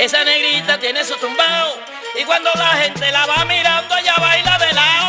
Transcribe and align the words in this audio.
Esa 0.00 0.24
negrita 0.24 0.78
tiene 0.78 1.04
su 1.04 1.14
tumbao. 1.16 1.76
Y 2.18 2.24
cuando 2.24 2.50
la 2.54 2.68
gente 2.68 3.12
la 3.12 3.26
va 3.26 3.44
mirando, 3.44 3.94
ella 3.98 4.14
baila 4.18 4.58
de 4.58 4.72
lado, 4.72 4.99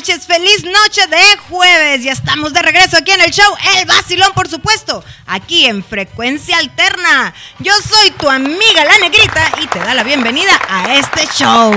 noches, 0.00 0.24
feliz 0.24 0.64
noche 0.64 1.06
de 1.08 1.36
jueves. 1.50 2.02
Ya 2.02 2.12
estamos 2.12 2.54
de 2.54 2.62
regreso 2.62 2.96
aquí 2.96 3.10
en 3.10 3.20
el 3.20 3.30
show 3.30 3.54
El 3.76 3.84
Vacilón, 3.84 4.32
por 4.32 4.48
supuesto, 4.48 5.04
aquí 5.26 5.66
en 5.66 5.84
Frecuencia 5.84 6.56
Alterna. 6.56 7.34
Yo 7.58 7.74
soy 7.86 8.10
tu 8.12 8.26
amiga 8.26 8.82
La 8.82 8.96
Negrita 8.96 9.52
y 9.62 9.66
te 9.66 9.78
da 9.78 9.92
la 9.92 10.02
bienvenida 10.02 10.58
a 10.70 10.94
este 10.94 11.26
show. 11.34 11.74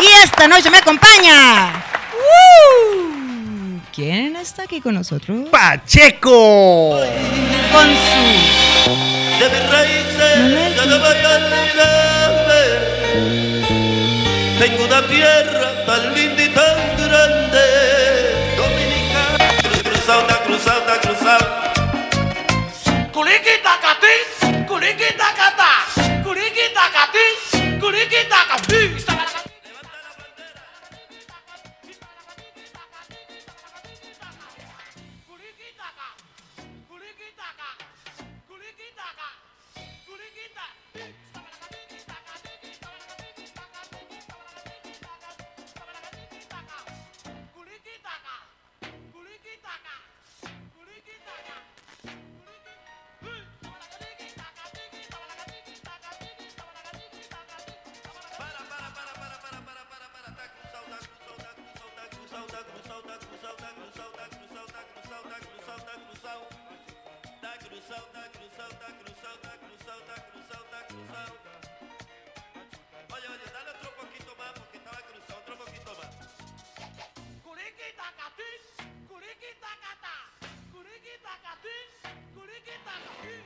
Y 0.00 0.06
esta 0.22 0.46
noche 0.46 0.70
me 0.70 0.78
acompaña... 0.78 1.84
¡Uh! 2.14 3.80
¿Quién 3.92 4.36
está 4.36 4.62
aquí 4.62 4.80
con 4.80 4.94
nosotros? 4.94 5.48
Pacheco. 5.50 7.00
Con 7.72 7.88
su... 7.92 8.84
Tengo 14.64 14.84
una 14.84 15.06
tierra 15.06 15.84
tan 15.84 16.14
linda 16.14 16.42
y 16.42 16.48
tan 16.48 16.96
grande, 16.96 18.56
dominicana. 18.56 19.50
Cruzada, 19.82 20.42
cruzada, 20.42 21.00
cruzada. 21.02 21.74
Culiquita 23.12 23.78
catí, 23.82 24.64
culiquita 24.66 25.33
Oye, 73.14 73.28
oye, 73.28 73.46
dale 73.52 73.70
otro 73.70 73.90
poquito 73.96 74.36
más 74.36 74.52
porque 74.52 74.76
estaba 74.78 74.98
cruzado, 74.98 75.40
otro 75.40 75.56
poquito 75.58 75.94
más. 75.94 76.10
Culiquita 77.42 78.06
catí, 78.18 78.50
culiquita 79.08 79.70
catá, 79.84 80.16
culiquita 80.72 81.32
catí, 81.42 81.76
culiquita 82.34 82.92
catí. 83.06 83.43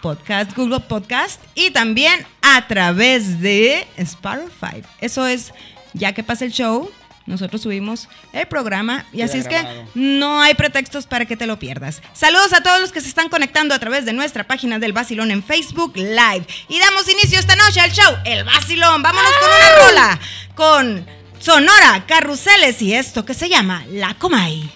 Podcast, 0.00 0.56
Google 0.56 0.80
Podcast 0.80 1.40
y 1.54 1.70
también 1.70 2.26
a 2.42 2.66
través 2.66 3.40
de 3.40 3.86
Spotify. 3.96 4.82
Eso 5.00 5.26
es, 5.26 5.52
ya 5.92 6.12
que 6.12 6.22
pasa 6.22 6.44
el 6.44 6.52
show, 6.52 6.90
nosotros 7.26 7.62
subimos 7.62 8.08
el 8.32 8.46
programa 8.46 9.06
y 9.12 9.22
así 9.22 9.38
es 9.38 9.46
que 9.46 9.62
no 9.94 10.40
hay 10.40 10.54
pretextos 10.54 11.06
para 11.06 11.26
que 11.26 11.36
te 11.36 11.46
lo 11.46 11.58
pierdas. 11.58 12.02
Saludos 12.12 12.52
a 12.52 12.62
todos 12.62 12.80
los 12.80 12.92
que 12.92 13.00
se 13.00 13.08
están 13.08 13.28
conectando 13.28 13.74
a 13.74 13.78
través 13.78 14.04
de 14.04 14.12
nuestra 14.12 14.44
página 14.44 14.78
del 14.78 14.92
Basilón 14.92 15.30
en 15.30 15.42
Facebook 15.42 15.92
Live. 15.96 16.46
Y 16.68 16.78
damos 16.78 17.08
inicio 17.08 17.38
esta 17.38 17.56
noche 17.56 17.80
al 17.80 17.92
show 17.92 18.16
El 18.24 18.44
Basilón. 18.44 19.02
Vámonos 19.02 19.32
con 19.40 19.48
una 19.48 19.86
rola 19.86 20.20
con 20.54 21.06
Sonora, 21.38 22.04
Carruseles 22.06 22.82
y 22.82 22.94
esto 22.94 23.24
que 23.24 23.34
se 23.34 23.48
llama 23.48 23.84
La 23.90 24.14
Comay. 24.14 24.68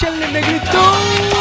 Se 0.00 0.10
votó, 0.10 1.31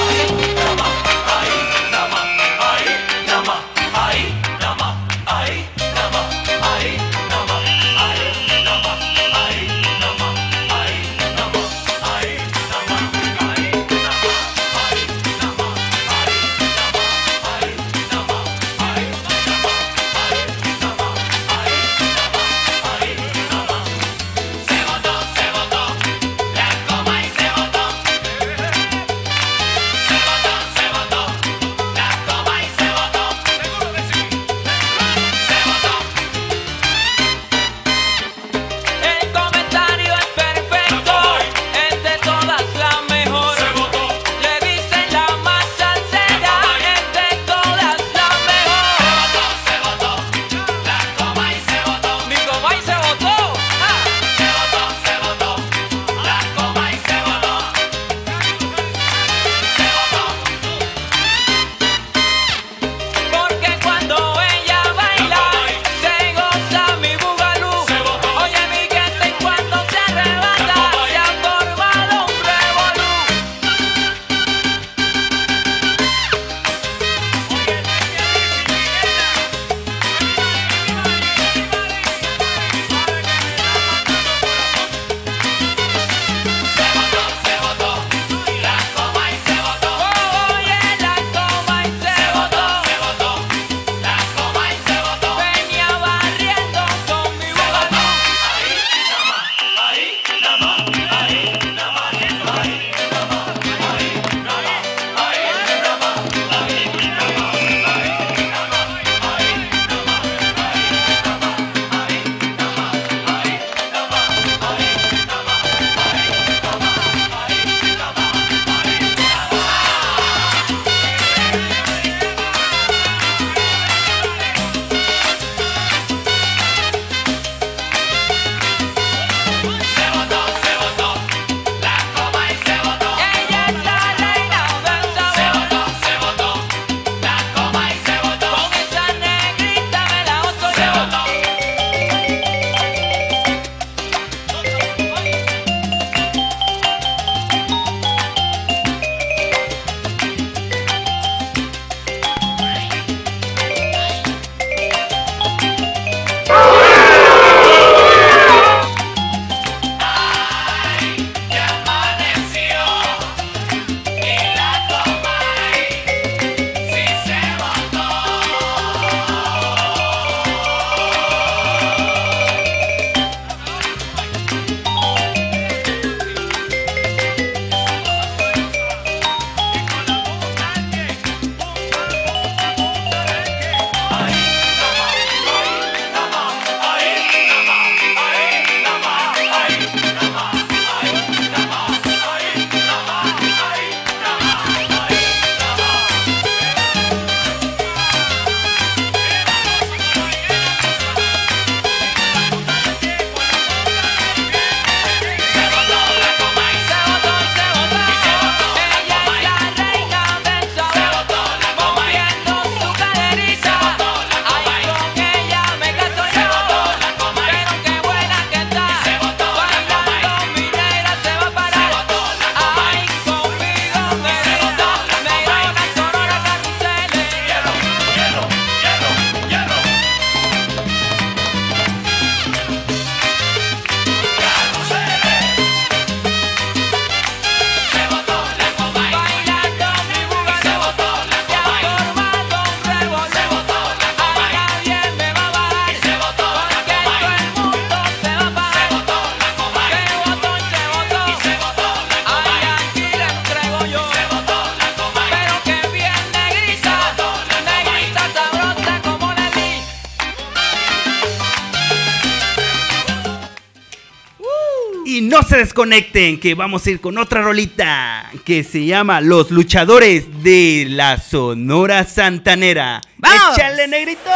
desconecten, 265.61 266.39
que 266.39 266.55
vamos 266.55 266.85
a 266.85 266.89
ir 266.89 266.99
con 266.99 267.19
otra 267.19 267.41
rolita 267.43 268.25
que 268.43 268.63
se 268.63 268.83
llama 268.83 269.21
Los 269.21 269.51
Luchadores 269.51 270.41
de 270.41 270.87
la 270.89 271.19
Sonora 271.19 272.03
Santanera. 272.03 272.99
¡Vamos! 273.17 273.57
¡Échale, 273.57 273.87
negrito! 273.87 274.31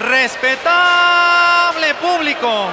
Respetable 0.00 1.94
público, 1.94 2.68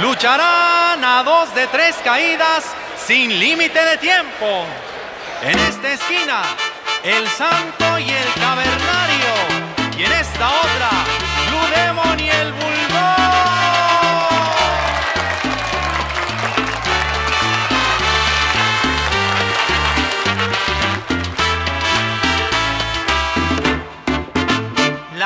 lucharán 0.00 1.04
a 1.04 1.22
dos 1.22 1.54
de 1.54 1.66
tres 1.66 1.96
caídas 2.02 2.64
sin 3.06 3.38
límite 3.38 3.78
de 3.84 3.98
tiempo. 3.98 4.64
En 5.42 5.58
esta 5.58 5.92
esquina, 5.92 6.42
el 7.04 7.28
santo 7.28 7.98
y 7.98 8.08
el 8.08 8.32
cavernario. 8.40 9.68
Y 9.98 10.04
en 10.04 10.12
esta 10.12 10.48
otra, 10.48 10.77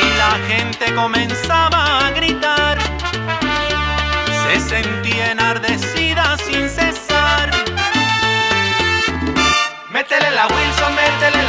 Y 0.00 0.18
la 0.18 0.32
gente 0.48 0.94
comenzaba 0.94 2.06
a 2.06 2.10
gritar. 2.10 2.78
Se 4.44 4.60
sentía 4.60 5.30
enardecida 5.32 6.36
sin 6.38 6.68
cesar. 6.68 7.50
Métele 9.90 10.30
la 10.32 10.46
Wilson, 10.46 10.94
métele 10.94 11.43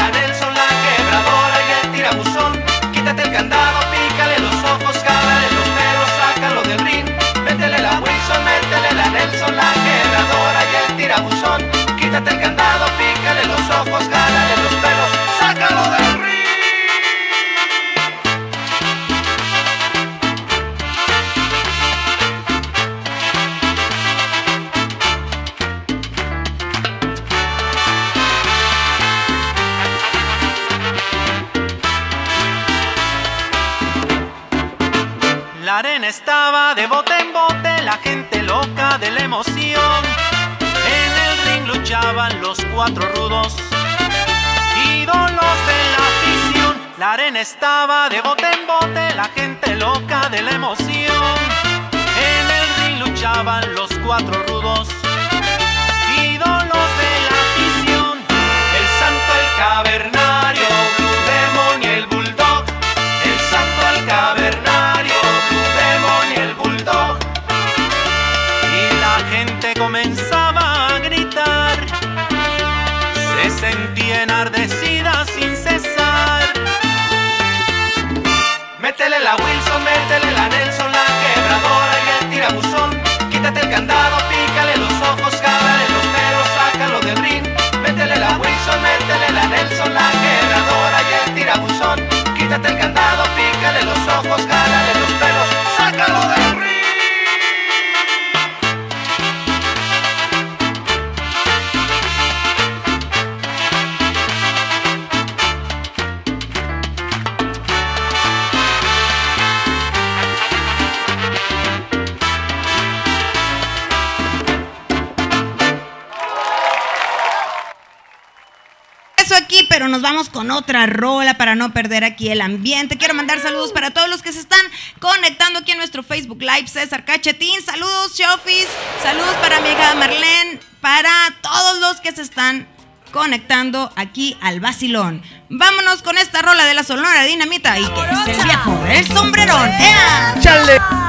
Aquí, 119.36 119.65
pero 119.70 119.89
nos 119.89 120.01
vamos 120.01 120.30
con 120.30 120.50
otra 120.50 120.86
rola 120.86 121.36
para 121.36 121.56
no 121.56 121.74
perder 121.74 122.06
aquí 122.06 122.30
el 122.30 122.39
ambiente. 122.39 122.98
Quiero 122.98 123.13
mandar 123.13 123.42
saludos 123.42 123.74
para 123.74 123.92
todos 123.92 124.10
los 124.10 124.22
que 124.22 124.32
se 124.32 124.39
están 124.39 124.65
conectando 125.00 125.60
aquí 125.60 125.72
en 125.72 125.77
nuestro 125.77 126.04
Facebook 126.04 126.42
Live. 126.42 126.68
César 126.68 127.04
Cachetín, 127.04 127.62
saludos, 127.62 128.18
Shofis. 128.18 128.68
Saludos 129.04 129.36
para 129.42 129.60
mi 129.60 129.70
hija 129.70 129.94
Marlene, 129.96 130.60
para 130.80 131.12
todos 131.42 131.80
los 131.80 132.00
que 132.00 132.13
se 132.13 132.22
están 132.22 132.65
conectando 133.12 133.92
aquí 133.96 134.38
al 134.42 134.62
Basilón. 134.62 135.22
Vámonos 135.50 136.01
con 136.01 136.18
esta 136.18 136.42
rola 136.42 136.65
de 136.65 136.74
la 136.74 136.84
Sonora 136.84 137.24
Dinamita 137.24 137.77
y 137.77 137.86
que 137.86 138.01
es 138.01 138.38
el 138.38 138.44
viejo 138.46 138.84
del 138.86 139.08
sombrerón. 139.08 139.70
¡Ea! 139.70 141.04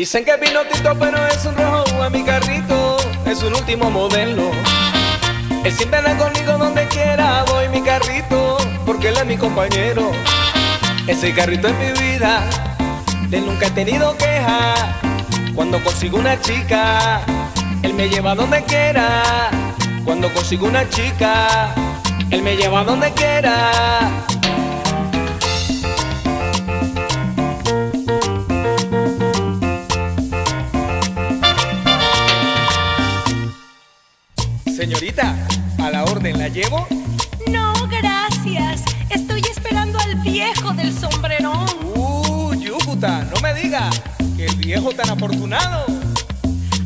Dicen 0.00 0.24
que 0.24 0.30
es 0.30 0.38
pinotito, 0.38 0.98
pero 0.98 1.26
es 1.26 1.44
un 1.44 1.54
rojo 1.54 2.02
a 2.02 2.08
mi 2.08 2.24
carrito, 2.24 2.96
es 3.26 3.42
un 3.42 3.54
último 3.54 3.90
modelo. 3.90 4.50
Él 5.62 5.72
siempre 5.74 5.98
anda 5.98 6.16
conmigo 6.16 6.56
donde 6.56 6.88
quiera, 6.88 7.44
voy 7.46 7.68
mi 7.68 7.82
carrito, 7.82 8.56
porque 8.86 9.08
él 9.08 9.18
es 9.18 9.26
mi 9.26 9.36
compañero. 9.36 10.10
Ese 11.06 11.34
carrito 11.34 11.68
es 11.68 11.74
mi 11.76 12.00
vida, 12.00 12.40
de 13.28 13.42
nunca 13.42 13.66
he 13.66 13.70
tenido 13.72 14.16
queja. 14.16 14.74
Cuando 15.54 15.84
consigo 15.84 16.16
una 16.16 16.40
chica, 16.40 17.20
él 17.82 17.92
me 17.92 18.08
lleva 18.08 18.34
donde 18.34 18.64
quiera. 18.64 19.50
Cuando 20.06 20.32
consigo 20.32 20.66
una 20.66 20.88
chica, 20.88 21.74
él 22.30 22.40
me 22.40 22.56
lleva 22.56 22.84
donde 22.84 23.12
quiera. 23.12 23.70
Señorita, 34.80 35.36
a 35.76 35.90
la 35.90 36.04
orden 36.04 36.38
la 36.38 36.48
llevo. 36.48 36.88
No, 37.46 37.74
gracias. 37.86 38.80
Estoy 39.10 39.42
esperando 39.42 39.98
al 39.98 40.14
viejo 40.22 40.72
del 40.72 40.98
sombrerón. 40.98 41.66
Uh, 41.94 42.54
Yucuta, 42.54 43.26
no 43.30 43.38
me 43.42 43.52
diga 43.52 43.90
que 44.38 44.46
el 44.46 44.56
viejo 44.56 44.90
tan 44.92 45.10
afortunado. 45.10 45.84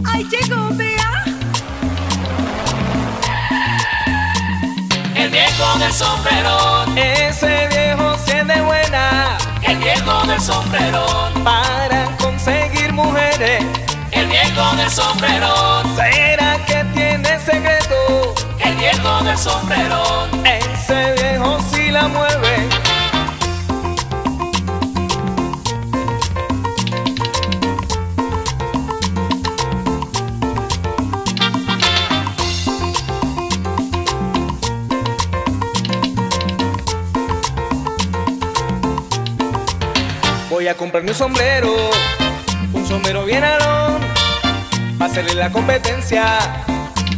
Ahí 0.07 0.27
llegó, 0.29 0.71
vea. 0.71 1.25
El 5.15 5.31
viejo 5.31 5.79
del 5.79 5.93
sombrerón, 5.93 6.99
Ese 6.99 7.69
viejo 7.69 8.17
sí 8.27 8.33
es 8.33 8.47
de 8.49 8.61
buena 8.61 9.39
el 9.63 9.79
viejo 9.79 10.27
del 10.27 10.41
sombrerón, 10.41 11.45
para 11.45 12.07
conseguir 12.19 12.93
mujeres. 12.93 13.65
el 14.11 14.27
viejo 14.27 14.69
del 14.71 14.79
del 14.79 14.91
sombrerón, 14.91 15.97
¿Será 15.97 16.59
que 16.67 16.85
tiene 16.93 17.39
secreto? 17.41 17.74
El 19.29 19.39
sombrerón. 19.39 20.47
Ese 20.47 21.13
viejo 21.15 21.59
sí 21.71 21.91
la 21.91 22.09
mueve. 22.09 22.69
Voy 40.51 40.69
a 40.69 40.77
comprarme 40.77 41.11
un 41.11 41.17
sombrero, 41.17 41.75
un 42.73 42.87
sombrero 42.87 43.25
bien 43.25 43.45
alón, 43.45 44.01
para 44.99 45.11
hacerle 45.11 45.35
la 45.35 45.51
competencia 45.51 46.39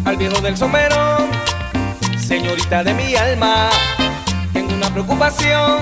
al 0.04 0.16
viejo 0.16 0.40
del 0.40 0.56
sombrero. 0.56 1.35
Señorita 2.26 2.83
de 2.83 2.92
mi 2.92 3.14
alma, 3.14 3.71
tengo 4.52 4.75
una 4.75 4.90
preocupación, 4.90 5.78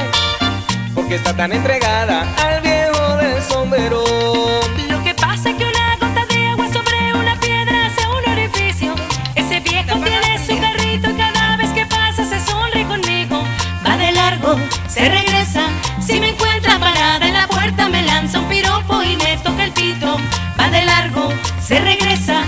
porque 0.95 1.15
está 1.15 1.35
tan 1.35 1.53
entregada 1.53 2.27
al 2.37 2.61
viejo 2.61 3.17
del 3.17 3.43
sombrero. 3.43 4.05
Lo 4.91 5.03
que 5.03 5.15
pasa 5.15 5.49
es 5.49 5.57
que 5.57 5.65
una 5.65 5.97
gota 5.99 6.27
de 6.27 6.47
agua 6.49 6.69
sobre 6.71 7.15
una 7.15 7.41
piedra 7.41 7.87
hace 7.87 8.07
un 8.07 8.31
orificio. 8.31 8.95
Ese 9.35 9.61
viejo 9.61 9.99
tiene 10.01 10.47
su 10.47 10.61
carrito 10.61 11.09
y 11.09 11.15
cada 11.15 11.57
vez 11.57 11.71
que 11.71 11.87
pasa 11.87 12.27
se 12.27 12.39
sonríe 12.39 12.87
conmigo. 12.87 13.43
Va 13.87 13.97
de 13.97 14.13
largo, 14.13 14.59
se 14.87 15.09
regresa. 15.09 15.63
Si 16.07 16.21
me 16.21 16.29
encuentra 16.29 16.79
parada 16.79 17.27
en 17.27 17.33
la 17.33 17.49
puerta, 17.49 17.89
me 17.89 18.03
lanza 18.03 18.41
un 18.41 18.49
piropo 18.51 19.03
y 19.03 19.17
me 19.17 19.39
toca 19.39 19.65
el 19.65 19.73
pito. 19.73 20.19
Va 20.61 20.69
de 20.69 20.85
largo, 20.85 21.33
se 21.59 21.81
regresa. 21.81 22.43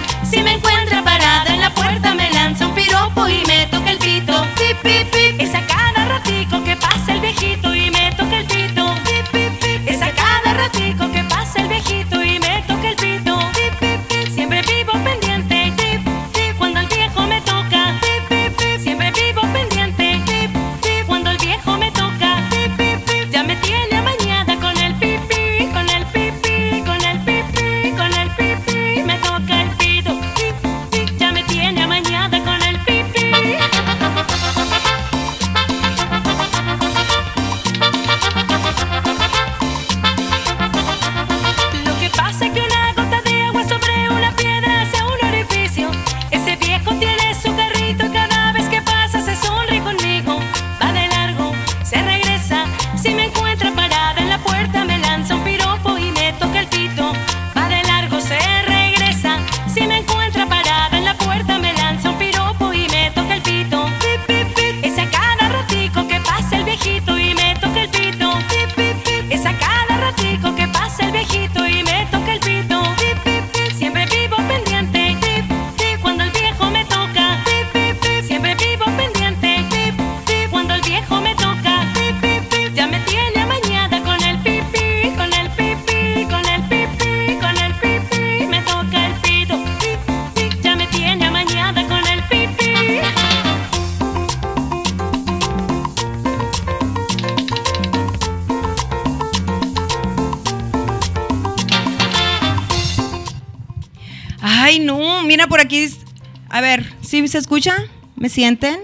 A 106.57 106.63
ver, 106.63 106.91
¿sí 107.03 107.29
se 107.29 107.37
escucha? 107.37 107.77
¿Me 108.15 108.31
sienten? 108.31 108.79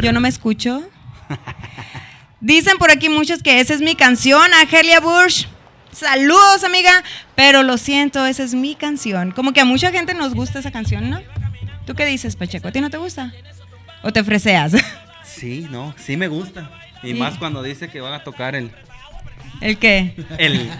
Yo 0.00 0.12
no 0.12 0.20
me 0.20 0.28
escucho. 0.28 0.88
Dicen 2.40 2.78
por 2.78 2.92
aquí 2.92 3.08
muchos 3.08 3.42
que 3.42 3.58
esa 3.58 3.74
es 3.74 3.80
mi 3.80 3.96
canción, 3.96 4.54
Angelia 4.54 5.00
Bush. 5.00 5.46
Saludos, 5.90 6.62
amiga. 6.62 6.92
Pero 7.34 7.64
lo 7.64 7.78
siento, 7.78 8.24
esa 8.26 8.44
es 8.44 8.54
mi 8.54 8.76
canción. 8.76 9.32
Como 9.32 9.52
que 9.52 9.60
a 9.60 9.64
mucha 9.64 9.90
gente 9.90 10.14
nos 10.14 10.34
gusta 10.34 10.60
esa 10.60 10.70
canción, 10.70 11.10
¿no? 11.10 11.20
¿Tú 11.84 11.96
qué 11.96 12.06
dices, 12.06 12.36
Pacheco? 12.36 12.68
¿A 12.68 12.70
ti 12.70 12.80
no 12.80 12.90
te 12.90 12.96
gusta? 12.98 13.32
¿O 14.04 14.12
te 14.12 14.22
freseas? 14.22 14.74
Sí, 15.24 15.66
no, 15.70 15.94
sí 15.98 16.16
me 16.16 16.26
gusta. 16.28 16.70
Y 17.02 17.08
Sí. 17.08 17.14
más 17.14 17.38
cuando 17.38 17.62
dice 17.62 17.88
que 17.88 18.00
van 18.00 18.12
a 18.12 18.22
tocar 18.24 18.54
el. 18.54 18.70
¿El 19.60 19.78
qué? 19.78 20.14
El. 20.38 20.70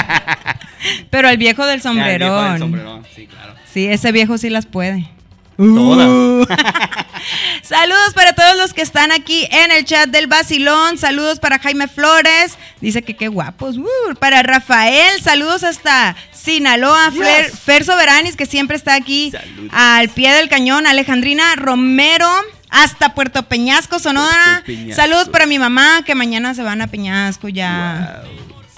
Pero 1.10 1.28
el 1.28 1.36
viejo 1.38 1.66
del 1.66 1.80
Ah, 1.84 1.90
el 1.90 2.18
viejo 2.18 2.34
sombrerón. 2.34 2.50
del 2.52 2.58
sombrerón, 2.60 3.06
sí, 3.14 3.26
claro. 3.26 3.54
Sí, 3.72 3.86
ese 3.86 4.12
viejo 4.12 4.38
sí 4.38 4.50
las 4.50 4.66
puede. 4.66 5.08
Todas. 5.56 6.48
Saludos 7.62 8.14
para 8.14 8.32
todos 8.32 8.56
los 8.56 8.72
que 8.72 8.80
están 8.80 9.12
aquí 9.12 9.46
en 9.50 9.70
el 9.70 9.84
chat 9.84 10.08
del 10.08 10.26
Basilón. 10.26 10.96
Saludos 10.96 11.38
para 11.38 11.58
Jaime 11.58 11.86
Flores. 11.86 12.56
Dice 12.80 13.02
que 13.02 13.14
qué 13.14 13.28
guapos. 13.28 13.76
Uh, 13.76 14.14
para 14.18 14.42
Rafael. 14.42 15.20
Saludos 15.22 15.62
hasta 15.62 16.16
Sinaloa. 16.32 17.10
Fer, 17.10 17.50
Fer 17.50 17.84
Soberanis, 17.84 18.36
que 18.36 18.46
siempre 18.46 18.76
está 18.76 18.94
aquí 18.94 19.32
Saludos. 19.32 19.70
al 19.72 20.08
pie 20.08 20.32
del 20.32 20.48
cañón. 20.48 20.86
Alejandrina 20.86 21.54
Romero. 21.56 22.28
Hasta 22.70 23.14
Puerto 23.14 23.42
Peñasco, 23.42 23.98
Sonora. 23.98 24.62
Puerto 24.64 24.66
Peñasco. 24.66 24.94
Saludos 25.02 25.28
para 25.28 25.44
mi 25.44 25.58
mamá, 25.58 26.02
que 26.06 26.14
mañana 26.14 26.54
se 26.54 26.62
van 26.62 26.80
a 26.80 26.86
Peñasco 26.86 27.48
ya. 27.48 28.22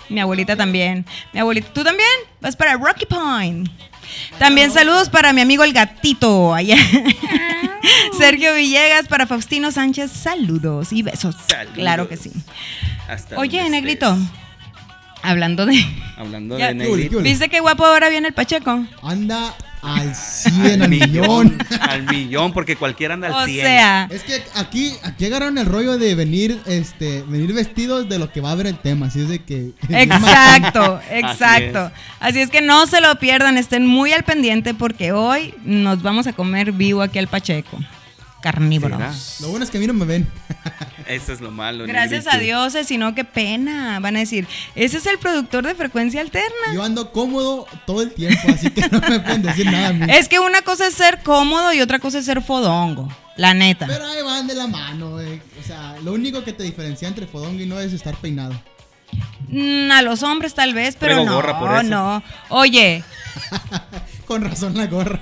Mi 0.08 0.20
abuelita 0.20 0.56
también. 0.56 1.06
Mi 1.32 1.40
abuelita, 1.40 1.68
¿tú 1.72 1.84
también? 1.84 2.08
Vas 2.40 2.56
para 2.56 2.74
Rocky 2.74 3.06
Point. 3.06 3.68
También 4.38 4.70
saludos 4.70 5.08
para 5.08 5.32
mi 5.32 5.40
amigo 5.40 5.64
el 5.64 5.72
gatito 5.72 6.54
allá. 6.54 6.76
Sergio 8.18 8.54
Villegas, 8.54 9.06
para 9.08 9.26
Faustino 9.26 9.70
Sánchez, 9.70 10.10
saludos 10.10 10.92
y 10.92 11.02
besos. 11.02 11.36
Saludos. 11.48 11.74
Claro 11.74 12.08
que 12.08 12.16
sí. 12.16 12.30
Hasta 13.08 13.38
Oye, 13.38 13.68
Negrito, 13.68 14.12
estés. 14.12 14.41
Hablando 15.22 15.66
de... 15.66 15.84
Hablando 16.16 16.58
Ya. 16.58 16.68
de 16.68 16.74
negrito. 16.74 17.18
¿Viste 17.20 17.48
qué 17.48 17.60
guapo 17.60 17.84
ahora 17.84 18.08
viene 18.08 18.28
el 18.28 18.34
Pacheco? 18.34 18.84
Anda 19.02 19.54
al 19.82 20.14
100, 20.14 20.82
al 20.82 20.88
millón. 20.88 21.58
al 21.80 22.02
millón, 22.04 22.52
porque 22.52 22.76
cualquiera 22.76 23.14
anda 23.14 23.28
al 23.28 23.34
O 23.34 23.44
100. 23.46 23.66
sea, 23.66 24.08
Es 24.10 24.22
que 24.22 24.42
aquí, 24.54 24.92
aquí 25.02 25.26
agarraron 25.26 25.58
el 25.58 25.66
rollo 25.66 25.98
de 25.98 26.14
venir, 26.14 26.60
este, 26.66 27.22
venir 27.26 27.52
vestidos 27.52 28.08
de 28.08 28.18
lo 28.20 28.30
que 28.30 28.40
va 28.40 28.52
a 28.52 28.54
ver 28.54 28.68
el 28.68 28.78
tema, 28.78 29.06
así 29.06 29.20
es 29.22 29.28
de 29.28 29.40
que. 29.40 29.72
exacto, 29.88 31.00
Así 31.10 31.14
exacto. 31.18 31.90
Así 32.20 32.40
es 32.40 32.50
que 32.50 32.60
no 32.62 32.86
se 32.86 33.00
lo 33.00 33.16
pierdan, 33.16 33.58
estén 33.58 33.86
muy 33.86 34.12
al 34.12 34.22
pendiente 34.22 34.74
porque 34.74 35.10
hoy 35.12 35.54
nos 35.64 36.02
vamos 36.02 36.26
a 36.28 36.32
comer 36.32 36.70
vivo 36.72 37.02
aquí 37.02 37.18
al 37.18 37.26
Pacheco. 37.28 37.78
Carnívoros. 38.42 39.38
Lo 39.40 39.48
bueno 39.48 39.64
es 39.64 39.70
que 39.70 39.78
a 39.78 39.80
mí 39.80 39.86
no 39.86 39.94
me 39.94 40.04
ven. 40.04 40.28
Eso 41.06 41.32
es 41.32 41.40
lo 41.40 41.50
malo. 41.50 41.84
Gracias 41.86 42.24
negrito. 42.26 42.30
a 42.36 42.38
Dios, 42.38 42.74
eh, 42.74 42.84
si 42.84 42.98
no, 42.98 43.14
qué 43.14 43.24
pena. 43.24 43.98
Van 44.00 44.16
a 44.16 44.18
decir, 44.20 44.46
ese 44.74 44.98
es 44.98 45.06
el 45.06 45.18
productor 45.18 45.66
de 45.66 45.74
frecuencia 45.74 46.20
alterna. 46.20 46.74
Yo 46.74 46.82
ando 46.82 47.12
cómodo 47.12 47.66
todo 47.86 48.02
el 48.02 48.12
tiempo, 48.12 48.40
así 48.52 48.70
que 48.70 48.88
no 48.88 49.00
me 49.00 49.20
pueden 49.20 49.42
decir 49.42 49.66
nada 49.66 49.88
a 49.88 49.92
mí. 49.92 50.06
Es 50.12 50.28
que 50.28 50.38
una 50.38 50.62
cosa 50.62 50.86
es 50.86 50.94
ser 50.94 51.22
cómodo 51.22 51.72
y 51.72 51.80
otra 51.80 51.98
cosa 51.98 52.18
es 52.18 52.24
ser 52.24 52.42
fodongo. 52.42 53.08
La 53.36 53.54
neta. 53.54 53.86
Pero 53.86 54.06
ahí 54.06 54.22
van 54.22 54.46
de 54.46 54.54
la 54.54 54.66
mano, 54.66 55.20
eh. 55.20 55.40
O 55.60 55.66
sea, 55.66 55.96
lo 56.04 56.12
único 56.12 56.44
que 56.44 56.52
te 56.52 56.62
diferencia 56.62 57.08
entre 57.08 57.26
fodongo 57.26 57.60
y 57.60 57.66
no 57.66 57.80
es 57.80 57.92
estar 57.92 58.14
peinado. 58.16 58.54
Mm, 59.48 59.90
a 59.90 60.02
los 60.02 60.22
hombres 60.22 60.54
tal 60.54 60.72
vez, 60.74 60.96
pero 60.98 61.14
Traigo 61.14 61.30
no, 61.30 61.36
gorra 61.36 61.58
por 61.58 61.72
eso. 61.72 61.82
no. 61.82 62.22
Oye, 62.48 63.02
Con 64.32 64.44
razón 64.44 64.74
la 64.78 64.86
gorra. 64.86 65.20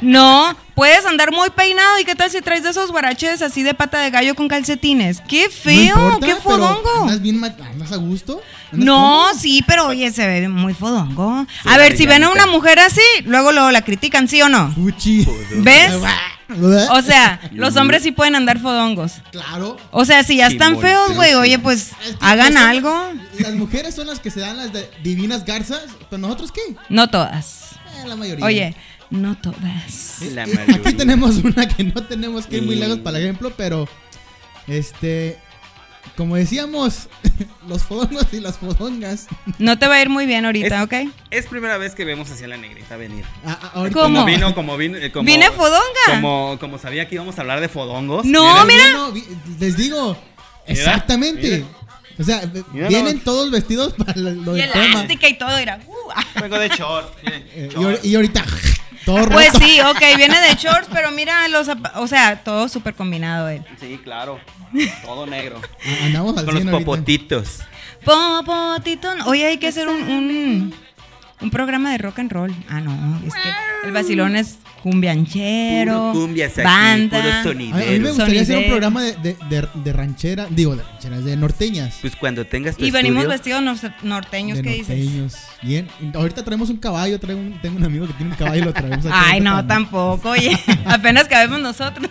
No, 0.00 0.56
puedes 0.74 1.04
andar 1.04 1.32
muy 1.32 1.50
peinado. 1.50 1.98
¿Y 1.98 2.04
qué 2.06 2.14
tal 2.14 2.30
si 2.30 2.40
traes 2.40 2.62
de 2.62 2.70
esos 2.70 2.90
guaraches 2.90 3.42
así 3.42 3.62
de 3.62 3.74
pata 3.74 4.00
de 4.00 4.10
gallo 4.10 4.34
con 4.34 4.48
calcetines? 4.48 5.20
¡Qué 5.28 5.44
No 5.44 5.50
feo! 5.50 5.84
importa, 6.06 6.26
¡Qué 6.26 6.34
fodongo! 6.36 7.02
¿Andas 7.02 7.20
bien 7.20 7.44
andas 7.44 7.92
a 7.92 7.96
gusto? 7.96 8.40
¿Andas 8.72 8.86
No, 8.86 8.94
cómodo? 8.96 9.34
sí, 9.38 9.62
pero 9.66 9.86
oye, 9.88 10.10
se 10.12 10.26
ve 10.26 10.48
muy 10.48 10.72
fodongo. 10.72 11.44
Sí, 11.62 11.68
a 11.68 11.76
ver, 11.76 11.94
si 11.98 12.06
ven 12.06 12.24
a 12.24 12.30
una 12.30 12.46
mujer 12.46 12.78
así, 12.78 13.02
luego, 13.24 13.52
luego 13.52 13.70
la 13.70 13.82
critican, 13.82 14.28
¿sí 14.28 14.40
o 14.40 14.48
no? 14.48 14.72
Fuchi. 14.72 15.26
¿Ves? 15.56 15.92
O 16.90 17.02
sea, 17.02 17.40
los 17.52 17.76
hombres 17.76 18.02
sí 18.02 18.10
pueden 18.10 18.34
andar 18.34 18.58
fodongos. 18.58 19.12
Claro. 19.32 19.76
O 19.90 20.06
sea, 20.06 20.22
si 20.24 20.36
ya 20.38 20.46
están 20.46 20.76
Simón, 20.76 20.82
feos, 20.82 21.14
güey, 21.14 21.34
oye, 21.34 21.58
pues 21.58 21.90
Es 22.06 22.16
que 22.16 22.24
hagan 22.24 22.54
son- 22.54 22.62
algo. 22.62 23.08
Las 23.38 23.52
mujeres 23.52 23.94
son 23.94 24.06
las 24.06 24.18
que 24.18 24.30
se 24.30 24.40
dan 24.40 24.56
las 24.56 24.72
de 24.72 24.90
divinas 25.02 25.44
garzas, 25.44 25.82
pero 26.08 26.22
nosotros 26.22 26.50
qué? 26.50 26.62
No 26.88 27.10
todas. 27.10 27.67
Eh, 28.04 28.08
la 28.08 28.16
mayoría. 28.16 28.44
Oye, 28.44 28.74
no 29.10 29.36
todas. 29.38 30.18
La 30.32 30.46
mayoría. 30.46 30.76
Aquí 30.76 30.92
tenemos 30.94 31.36
una 31.36 31.66
que 31.68 31.84
no 31.84 32.02
tenemos 32.04 32.46
que 32.46 32.56
ir 32.58 32.62
muy 32.62 32.76
lejos 32.76 32.98
para 32.98 33.18
el 33.18 33.24
ejemplo, 33.24 33.52
pero 33.56 33.88
este 34.66 35.38
como 36.16 36.34
decíamos, 36.34 37.08
los 37.68 37.84
fodongos 37.84 38.26
y 38.32 38.40
las 38.40 38.58
fodongas. 38.58 39.28
No 39.58 39.78
te 39.78 39.86
va 39.86 39.96
a 39.96 40.02
ir 40.02 40.08
muy 40.08 40.26
bien 40.26 40.44
ahorita, 40.46 40.82
¿ok? 40.82 40.94
Es 41.30 41.46
primera 41.46 41.78
vez 41.78 41.94
que 41.94 42.04
vemos 42.04 42.28
hacia 42.28 42.48
la 42.48 42.56
negrita 42.56 42.96
venir. 42.96 43.24
a- 43.44 43.52
a- 43.52 43.54
ahorita- 43.74 44.00
¿Cómo? 44.00 44.14
Como 44.16 44.24
vino, 44.26 44.52
como 44.54 44.76
vino, 44.76 44.96
eh, 44.98 45.12
como, 45.12 45.24
¿Viene 45.26 45.48
fodonga? 45.52 45.84
Como, 46.06 46.56
como 46.58 46.78
sabía 46.78 47.08
que 47.08 47.14
íbamos 47.14 47.38
a 47.38 47.42
hablar 47.42 47.60
de 47.60 47.68
fodongos. 47.68 48.24
No, 48.24 48.42
mira, 48.42 48.64
mira. 48.64 48.92
No, 48.94 49.12
vi- 49.12 49.24
les 49.60 49.76
digo, 49.76 50.16
exactamente. 50.66 51.64
O 52.18 52.24
sea, 52.24 52.42
vienen 52.72 53.20
todos 53.20 53.50
vestidos 53.50 53.94
para 53.94 54.12
lo, 54.16 54.30
lo 54.32 54.56
Y 54.56 54.60
del 54.60 54.72
tema. 54.72 54.84
elástica 54.86 55.28
y 55.28 55.38
todo, 55.38 55.56
mira. 55.56 55.78
Uh, 55.86 55.94
ah. 56.14 56.24
Vengo 56.40 56.58
de 56.58 56.68
short. 56.68 57.14
Eh, 57.24 57.68
y, 57.70 57.74
short. 57.74 58.04
y 58.04 58.14
ahorita 58.16 58.44
todo 59.04 59.18
roto. 59.18 59.30
Pues 59.32 59.50
sí, 59.58 59.80
ok, 59.80 60.00
viene 60.16 60.40
de 60.40 60.54
shorts, 60.56 60.88
pero 60.92 61.10
mira 61.12 61.46
los 61.48 61.68
o 61.94 62.06
sea, 62.08 62.42
todo 62.42 62.68
súper 62.68 62.94
combinado 62.94 63.48
él. 63.48 63.64
Sí, 63.80 64.00
claro. 64.02 64.40
Todo 65.04 65.26
negro. 65.26 65.60
Ah, 65.64 66.04
Andamos 66.06 66.36
al 66.36 66.44
Con 66.44 66.54
los 66.54 66.62
100 66.64 66.74
ahorita. 66.74 66.90
popotitos. 66.90 67.58
Popotito. 68.04 69.08
Oye, 69.26 69.46
hay 69.46 69.58
que 69.58 69.68
hacer 69.68 69.88
un, 69.88 70.02
un, 70.02 70.74
un 71.40 71.50
programa 71.50 71.92
de 71.92 71.98
rock 71.98 72.18
and 72.20 72.32
roll. 72.32 72.54
Ah, 72.68 72.80
no, 72.80 73.20
es 73.26 73.34
que 73.34 73.50
el 73.86 73.92
vacilón 73.92 74.36
es 74.36 74.58
cumbianchero, 74.82 76.12
Puro 76.12 76.26
cumbias 76.26 76.52
aquí, 76.52 76.62
banda. 76.62 77.42
puro 77.42 77.50
A, 77.50 77.54
mí 77.54 77.98
me 77.98 78.08
gustaría 78.10 78.42
hacer 78.42 78.58
un 78.58 78.64
programa 78.68 79.02
de, 79.02 79.12
de, 79.16 79.36
de, 79.50 79.68
de 79.74 79.92
ranchera, 79.92 80.46
digo, 80.50 80.76
de 80.76 80.82
rancheras, 80.84 81.24
de 81.24 81.36
norteñas. 81.36 81.98
Pues 82.00 82.14
cuando 82.16 82.44
tengas 82.46 82.76
tu 82.76 82.84
Y 82.84 82.90
venimos 82.90 83.24
estudio, 83.24 83.60
vestidos 83.60 83.82
nor- 83.82 84.02
norteños, 84.04 84.58
de 84.58 84.62
¿qué 84.62 84.70
dices? 84.70 84.88
norteños. 84.98 85.34
Bien. 85.62 85.88
Ahorita 86.14 86.44
traemos 86.44 86.70
un 86.70 86.76
caballo, 86.76 87.18
traigo 87.18 87.40
un- 87.40 87.60
tengo 87.60 87.76
un 87.76 87.84
amigo 87.84 88.06
que 88.06 88.12
tiene 88.14 88.30
un 88.32 88.36
caballo 88.38 88.62
y 88.62 88.64
lo 88.64 88.72
traemos 88.72 89.04
aquí 89.06 89.14
Ay, 89.16 89.40
no, 89.40 89.52
para- 89.52 89.66
tampoco, 89.66 90.30
oye, 90.30 90.56
apenas 90.86 91.26
cabemos 91.28 91.60
nosotros. 91.60 92.08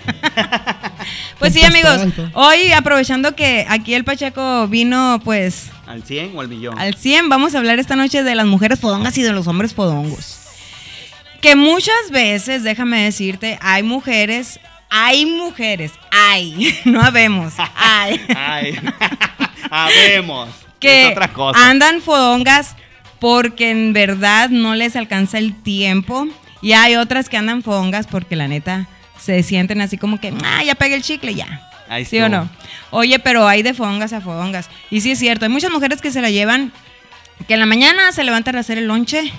pues 1.39 1.53
sí, 1.53 1.63
amigos, 1.63 2.01
hoy 2.33 2.71
aprovechando 2.73 3.35
que 3.35 3.65
aquí 3.69 3.93
el 3.93 4.03
Pacheco 4.03 4.67
vino, 4.67 5.21
pues, 5.23 5.69
¿Al 5.87 6.03
100 6.03 6.35
o 6.35 6.41
al 6.41 6.47
millón? 6.49 6.77
al 6.77 6.95
100, 6.95 7.29
vamos 7.29 7.55
a 7.55 7.59
hablar 7.59 7.79
esta 7.79 7.95
noche 7.95 8.23
de 8.23 8.35
las 8.35 8.45
mujeres 8.45 8.79
fodongas 8.79 9.17
y 9.17 9.21
de 9.21 9.31
los 9.31 9.47
hombres 9.47 9.73
fodongos. 9.73 10.39
Que 11.41 11.55
muchas 11.55 12.11
veces, 12.11 12.63
déjame 12.63 13.03
decirte, 13.03 13.57
hay 13.61 13.83
mujeres, 13.83 14.59
hay 14.89 15.25
mujeres, 15.25 15.93
hay, 16.11 16.77
no 16.85 17.01
habemos, 17.01 17.53
hay, 17.75 18.21
Ay. 18.35 18.79
Habemos. 19.69 20.49
que 20.79 21.07
otra 21.11 21.29
cosa. 21.29 21.69
andan 21.69 22.01
fodongas 22.01 22.75
porque 23.19 23.71
en 23.71 23.93
verdad 23.93 24.49
no 24.49 24.75
les 24.75 24.95
alcanza 24.95 25.37
el 25.37 25.55
tiempo. 25.61 26.27
Y 26.61 26.73
hay 26.73 26.95
otras 26.95 27.29
que 27.29 27.37
andan 27.37 27.61
fodongas 27.63 28.07
porque 28.07 28.35
la 28.35 28.47
neta 28.47 28.87
se 29.19 29.43
sienten 29.43 29.81
así 29.81 29.97
como 29.97 30.19
que, 30.19 30.33
ah, 30.43 30.63
ya 30.63 30.75
pegué 30.75 30.95
el 30.95 31.01
chicle, 31.03 31.35
ya. 31.35 31.69
Ahí 31.89 32.05
¿Sí 32.05 32.19
o 32.19 32.29
no? 32.29 32.49
Oye, 32.91 33.19
pero 33.19 33.47
hay 33.47 33.63
de 33.63 33.73
fodongas 33.73 34.13
a 34.13 34.21
fodongas. 34.21 34.69
Y 34.89 35.01
sí 35.01 35.11
es 35.11 35.19
cierto, 35.19 35.45
hay 35.45 35.51
muchas 35.51 35.71
mujeres 35.71 36.01
que 36.01 36.11
se 36.11 36.21
la 36.21 36.29
llevan, 36.29 36.71
que 37.47 37.53
en 37.53 37.59
la 37.59 37.65
mañana 37.65 38.11
se 38.11 38.23
levantan 38.23 38.55
a 38.55 38.59
hacer 38.59 38.77
el 38.77 38.87
lonche, 38.87 39.31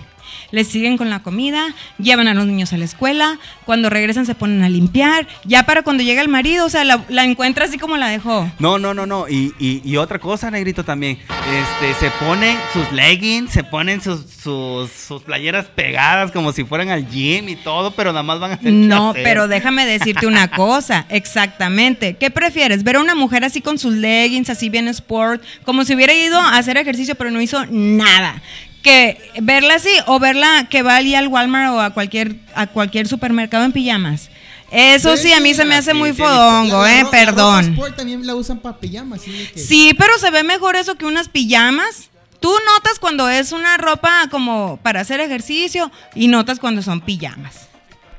les 0.51 0.69
siguen 0.69 0.97
con 0.97 1.11
la 1.11 1.21
comida, 1.21 1.75
llevan 1.99 2.29
a 2.29 2.35
los 2.35 2.47
niños 2.47 2.73
a 2.73 2.79
la 2.79 2.85
escuela, 2.85 3.39
cuando 3.65 3.91
regresan 3.91 4.27
se 4.27 4.35
ponen 4.35 4.63
a 4.63 4.69
limpiar, 4.69 5.27
ya 5.45 5.65
para 5.65 5.83
cuando 5.83 6.03
llega 6.03 6.23
el 6.23 6.29
marido, 6.29 6.67
o 6.67 6.69
sea, 6.69 6.85
la, 6.85 7.05
la 7.09 7.25
encuentra 7.25 7.67
así 7.67 7.79
como 7.79 7.97
la 7.97 8.09
dejó. 8.09 8.51
No, 8.59 8.79
no, 8.79 8.95
no, 8.95 9.07
no. 9.07 9.29
Y, 9.29 9.55
y, 9.59 9.83
y 9.85 9.97
otra 9.97 10.19
cosa, 10.19 10.51
negrito, 10.51 10.85
también. 10.85 11.19
Este, 11.29 11.95
se 11.95 12.11
ponen 12.25 12.57
sus 12.73 12.91
leggings, 12.93 13.53
se 13.53 13.65
ponen 13.65 14.01
sus, 14.01 14.21
sus, 14.31 14.91
sus 14.91 15.23
playeras 15.23 15.67
pegadas 15.67 16.31
como 16.33 16.53
si 16.53 16.65
fueran 16.65 16.89
al 16.91 17.09
gym 17.09 17.49
y 17.49 17.57
todo, 17.57 17.91
pero 17.93 18.13
nada 18.13 18.23
más 18.23 18.41
van 18.41 18.53
a 18.53 18.55
hacer 18.55 18.73
No, 18.73 19.13
pero 19.15 19.49
déjame 19.49 19.87
decirte 19.87 20.27
una 20.27 20.49
cosa, 20.57 21.07
exactamente. 21.09 22.17
¿Qué 22.17 22.31
prefieres? 22.31 22.83
¿Ver 22.85 22.97
a 22.97 23.01
una 23.01 23.15
mujer 23.15 23.45
así 23.45 23.61
con 23.61 23.79
sus 23.79 23.95
leggings, 23.95 24.51
así 24.51 24.69
bien 24.69 24.89
sport, 24.89 25.43
como 25.65 25.85
si 25.85 25.95
hubiera 25.95 26.15
ido 26.15 26.39
a 26.41 26.57
hacer 26.57 26.77
ejercicio 26.77 27.15
pero 27.15 27.31
no 27.31 27.41
hizo 27.41 27.65
nada? 27.71 28.43
Que 28.83 29.21
verla 29.41 29.75
así 29.75 29.91
o 30.07 30.19
verla 30.19 30.67
que 30.71 30.83
va 30.83 30.97
allí 30.97 31.15
al 31.15 31.29
Walmart 31.29 31.73
o 31.73 31.81
a 31.81 31.91
cualquier, 31.91 32.37
a 32.55 32.67
cualquier 32.69 33.09
supermercado 33.09 33.65
en 33.65 33.73
pijamas. 33.73 34.31
Eso 34.71 35.17
sí, 35.17 35.33
a 35.33 35.41
mí 35.41 35.55
se 35.55 35.65
me 35.65 35.75
hace 35.75 35.95
muy 35.95 36.13
fodongo, 36.13 36.87
eh, 36.87 37.07
perdón. 37.11 37.73
sport 37.73 37.97
también 37.97 38.27
la 38.27 38.35
usan 38.35 38.59
para 38.59 38.79
pijamas, 38.79 39.23
Sí, 39.55 39.95
pero 39.99 40.19
se 40.19 40.31
ve 40.31 40.45
mejor 40.45 40.77
eso 40.77 40.97
que 40.97 41.07
unas 41.07 41.29
pijamas. 41.29 42.11
Tú 42.41 42.53
notas 42.75 42.99
cuando 43.01 43.29
es 43.29 43.53
una 43.53 43.79
ropa 43.79 44.29
como 44.31 44.79
para 44.83 45.01
hacer 45.01 45.21
ejercicio 45.21 45.91
y 46.15 46.29
notas 46.29 46.61
cuando 46.61 46.83
son 46.83 47.01
pijamas. 47.01 47.69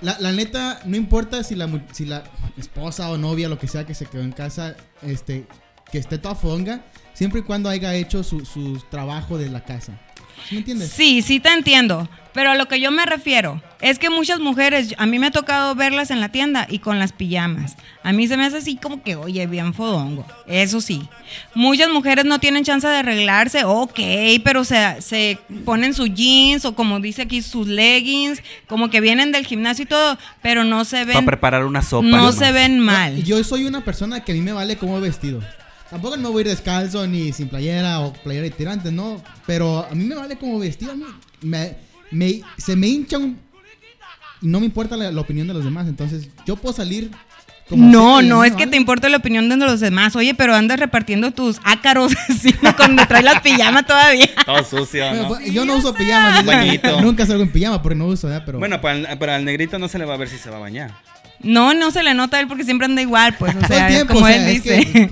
La, 0.02 0.18
la 0.20 0.32
neta, 0.32 0.82
no 0.86 0.98
importa 0.98 1.44
si 1.44 1.56
la, 1.56 1.70
si 1.94 2.06
la 2.06 2.24
esposa 2.58 3.10
o 3.10 3.18
novia, 3.18 3.48
lo 3.48 3.60
que 3.60 3.68
sea 3.68 3.86
que 3.86 3.94
se 3.94 4.06
quedó 4.06 4.24
en 4.24 4.32
casa, 4.32 4.76
este, 5.04 5.46
que 5.92 6.00
esté 6.00 6.18
toda 6.18 6.36
fonga, 6.36 6.82
siempre 7.14 7.42
y 7.42 7.44
cuando 7.44 7.70
haya 7.70 7.94
hecho 7.96 8.24
su, 8.24 8.46
su 8.46 8.82
trabajo 8.90 9.38
de 9.38 9.50
la 9.50 9.64
casa. 9.64 9.94
¿Sí 10.48 10.56
me 10.56 10.60
entiendes? 10.60 10.90
Sí, 10.92 11.22
sí 11.22 11.40
te 11.40 11.50
entiendo. 11.50 12.08
Pero 12.32 12.52
a 12.52 12.56
lo 12.56 12.68
que 12.68 12.80
yo 12.80 12.92
me 12.92 13.06
refiero 13.08 13.60
es 13.82 13.98
que 13.98 14.12
muchas 14.12 14.40
mujeres, 14.40 14.94
a 15.00 15.08
mí 15.08 15.18
me 15.18 15.28
ha 15.28 15.32
tocado 15.32 15.74
verlas 15.74 16.12
en 16.12 16.22
la 16.22 16.30
tienda 16.30 16.68
y 16.70 16.78
con 16.78 17.00
las 17.00 17.12
pijamas. 17.12 17.76
A 18.04 18.14
mí 18.14 18.28
se 18.28 18.38
me 18.38 18.46
hace 18.46 18.58
así 18.58 18.76
como 18.78 19.02
que, 19.02 19.16
oye, 19.16 19.48
bien 19.48 19.74
fodongo. 19.74 20.26
Eso 20.48 20.80
sí. 20.80 21.02
Muchas 21.56 21.90
mujeres 21.90 22.26
no 22.26 22.40
tienen 22.40 22.64
chance 22.64 22.88
de 22.88 22.98
arreglarse, 22.98 23.64
ok, 23.66 24.00
pero 24.44 24.64
se, 24.64 25.02
se 25.02 25.40
ponen 25.66 25.96
sus 25.96 26.14
jeans 26.14 26.66
o 26.66 26.76
como 26.76 27.00
dice 27.00 27.24
aquí, 27.24 27.42
sus 27.42 27.68
leggings, 27.68 28.44
como 28.68 28.92
que 28.92 29.02
vienen 29.02 29.32
del 29.32 29.46
gimnasio 29.46 29.84
y 29.84 29.88
todo, 29.88 30.18
pero 30.44 30.64
no 30.64 30.86
se 30.86 31.06
Para 31.08 31.18
ven, 31.18 31.26
preparar 31.26 31.66
una 31.66 31.82
sopa. 31.82 32.08
no 32.08 32.32
se 32.32 32.52
ven 32.52 32.80
mal. 32.80 33.24
Yo 33.24 33.44
soy 33.44 33.66
una 33.66 33.84
persona 33.84 34.24
que 34.24 34.34
a 34.34 34.36
mí 34.36 34.42
me 34.42 34.54
vale 34.54 34.78
cómo 34.78 34.98
he 34.98 35.02
vestido. 35.02 35.42
Tampoco 35.90 36.18
me 36.18 36.28
voy 36.30 36.40
a 36.40 36.42
ir 36.42 36.48
descalzo 36.50 37.08
ni 37.08 37.32
sin 37.34 37.48
playera 37.50 38.00
o 38.02 38.14
playera 38.14 38.46
y 38.48 38.52
tirantes, 38.52 38.92
no. 38.92 39.22
Pero 39.48 39.86
a 39.90 39.96
mí 39.96 40.04
me 40.04 40.16
vale 40.16 40.38
como 40.38 40.60
vestido. 40.60 40.94
Me, 41.42 41.76
me- 42.12 42.42
se 42.58 42.76
me 42.76 42.88
hincha 42.88 43.18
un... 43.18 43.40
Y 44.42 44.48
no 44.48 44.60
me 44.60 44.66
importa 44.68 44.96
la, 44.96 45.12
la 45.12 45.22
opinión 45.22 45.48
de 45.48 45.54
los 45.54 45.64
demás. 45.64 45.88
Entonces 45.88 46.30
yo 46.46 46.56
puedo 46.56 46.74
salir 46.76 47.10
como 47.68 47.86
No, 47.86 48.22
no 48.22 48.44
es 48.44 48.56
que 48.56 48.68
te 48.68 48.78
importe 48.78 49.10
la 49.10 49.18
opinión 49.18 49.50
de 49.50 49.58
los 49.58 49.80
demás. 49.80 50.16
Oye, 50.16 50.34
pero 50.36 50.56
andas 50.56 50.80
repartiendo 50.80 51.32
tus 51.32 51.60
ácaros 51.64 52.14
así, 52.30 52.54
cuando 52.78 53.06
traes 53.08 53.26
la 53.26 53.42
pijama 53.42 53.84
todavía. 53.84 54.30
Todo 54.46 54.64
sucio, 54.64 55.06
Bueno, 55.08 55.22
¿no? 55.24 55.28
pues, 55.30 55.52
yo 55.52 55.66
no 55.66 55.76
uso 55.76 55.94
Bañito. 56.46 57.02
Nunca 57.02 57.26
salgo 57.26 57.44
en 57.44 57.52
pijama 57.52 57.82
porque 57.82 57.96
no 57.96 58.06
uso, 58.06 58.28
¿verdad? 58.28 58.44
Pero 58.46 58.60
Bueno, 58.60 58.80
para 58.80 58.96
el, 59.12 59.18
para 59.20 59.36
el 59.38 59.46
negrito 59.46 59.78
no 59.80 59.88
se 59.88 59.98
le 60.00 60.06
va 60.06 60.14
a 60.14 60.18
ver 60.18 60.30
si 60.30 60.38
se 60.38 60.50
va 60.50 60.58
a 60.58 60.60
bañar. 60.62 60.92
No, 61.42 61.74
no 61.74 61.92
se 61.92 62.04
le 62.04 62.14
nota 62.14 62.38
a 62.38 62.40
él 62.42 62.48
porque 62.48 62.64
siempre 62.66 62.86
anda 62.86 63.02
igual, 63.02 63.36
pues, 63.38 63.56
o 63.56 63.66
sea, 63.68 63.88
tiempo, 63.88 64.14
como 64.14 64.26
o 64.26 64.28
sea, 64.30 64.36
él 64.38 64.48
es 64.56 64.64
dice. 64.64 65.12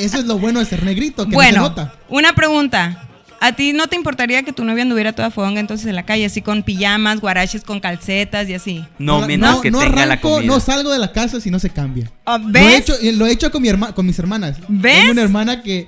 eso 0.00 0.18
es 0.18 0.24
lo 0.24 0.38
bueno 0.38 0.60
de 0.60 0.66
ser 0.66 0.82
negrito, 0.82 1.24
que 1.24 1.30
no 1.30 1.34
bueno, 1.36 1.52
se 1.52 1.58
nota. 1.58 1.92
una 2.08 2.32
pregunta. 2.34 3.04
¿A 3.40 3.52
ti 3.52 3.72
no 3.72 3.86
te 3.86 3.94
importaría 3.94 4.42
que 4.42 4.52
tu 4.52 4.64
novia 4.64 4.82
anduviera 4.82 5.12
toda 5.12 5.30
fodonga 5.30 5.60
entonces 5.60 5.86
en 5.86 5.94
la 5.94 6.02
calle, 6.02 6.24
así 6.24 6.42
con 6.42 6.64
pijamas, 6.64 7.20
guaraches 7.20 7.62
con 7.62 7.78
calcetas 7.78 8.48
y 8.48 8.54
así? 8.54 8.84
No, 8.98 9.20
la- 9.20 9.26
mientras 9.28 9.58
que 9.60 9.70
no 9.70 9.78
tenga 9.78 9.94
la 10.06 10.14
arranco, 10.14 10.30
comida. 10.36 10.52
No 10.52 10.58
salgo 10.58 10.90
de 10.90 10.98
la 10.98 11.12
casa 11.12 11.40
si 11.40 11.48
no 11.48 11.60
se 11.60 11.70
cambia. 11.70 12.10
Ah, 12.26 12.38
Lo 12.38 12.48
he 12.48 12.50
¿Ves? 12.64 12.80
hecho, 12.80 12.94
lo 13.14 13.26
he 13.26 13.30
hecho 13.30 13.52
con, 13.52 13.62
mi 13.62 13.68
herma- 13.68 13.92
con 13.94 14.04
mis 14.06 14.18
hermanas. 14.18 14.56
¿Ves? 14.66 14.98
Tengo 15.00 15.12
una 15.12 15.22
hermana 15.22 15.62
que, 15.62 15.86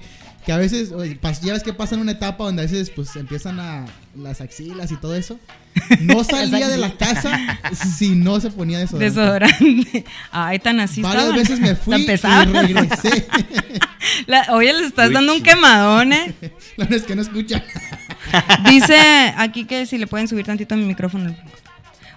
que 0.51 0.55
a 0.55 0.59
veces, 0.59 0.91
ya 1.43 1.53
ves 1.53 1.63
que 1.63 1.73
pasa 1.73 1.95
en 1.95 2.01
una 2.01 2.11
etapa 2.11 2.43
donde 2.43 2.63
a 2.63 2.65
veces 2.65 2.91
pues 2.91 3.15
empiezan 3.15 3.61
a 3.61 3.87
las 4.17 4.41
axilas 4.41 4.91
y 4.91 4.97
todo 4.97 5.15
eso. 5.15 5.39
No 6.01 6.25
salía 6.25 6.67
de 6.67 6.77
la 6.77 6.91
casa 6.95 7.39
si 7.73 8.17
no 8.17 8.41
se 8.41 8.51
ponía 8.51 8.81
desodorante. 8.81 9.21
Desodorante. 9.21 10.05
Ay, 10.33 10.59
tan 10.59 10.81
así 10.81 11.03
Varias 11.03 11.23
estaban. 11.27 11.41
veces 11.41 11.61
me 11.61 11.77
fui 11.77 12.03
y 12.03 12.07
regresé. 12.07 13.29
La- 14.27 14.49
oye, 14.51 14.73
le 14.73 14.87
estás 14.87 15.07
Uy, 15.07 15.15
dando 15.15 15.35
un 15.35 15.41
quemadón, 15.45 16.15
¿eh? 16.15 16.35
La 16.77 16.85
verdad 16.87 16.95
es 16.99 17.05
que 17.05 17.15
no 17.15 17.23
escucha. 17.23 17.63
Dice 18.69 19.33
aquí 19.37 19.67
que 19.67 19.87
si 19.87 19.99
le 19.99 20.09
pueden 20.09 20.27
subir 20.27 20.47
tantito 20.47 20.75
a 20.75 20.79
mi 20.79 20.85
micrófono. 20.85 21.33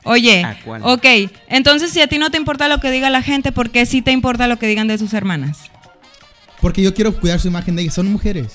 Oye, 0.05 0.43
¿A 0.43 0.59
cuál? 0.65 0.81
ok, 0.83 1.05
entonces 1.49 1.91
si 1.91 2.01
a 2.01 2.07
ti 2.07 2.17
no 2.17 2.31
te 2.31 2.37
importa 2.37 2.67
lo 2.67 2.79
que 2.79 2.89
diga 2.89 3.11
la 3.11 3.21
gente, 3.21 3.51
¿por 3.51 3.69
qué 3.69 3.85
sí 3.85 4.01
te 4.01 4.11
importa 4.11 4.47
lo 4.47 4.57
que 4.57 4.65
digan 4.65 4.87
de 4.87 4.97
sus 4.97 5.13
hermanas? 5.13 5.69
Porque 6.63 6.81
yo 6.81 6.93
quiero 6.95 7.13
cuidar 7.13 7.39
su 7.39 7.47
imagen 7.49 7.75
de 7.75 7.81
ellas. 7.83 7.93
Son 7.93 8.07
mujeres. 8.11 8.53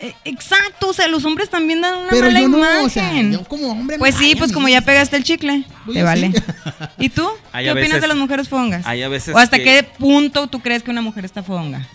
Eh, 0.00 0.14
Exacto, 0.24 0.90
o 0.90 0.92
sea, 0.92 1.08
los 1.08 1.24
hombres 1.24 1.50
también 1.50 1.80
dan 1.80 1.98
una 1.98 2.10
Pero 2.10 2.26
mala 2.26 2.40
yo 2.40 2.48
no, 2.48 2.58
imagen. 2.58 2.86
o 2.86 2.88
sea, 2.88 3.20
yo 3.20 3.42
como 3.44 3.72
hombre 3.72 3.98
Pues 3.98 4.14
sí, 4.14 4.36
pues 4.38 4.52
como 4.52 4.68
ya 4.68 4.80
pegaste 4.80 5.16
el 5.16 5.24
chicle, 5.24 5.64
te 5.92 6.02
vale. 6.04 6.30
sí. 6.32 6.42
¿Y 6.98 7.08
tú? 7.08 7.28
Hay 7.52 7.64
¿Qué 7.64 7.72
opinas 7.72 7.88
veces- 7.88 8.00
de 8.02 8.06
las 8.08 8.16
mujeres 8.16 8.48
fongas? 8.48 8.86
hay 8.86 9.02
a 9.02 9.08
veces 9.08 9.34
¿O 9.34 9.38
hasta 9.38 9.58
que- 9.58 9.64
qué 9.64 9.82
punto 9.98 10.46
tú 10.46 10.60
crees 10.60 10.84
que 10.84 10.92
una 10.92 11.02
mujer 11.02 11.24
está 11.24 11.42
fonga? 11.42 11.86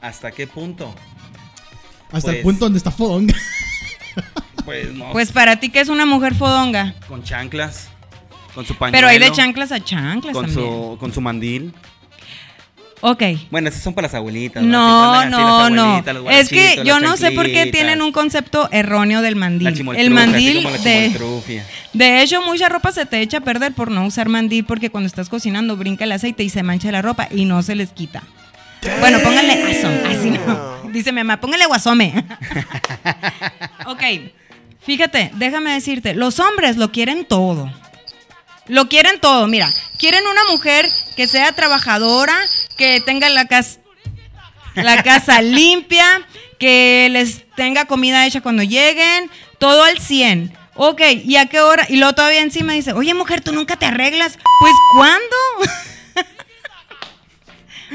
¿Hasta 0.00 0.30
qué 0.32 0.46
punto? 0.46 0.94
Hasta 2.10 2.30
el 2.30 2.36
Pues- 2.38 2.44
punto 2.44 2.64
donde 2.64 2.78
está 2.78 2.90
Fodonga. 2.90 3.34
Pues 4.64 4.92
no. 4.94 5.12
Pues 5.12 5.32
para 5.32 5.56
ti, 5.58 5.68
¿qué 5.70 5.80
es 5.80 5.88
una 5.88 6.04
mujer 6.06 6.34
fodonga? 6.34 6.94
con 7.08 7.22
chanclas, 7.24 7.88
con 8.54 8.64
su 8.66 8.74
pañuelo. 8.74 8.96
Pero 8.96 9.08
hay 9.08 9.18
de 9.18 9.32
chanclas 9.32 9.72
a 9.72 9.80
chanclas 9.82 10.32
con 10.34 10.46
también. 10.46 10.66
su, 10.68 10.96
con 10.98 11.12
su 11.12 11.20
mandil. 11.20 11.72
Ok. 13.02 13.22
Bueno, 13.50 13.68
esas 13.68 13.82
son 13.82 13.94
para 13.94 14.06
las 14.06 14.14
abuelitas. 14.14 14.62
No, 14.62 15.12
así 15.14 15.30
no, 15.30 15.70
no. 15.70 16.02
Es 16.30 16.48
que 16.48 16.82
yo 16.84 17.00
no 17.00 17.16
sé 17.16 17.32
por 17.32 17.46
qué 17.46 17.66
tienen 17.66 18.02
un 18.02 18.12
concepto 18.12 18.68
erróneo 18.72 19.22
del 19.22 19.34
la 19.34 19.40
mandil. 19.40 19.68
El 19.68 19.74
así 19.74 20.10
mandil 20.10 20.62
como 20.62 20.76
la 20.76 20.82
de, 20.82 21.62
de 21.92 22.22
hecho 22.22 22.42
mucha 22.42 22.68
ropa 22.68 22.92
se 22.92 23.06
te 23.06 23.20
echa 23.20 23.38
a 23.38 23.40
perder 23.40 23.72
por 23.72 23.90
no 23.90 24.04
usar 24.04 24.28
mandil 24.28 24.64
porque 24.64 24.90
cuando 24.90 25.06
estás 25.06 25.28
cocinando 25.28 25.76
brinca 25.76 26.04
el 26.04 26.12
aceite 26.12 26.42
y 26.42 26.50
se 26.50 26.62
mancha 26.62 26.90
la 26.92 27.02
ropa 27.02 27.28
y 27.30 27.44
no 27.44 27.62
se 27.62 27.74
les 27.74 27.90
quita. 27.90 28.22
Bueno, 29.00 29.18
pónganle 29.20 29.52
aso, 29.52 29.88
así 30.08 30.30
no. 30.30 30.90
Dice 30.90 31.12
mi 31.12 31.18
mamá, 31.18 31.40
póngale 31.40 31.66
guasome. 31.66 32.12
ok, 33.86 34.02
fíjate, 34.80 35.30
déjame 35.34 35.72
decirte, 35.72 36.14
los 36.14 36.40
hombres 36.40 36.76
lo 36.76 36.90
quieren 36.90 37.24
todo. 37.24 37.70
Lo 38.70 38.88
quieren 38.88 39.18
todo, 39.20 39.48
mira, 39.48 39.68
quieren 39.98 40.24
una 40.28 40.44
mujer 40.44 40.88
que 41.16 41.26
sea 41.26 41.50
trabajadora, 41.50 42.36
que 42.76 43.00
tenga 43.00 43.28
la 43.28 43.46
casa 43.46 43.80
la 44.76 45.02
casa 45.02 45.42
limpia, 45.42 46.24
que 46.56 47.08
les 47.10 47.44
tenga 47.56 47.86
comida 47.86 48.24
hecha 48.24 48.40
cuando 48.40 48.62
lleguen, 48.62 49.28
todo 49.58 49.82
al 49.82 49.98
100. 49.98 50.56
Ok, 50.76 51.00
¿y 51.24 51.34
a 51.34 51.46
qué 51.46 51.58
hora? 51.58 51.84
Y 51.88 51.96
luego 51.96 52.14
todavía 52.14 52.42
encima 52.42 52.72
dice, 52.74 52.92
oye 52.92 53.12
mujer, 53.12 53.40
¿tú 53.40 53.52
nunca 53.52 53.74
te 53.74 53.86
arreglas? 53.86 54.38
Pues 54.60 54.72
¿cuándo? 54.94 55.36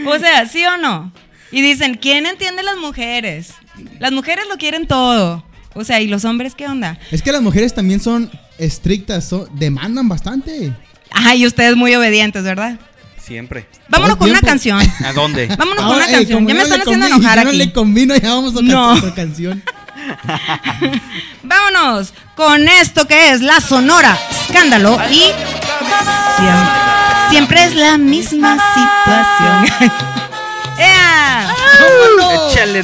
o 0.12 0.20
sea, 0.20 0.46
¿sí 0.46 0.66
o 0.66 0.76
no? 0.76 1.14
Y 1.52 1.62
dicen, 1.62 1.96
¿quién 1.96 2.26
entiende 2.26 2.64
las 2.64 2.76
mujeres? 2.76 3.54
Las 4.00 4.12
mujeres 4.12 4.46
lo 4.50 4.58
quieren 4.58 4.88
todo. 4.88 5.46
O 5.74 5.86
sea, 5.86 6.02
¿y 6.02 6.08
los 6.08 6.26
hombres 6.26 6.54
qué 6.54 6.68
onda? 6.68 7.00
Es 7.12 7.22
que 7.22 7.32
las 7.32 7.42
mujeres 7.42 7.74
también 7.74 8.02
son 8.02 8.30
estrictas, 8.58 9.26
son- 9.26 9.48
demandan 9.54 10.08
bastante. 10.10 10.74
Ay, 11.12 11.46
ustedes 11.46 11.76
muy 11.76 11.94
obedientes, 11.96 12.44
¿verdad? 12.44 12.78
Siempre. 13.22 13.68
Vámonos 13.89 14.18
con 14.18 14.30
una 14.30 14.41
canción. 14.41 14.80
¿A 15.04 15.13
dónde? 15.13 15.48
Vámonos 15.48 15.84
con 15.86 15.96
una 15.96 16.08
eh, 16.08 16.12
canción. 16.12 16.48
Ya 16.48 16.54
me 16.54 16.60
no 16.60 16.63
están 16.65 16.82
haciendo 16.82 17.06
enojar 17.08 17.38
ya 17.38 17.44
no 17.44 17.50
aquí. 17.50 17.58
le 17.58 17.72
combino, 17.74 18.15
ya 18.15 18.30
vamos 18.34 18.56
a 18.56 18.62
No. 18.62 18.94
otra 18.94 19.13
canción. 19.15 19.63
Vámonos 21.44 22.13
con 22.36 22.68
esto 22.68 23.08
que 23.08 23.32
es 23.32 23.41
la 23.41 23.60
Sonora 23.62 24.18
Escándalo 24.30 25.00
y 25.10 25.22
siempre, 26.38 27.30
siempre 27.30 27.63
es 27.65 27.76
la 27.76 27.98
misma 27.98 28.58
situación. 28.76 29.91
¡Ea! 30.80 31.48
Échale. 32.52 32.84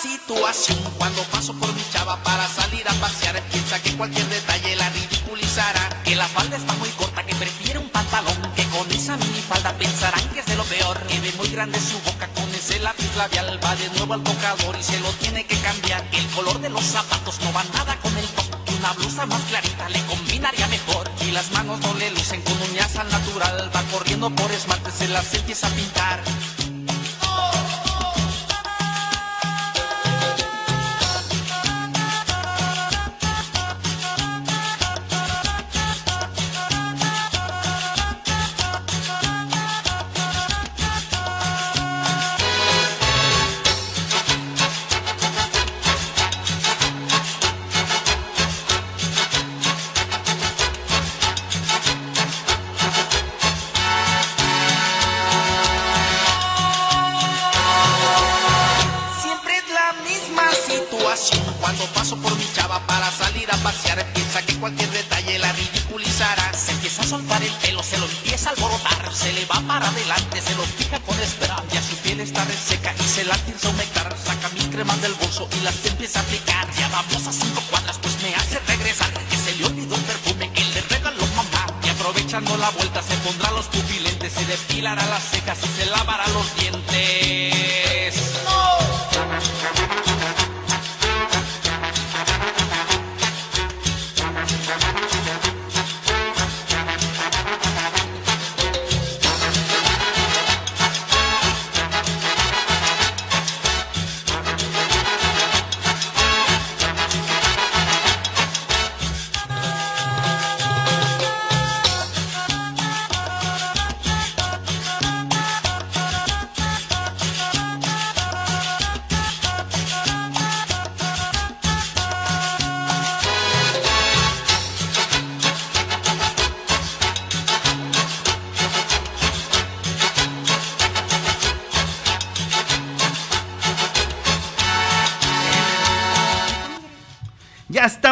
Situación 0.00 0.78
cuando 0.96 1.22
paso 1.24 1.52
por 1.54 1.72
mi 1.74 1.82
chava 1.92 2.16
para 2.22 2.48
salir 2.48 2.88
a 2.88 2.92
pasear. 2.94 3.40
Piensa 3.52 3.82
que 3.82 3.92
cualquier 3.96 4.26
detalle 4.28 4.76
la 4.76 4.88
ridiculizará. 4.90 6.02
Que 6.04 6.16
la 6.16 6.26
falda 6.26 6.56
está 6.56 6.72
muy 6.74 6.88
corta, 6.90 7.24
que 7.24 7.34
prefiere 7.34 7.78
un 7.78 7.88
pantalón. 7.90 8.36
Que 8.56 8.64
con 8.66 8.90
esa 8.90 9.16
minifalda 9.16 9.72
pensarán 9.76 10.26
que 10.30 10.40
es 10.40 10.46
de 10.46 10.56
lo 10.56 10.64
peor. 10.64 10.98
Que 11.06 11.20
ve 11.20 11.32
muy 11.36 11.48
grande 11.48 11.78
su 11.80 11.98
boca 12.00 12.28
con 12.28 12.48
ese 12.54 12.78
lápiz 12.80 13.14
labial. 13.16 13.60
Va 13.62 13.76
de 13.76 13.88
nuevo 13.90 14.14
al 14.14 14.22
tocador 14.22 14.76
y 14.78 14.82
se 14.82 15.00
lo 15.00 15.10
tiene 15.22 15.44
que 15.44 15.58
cambiar. 15.58 16.02
El 16.12 16.26
color 16.28 16.60
de 16.60 16.70
los 16.70 16.84
zapatos 16.84 17.40
no 17.42 17.52
va 17.52 17.64
nada 17.74 17.96
con 18.00 18.16
el 18.16 18.26
top. 18.28 18.46
Una 18.78 18.92
blusa 18.94 19.26
más 19.26 19.42
clarita 19.42 19.88
le 19.90 20.00
combinaría 20.06 20.66
mejor. 20.68 21.10
Y 21.20 21.32
las 21.32 21.50
manos 21.52 21.78
no 21.80 21.94
le 21.94 22.10
lucen 22.12 22.40
con 22.42 22.56
uñas 22.70 22.96
al 22.96 23.10
natural. 23.10 23.70
Va 23.74 23.82
corriendo 23.92 24.30
por 24.30 24.50
esmalte, 24.50 24.90
se 24.90 25.08
las 25.08 25.34
empieza 25.34 25.66
a 25.66 25.70
pintar. 25.70 26.20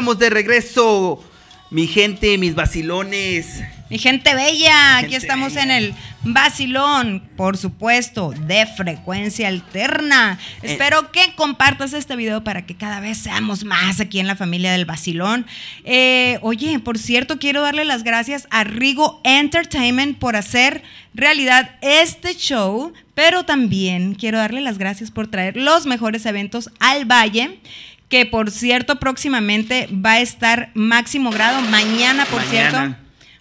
Estamos 0.08 0.18
de 0.20 0.30
regreso. 0.30 1.22
Mi 1.70 1.86
gente, 1.86 2.38
mis 2.38 2.54
vacilones. 2.54 3.62
Mi 3.90 3.98
gente 3.98 4.34
bella, 4.34 4.96
aquí 4.98 5.10
Gente 5.10 5.16
estamos 5.26 5.52
bella. 5.52 5.64
en 5.64 5.70
el 5.70 5.94
Basilón, 6.22 7.28
por 7.36 7.58
supuesto, 7.58 8.32
de 8.46 8.66
frecuencia 8.66 9.48
alterna. 9.48 10.38
Eh. 10.62 10.72
Espero 10.72 11.12
que 11.12 11.34
compartas 11.36 11.92
este 11.92 12.16
video 12.16 12.42
para 12.42 12.64
que 12.64 12.74
cada 12.74 13.00
vez 13.00 13.18
seamos 13.18 13.64
más 13.64 14.00
aquí 14.00 14.18
en 14.18 14.26
la 14.26 14.34
familia 14.34 14.72
del 14.72 14.86
Basilón. 14.86 15.46
Eh, 15.84 16.38
oye, 16.40 16.78
por 16.78 16.96
cierto, 16.96 17.38
quiero 17.38 17.60
darle 17.60 17.84
las 17.84 18.02
gracias 18.02 18.46
a 18.50 18.64
Rigo 18.64 19.20
Entertainment 19.24 20.18
por 20.18 20.36
hacer 20.36 20.82
realidad 21.12 21.76
este 21.82 22.34
show, 22.34 22.94
pero 23.14 23.44
también 23.44 24.14
quiero 24.14 24.38
darle 24.38 24.62
las 24.62 24.78
gracias 24.78 25.10
por 25.10 25.28
traer 25.28 25.56
los 25.56 25.84
mejores 25.84 26.24
eventos 26.24 26.70
al 26.80 27.04
Valle 27.04 27.60
que 28.08 28.26
por 28.26 28.50
cierto 28.50 28.96
próximamente 28.96 29.88
va 29.92 30.12
a 30.12 30.20
estar 30.20 30.70
máximo 30.74 31.30
grado. 31.30 31.60
Mañana, 31.62 32.24
por 32.26 32.44
Mañana. 32.44 32.50
cierto, 32.50 32.76
va 32.76 32.86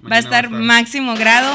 Mañana 0.01 0.15
a 0.15 0.19
estar 0.19 0.31
va 0.33 0.37
a 0.37 0.39
estar. 0.39 0.49
máximo 0.49 1.15
grado. 1.15 1.53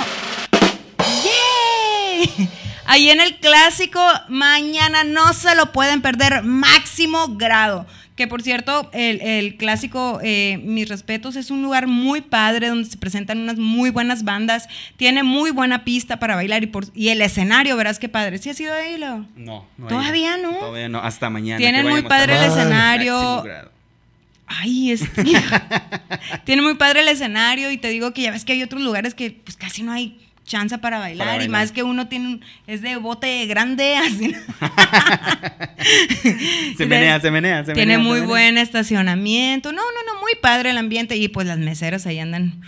¡Yay! 1.24 2.48
Ahí 2.86 3.10
en 3.10 3.20
el 3.20 3.36
clásico, 3.38 4.00
mañana 4.28 5.04
no 5.04 5.32
se 5.32 5.54
lo 5.54 5.72
pueden 5.72 6.02
perder, 6.02 6.42
máximo 6.42 7.28
grado. 7.36 7.86
Que 8.22 8.28
por 8.28 8.40
cierto, 8.40 8.88
el, 8.92 9.20
el 9.20 9.56
clásico, 9.56 10.20
eh, 10.22 10.60
mis 10.62 10.88
respetos, 10.88 11.34
es 11.34 11.50
un 11.50 11.60
lugar 11.60 11.88
muy 11.88 12.20
padre 12.20 12.68
donde 12.68 12.88
se 12.88 12.96
presentan 12.96 13.38
unas 13.38 13.58
muy 13.58 13.90
buenas 13.90 14.22
bandas. 14.22 14.68
Tiene 14.96 15.24
muy 15.24 15.50
buena 15.50 15.82
pista 15.82 16.20
para 16.20 16.36
bailar 16.36 16.62
y, 16.62 16.68
por, 16.68 16.84
y 16.94 17.08
el 17.08 17.20
escenario, 17.20 17.76
verás 17.76 17.98
qué 17.98 18.08
padre. 18.08 18.38
¿Sí 18.38 18.48
ha 18.48 18.54
sido 18.54 18.74
ahí, 18.74 18.96
Leo? 18.96 19.26
No, 19.34 19.66
no. 19.76 19.88
Todavía 19.88 20.36
no. 20.36 20.52
Todavía 20.52 20.88
no, 20.88 21.00
hasta 21.00 21.30
mañana. 21.30 21.58
Tienen 21.58 21.84
muy 21.88 22.02
padre 22.02 22.36
el 22.36 22.44
escenario. 22.44 23.42
Ay, 24.46 24.92
este. 24.92 25.24
Tiene 26.44 26.62
muy 26.62 26.74
padre 26.74 27.00
el 27.00 27.08
escenario 27.08 27.72
y 27.72 27.76
te 27.76 27.88
digo 27.88 28.12
que 28.12 28.22
ya 28.22 28.30
ves 28.30 28.44
que 28.44 28.52
hay 28.52 28.62
otros 28.62 28.82
lugares 28.82 29.14
que 29.14 29.32
pues 29.32 29.56
casi 29.56 29.82
no 29.82 29.90
hay 29.90 30.16
chance 30.52 30.76
para 30.78 30.98
bailar, 30.98 31.26
Para 31.26 31.44
y 31.44 31.48
más 31.48 31.72
que 31.72 31.82
uno 31.82 32.08
tiene 32.08 32.28
un- 32.28 32.44
es 32.66 32.82
de 32.82 32.96
bote 32.96 33.46
grande 33.46 33.96
así. 34.06 34.32
Se 36.76 36.86
menea, 36.86 37.20
se 37.20 37.30
menea, 37.30 37.64
se 37.64 37.72
Tiene 37.72 37.96
menea, 37.96 37.98
se 37.98 38.02
muy 38.08 38.20
menea. 38.20 38.28
buen 38.28 38.58
estacionamiento. 38.58 39.72
No, 39.72 39.82
no, 39.82 40.12
no, 40.14 40.20
muy 40.20 40.34
padre 40.40 40.70
el 40.70 40.78
ambiente 40.78 41.16
y 41.16 41.28
pues 41.28 41.46
las 41.46 41.58
meseras 41.58 42.06
ahí 42.06 42.18
andan 42.18 42.60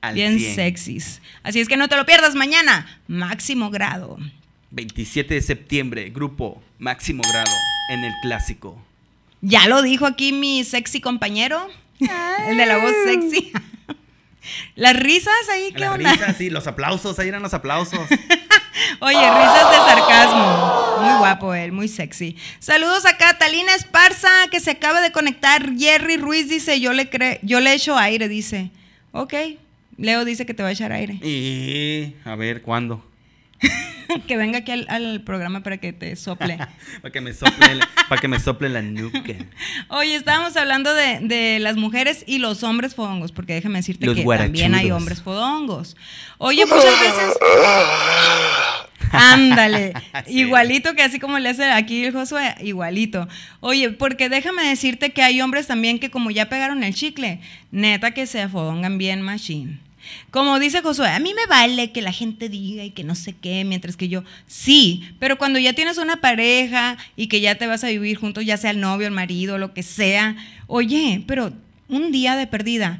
Al 0.00 0.14
bien 0.14 0.38
100. 0.38 0.54
sexys. 0.54 1.20
Así 1.42 1.60
es 1.60 1.68
que 1.68 1.76
no 1.76 1.88
te 1.88 1.96
lo 1.96 2.06
pierdas 2.06 2.34
mañana, 2.34 3.00
máximo 3.08 3.70
grado. 3.70 4.18
27 4.70 5.34
de 5.34 5.42
septiembre, 5.42 6.10
grupo 6.10 6.62
Máximo 6.78 7.22
Grado 7.30 7.52
en 7.90 8.04
el 8.04 8.12
Clásico. 8.22 8.82
Ya 9.40 9.68
lo 9.68 9.82
dijo 9.82 10.06
aquí 10.06 10.32
mi 10.32 10.64
sexy 10.64 11.00
compañero, 11.00 11.68
el 12.48 12.56
de 12.56 12.66
la 12.66 12.78
voz 12.78 12.92
sexy. 13.04 13.52
Las 14.74 14.96
risas 14.96 15.34
ahí, 15.52 15.72
¿qué 15.72 15.80
Las 15.80 15.94
onda? 15.94 16.12
risas, 16.12 16.36
sí, 16.36 16.50
los 16.50 16.66
aplausos, 16.66 17.18
ahí 17.18 17.28
eran 17.28 17.42
los 17.42 17.54
aplausos. 17.54 18.00
Oye, 19.00 19.18
risas 19.18 19.70
de 19.70 19.76
sarcasmo. 19.76 20.96
Muy 21.00 21.18
guapo 21.18 21.54
él, 21.54 21.72
muy 21.72 21.88
sexy. 21.88 22.36
Saludos 22.58 23.06
a 23.06 23.16
Catalina 23.16 23.74
Esparza, 23.74 24.28
que 24.50 24.60
se 24.60 24.72
acaba 24.72 25.00
de 25.00 25.12
conectar. 25.12 25.70
Jerry 25.78 26.16
Ruiz 26.16 26.48
dice, 26.48 26.80
yo 26.80 26.92
le 26.92 27.08
cre 27.08 27.38
yo 27.42 27.60
le 27.60 27.72
echo 27.74 27.96
aire, 27.96 28.28
dice. 28.28 28.70
Ok. 29.12 29.34
Leo 29.96 30.24
dice 30.24 30.44
que 30.44 30.54
te 30.54 30.62
va 30.62 30.70
a 30.70 30.72
echar 30.72 30.90
aire. 30.92 31.14
y 31.22 32.14
a 32.24 32.34
ver, 32.34 32.62
¿cuándo? 32.62 33.04
que 34.28 34.36
venga 34.36 34.58
aquí 34.58 34.72
al, 34.72 34.86
al 34.88 35.20
programa 35.22 35.62
para 35.62 35.78
que 35.78 35.92
te 35.92 36.14
sople. 36.16 36.56
para 37.02 37.12
que 37.12 37.20
me 37.20 37.32
sople, 37.32 37.74
la- 37.76 37.88
para 38.08 38.20
que 38.20 38.28
me 38.28 38.38
sople 38.40 38.68
la 38.68 38.82
nuca. 38.82 39.20
Oye, 39.88 40.14
estábamos 40.16 40.56
hablando 40.56 40.92
de, 40.94 41.20
de 41.20 41.58
las 41.60 41.76
mujeres 41.76 42.24
y 42.26 42.38
los 42.38 42.62
hombres 42.62 42.94
fodongos, 42.94 43.32
porque 43.32 43.54
déjame 43.54 43.78
decirte 43.78 44.06
Los 44.06 44.16
que 44.16 44.24
también 44.24 44.74
hay 44.74 44.90
hombres 44.90 45.22
fodongos. 45.22 45.96
Oye, 46.38 46.64
muchas 46.66 47.00
veces. 47.00 47.34
Ándale, 49.12 49.92
Sí. 50.26 50.40
igualito 50.40 50.94
que 50.94 51.02
así 51.02 51.20
como 51.20 51.38
le 51.38 51.48
hace 51.50 51.64
aquí 51.70 52.04
el 52.04 52.12
Josué, 52.12 52.54
igualito. 52.60 53.28
Oye, 53.60 53.90
porque 53.90 54.28
déjame 54.28 54.64
decirte 54.64 55.12
que 55.12 55.22
hay 55.22 55.40
hombres 55.40 55.66
también 55.68 55.98
que 56.00 56.10
como 56.10 56.30
ya 56.30 56.48
pegaron 56.48 56.82
el 56.82 56.94
chicle, 56.94 57.40
neta 57.70 58.10
que 58.12 58.26
se 58.26 58.42
afodongan 58.42 58.98
bien 58.98 59.22
machine. 59.22 59.78
Como 60.30 60.58
dice 60.58 60.82
Josué, 60.82 61.08
a 61.08 61.18
mí 61.18 61.32
me 61.34 61.46
vale 61.46 61.92
que 61.92 62.02
la 62.02 62.12
gente 62.12 62.48
diga 62.48 62.84
y 62.84 62.90
que 62.90 63.04
no 63.04 63.14
sé 63.14 63.34
qué, 63.40 63.64
mientras 63.64 63.96
que 63.96 64.08
yo, 64.08 64.24
sí, 64.46 65.04
pero 65.18 65.38
cuando 65.38 65.58
ya 65.58 65.72
tienes 65.72 65.98
una 65.98 66.16
pareja 66.20 66.96
y 67.16 67.28
que 67.28 67.40
ya 67.40 67.54
te 67.56 67.66
vas 67.66 67.84
a 67.84 67.88
vivir 67.88 68.16
juntos, 68.16 68.44
ya 68.44 68.56
sea 68.56 68.70
el 68.70 68.80
novio, 68.80 69.06
el 69.06 69.12
marido, 69.14 69.58
lo 69.58 69.72
que 69.74 69.82
sea, 69.82 70.36
oye, 70.66 71.22
pero 71.26 71.52
un 71.88 72.10
día 72.12 72.36
de 72.36 72.46
perdida, 72.46 72.98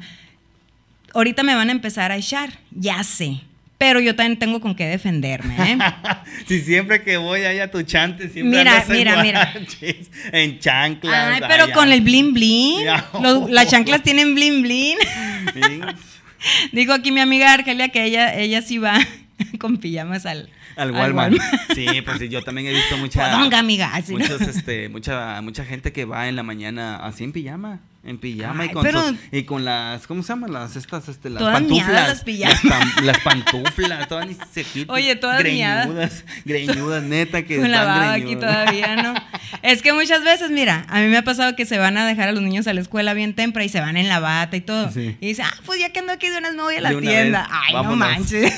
ahorita 1.13 1.43
me 1.43 1.55
van 1.55 1.69
a 1.69 1.71
empezar 1.73 2.11
a 2.11 2.17
echar, 2.17 2.59
ya 2.71 3.03
sé, 3.03 3.41
pero 3.77 3.99
yo 3.99 4.15
también 4.15 4.39
tengo 4.39 4.61
con 4.61 4.73
qué 4.75 4.85
defenderme, 4.85 5.55
¿eh? 5.73 5.77
Si 6.47 6.61
siempre 6.61 7.03
que 7.03 7.17
voy 7.17 7.43
allá 7.43 7.65
a 7.65 7.71
tu 7.71 7.81
chante, 7.83 8.29
siempre 8.29 8.59
Mira, 8.59 8.71
andas 8.73 8.89
en 8.89 8.95
mira, 8.97 9.21
mira. 9.23 9.51
guaraches, 9.53 10.11
En 10.31 10.59
chanclas. 10.59 11.33
Ay, 11.35 11.41
pero 11.47 11.65
allá. 11.65 11.73
con 11.73 11.91
el 11.91 12.01
blin 12.01 12.33
blin. 12.33 12.85
Los- 13.21 13.49
las 13.49 13.69
chanclas 13.69 14.03
tienen 14.03 14.35
blin 14.35 14.61
blin. 14.61 14.97
Digo 16.71 16.93
aquí 16.93 17.11
mi 17.11 17.19
amiga 17.19 17.53
Argelia 17.53 17.89
que 17.89 18.03
ella, 18.03 18.35
ella 18.35 18.61
sí 18.61 18.77
va 18.77 18.99
con 19.59 19.77
pijamas 19.77 20.25
al, 20.25 20.49
Al 20.75 20.89
al 20.89 20.91
Walmart. 20.91 21.35
Sí, 21.75 21.87
pues 22.03 22.19
sí, 22.19 22.29
yo 22.29 22.41
también 22.43 22.67
he 22.67 22.73
visto 22.73 22.97
mucha. 22.97 23.29
Fodonga, 23.31 23.59
amiga. 23.59 23.93
así, 23.93 24.13
¿no? 24.13 24.19
muchos, 24.19 24.41
este, 24.41 24.89
mucha, 24.89 25.41
mucha 25.41 25.65
gente 25.65 25.91
que 25.91 26.05
va 26.05 26.27
en 26.27 26.35
la 26.35 26.43
mañana 26.43 26.97
así 26.97 27.23
en 27.23 27.31
pijama. 27.31 27.81
En 28.07 28.19
pijama 28.19 28.63
Ay, 28.63 28.69
y, 28.69 28.73
con 28.73 28.83
pero- 28.83 29.01
sus- 29.07 29.17
y 29.31 29.43
con 29.45 29.65
las, 29.65 30.05
¿cómo 30.05 30.21
se 30.21 30.29
llaman? 30.29 30.53
Las, 30.53 30.75
estas, 30.75 31.09
este, 31.09 31.31
las 31.31 31.39
Todas 31.39 31.53
pantuflas. 31.55 32.07
las 32.09 32.23
pijamas. 32.23 32.63
Las, 32.63 33.03
las 33.03 33.19
pantuflas, 33.21 34.07
todas 34.07 34.27
ni 34.27 34.37
se 34.53 34.63
quitan. 34.63 34.95
Oye, 34.95 35.15
todas 35.15 35.43
miadas. 35.43 35.87
greñudas, 35.87 36.23
greñudas, 36.45 37.01
neta, 37.03 37.41
que 37.43 37.57
Con 37.57 37.71
la 37.71 37.77
están 37.79 37.99
baba 37.99 38.13
aquí 38.13 38.35
todavía, 38.35 38.95
¿no? 38.97 39.13
Es 39.63 39.81
que 39.81 39.91
muchas 39.93 40.23
veces, 40.23 40.51
mira, 40.51 40.85
a 40.89 40.99
mí 40.99 41.07
me 41.07 41.17
ha 41.17 41.23
pasado 41.23 41.55
que 41.55 41.65
se 41.65 41.79
van 41.79 41.97
a 41.97 42.05
dejar 42.05 42.29
a 42.29 42.31
los 42.31 42.43
niños 42.43 42.67
a 42.67 42.73
la 42.75 42.81
escuela 42.81 43.15
bien 43.15 43.33
temprano 43.33 43.65
y 43.65 43.69
se 43.69 43.79
van 43.81 43.97
en 43.97 44.07
la 44.07 44.19
bata 44.19 44.55
y 44.55 44.61
todo. 44.61 44.91
Sí. 44.91 45.17
Y 45.19 45.27
dicen, 45.29 45.45
ah, 45.47 45.55
pues 45.65 45.79
ya 45.79 45.89
que 45.91 45.97
ando 45.99 46.11
aquí 46.13 46.29
de 46.29 46.37
unas 46.37 46.53
me 46.53 46.61
voy 46.61 46.75
a 46.75 46.81
la 46.81 46.89
tienda. 46.99 47.41
vez, 47.41 47.49
Ay, 47.51 47.73
vámonos. 47.73 47.97
no 47.97 48.05
manches. 48.05 48.53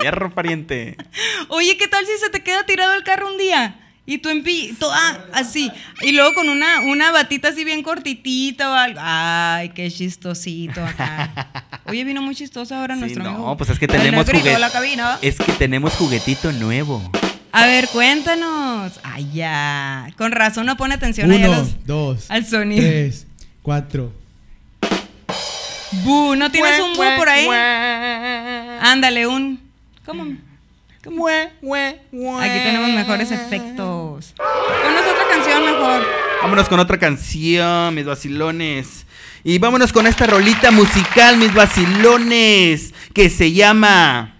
Hierro, 0.00 0.32
pariente. 0.32 0.96
Oye, 1.48 1.76
¿qué 1.76 1.88
tal 1.88 2.06
si 2.06 2.12
se 2.24 2.30
te 2.30 2.42
queda 2.42 2.64
tirado 2.64 2.94
el 2.94 3.02
carro 3.02 3.30
un 3.30 3.36
día? 3.36 3.74
Y 4.10 4.16
tú 4.18 4.30
en 4.30 4.42
pi, 4.42 4.74
toda 4.80 5.26
así. 5.34 5.70
Y 6.00 6.12
luego 6.12 6.32
con 6.32 6.48
una, 6.48 6.80
una 6.80 7.12
batita 7.12 7.48
así 7.48 7.62
bien 7.62 7.82
cortitita 7.82 8.70
o 8.70 8.72
algo. 8.72 8.98
Ay, 9.02 9.68
qué 9.68 9.90
chistosito 9.90 10.82
acá. 10.82 11.30
Oye, 11.84 12.04
vino 12.04 12.22
muy 12.22 12.34
chistoso 12.34 12.74
ahora 12.74 12.94
Sí, 12.94 13.00
nuestro 13.00 13.22
no, 13.22 13.28
amigo. 13.30 13.56
pues 13.58 13.68
es 13.68 13.78
que 13.78 13.86
tenemos 13.86 14.24
cabina. 14.72 15.18
Es 15.20 15.36
que 15.36 15.52
tenemos 15.52 15.92
juguetito 15.92 16.50
nuevo. 16.52 17.02
A 17.52 17.66
ver, 17.66 17.86
cuéntanos. 17.88 18.98
Ay, 19.02 19.28
ya. 19.34 20.08
Con 20.16 20.32
razón 20.32 20.64
no 20.64 20.78
pone 20.78 20.94
atención 20.94 21.30
ahí 21.30 21.42
a 21.42 21.48
Uno, 21.50 21.58
los- 21.58 21.86
dos, 21.86 22.30
al 22.30 22.46
sonido. 22.46 22.82
tres, 22.88 23.26
cuatro. 23.62 24.10
Bu, 26.04 26.34
¿no 26.34 26.50
tienes 26.50 26.80
un 26.80 26.94
bu 26.94 27.02
por 27.18 27.28
ahí? 27.28 27.46
Ándale, 28.80 29.26
un. 29.26 29.60
¿Cómo? 30.06 30.24
¿Cómo? 31.04 31.26
Aquí 31.28 32.58
tenemos 32.64 32.90
mejores 32.90 33.30
efectos. 33.30 33.97
Ponos 34.36 35.02
otra 35.02 35.28
canción 35.30 35.64
mejor. 35.64 36.02
Vámonos 36.42 36.68
con 36.68 36.80
otra 36.80 36.98
canción, 36.98 37.94
mis 37.94 38.04
vacilones. 38.04 39.06
Y 39.44 39.58
vámonos 39.58 39.92
con 39.92 40.06
esta 40.06 40.26
rolita 40.26 40.70
musical, 40.70 41.36
mis 41.36 41.54
vacilones, 41.54 42.92
que 43.14 43.30
se 43.30 43.52
llama 43.52 44.34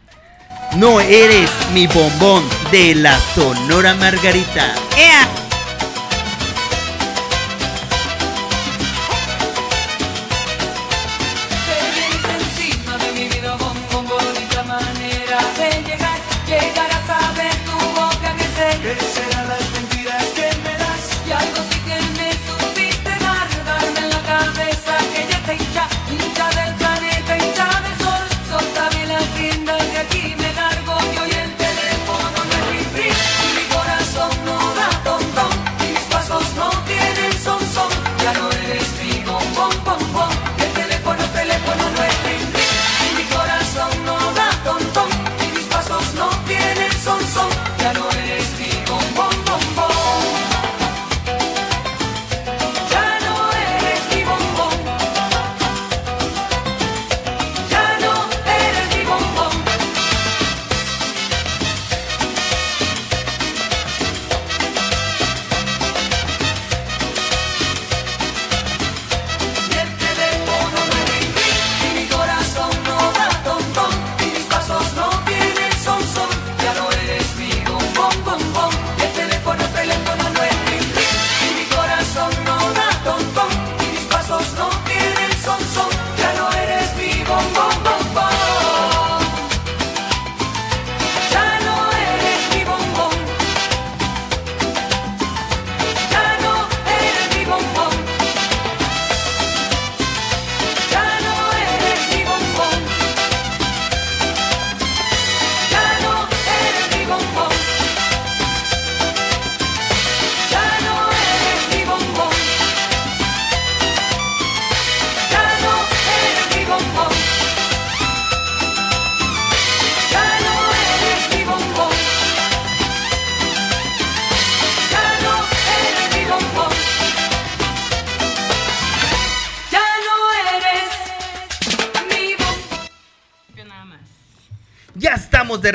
No 0.77 1.01
eres 1.01 1.51
mi 1.73 1.87
bombón 1.87 2.45
de 2.73 2.97
la 2.97 3.19
Sonora 3.19 3.95
Margarita. 3.95 4.75
¡Ea! 4.97 5.48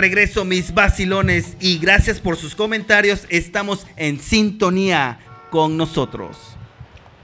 Regreso, 0.04 0.44
mis 0.44 0.74
vacilones, 0.74 1.56
y 1.62 1.78
gracias 1.78 2.20
por 2.20 2.36
sus 2.36 2.56
comentarios. 2.56 3.26
Estamos 3.30 3.88
en 3.96 4.20
sintonía 4.20 5.18
con 5.50 5.78
nosotros 5.78 6.36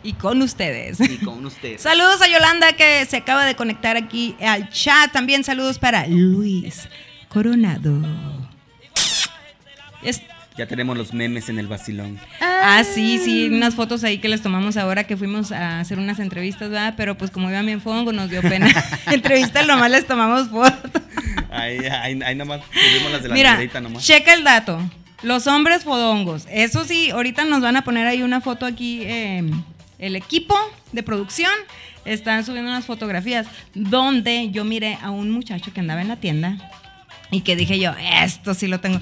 Y 0.01 0.13
con 0.13 0.41
ustedes. 0.41 0.97
y 1.01 1.17
con 1.17 1.45
ustedes. 1.45 1.81
Saludos 1.89 2.21
a 2.21 2.27
Yolanda 2.29 2.71
que 2.71 3.05
se 3.05 3.17
acaba 3.17 3.43
de 3.45 3.55
conectar 3.55 3.97
aquí 3.97 4.33
al 4.39 4.69
chat. 4.69 5.11
También 5.11 5.43
saludos 5.43 5.77
para 5.77 6.07
Luis 6.07 6.87
Coronado. 7.27 7.91
Ya 10.59 10.67
tenemos 10.67 10.97
los 10.97 11.13
memes 11.13 11.47
en 11.47 11.57
el 11.57 11.67
vacilón. 11.67 12.19
ah, 12.41 12.83
sí, 12.83 13.17
sí, 13.23 13.47
unas 13.47 13.75
fotos 13.75 14.03
ahí 14.03 14.17
que 14.17 14.27
les 14.27 14.41
tomamos 14.41 14.75
ahora 14.75 15.05
que 15.05 15.15
fuimos 15.15 15.53
a 15.53 15.79
hacer 15.79 15.97
unas 15.99 16.19
entrevistas, 16.19 16.69
¿verdad? 16.69 16.95
Pero 16.97 17.17
pues 17.17 17.31
como 17.31 17.49
iba 17.49 17.61
bien 17.61 17.79
fongo, 17.79 18.11
nos 18.11 18.29
dio 18.29 18.41
pena. 18.41 18.67
Entrevistas 19.05 19.65
nomás 19.65 19.89
les 19.89 20.05
tomamos 20.05 20.49
fotos. 20.49 21.01
Ahí, 21.49 21.77
ahí, 21.79 22.19
ahí 22.25 22.35
nomás 22.35 22.59
subimos 22.73 23.09
las 23.09 23.23
de 23.23 23.29
la 23.29 23.35
Mira, 23.35 23.57
nomás. 23.79 24.05
checa 24.05 24.33
el 24.33 24.43
dato. 24.43 24.81
Los 25.23 25.47
hombres 25.47 25.85
fodongos. 25.85 26.45
Eso 26.51 26.83
sí, 26.83 27.12
ahorita 27.12 27.45
nos 27.45 27.62
van 27.62 27.77
a 27.77 27.85
poner 27.85 28.05
ahí 28.05 28.21
una 28.21 28.41
foto 28.41 28.65
aquí. 28.65 29.03
eh, 29.03 29.49
el 29.97 30.17
equipo 30.17 30.55
de 30.91 31.03
producción 31.03 31.51
están 32.03 32.45
subiendo 32.45 32.69
unas 32.69 32.85
fotografías 32.85 33.47
donde 33.73 34.49
yo 34.51 34.65
miré 34.65 34.97
a 35.01 35.10
un 35.10 35.31
muchacho 35.31 35.71
que 35.73 35.79
andaba 35.79 36.01
en 36.01 36.10
la 36.10 36.17
tienda 36.17 36.57
y 37.31 37.41
que 37.41 37.55
dije 37.55 37.79
yo, 37.79 37.93
esto 38.23 38.53
sí 38.53 38.67
lo 38.67 38.81
tengo. 38.81 38.99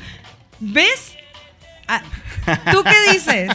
¿Ves? 0.60 1.17
Ah, 1.88 2.02
¿Tú 2.72 2.84
qué 2.84 3.12
dices? 3.14 3.50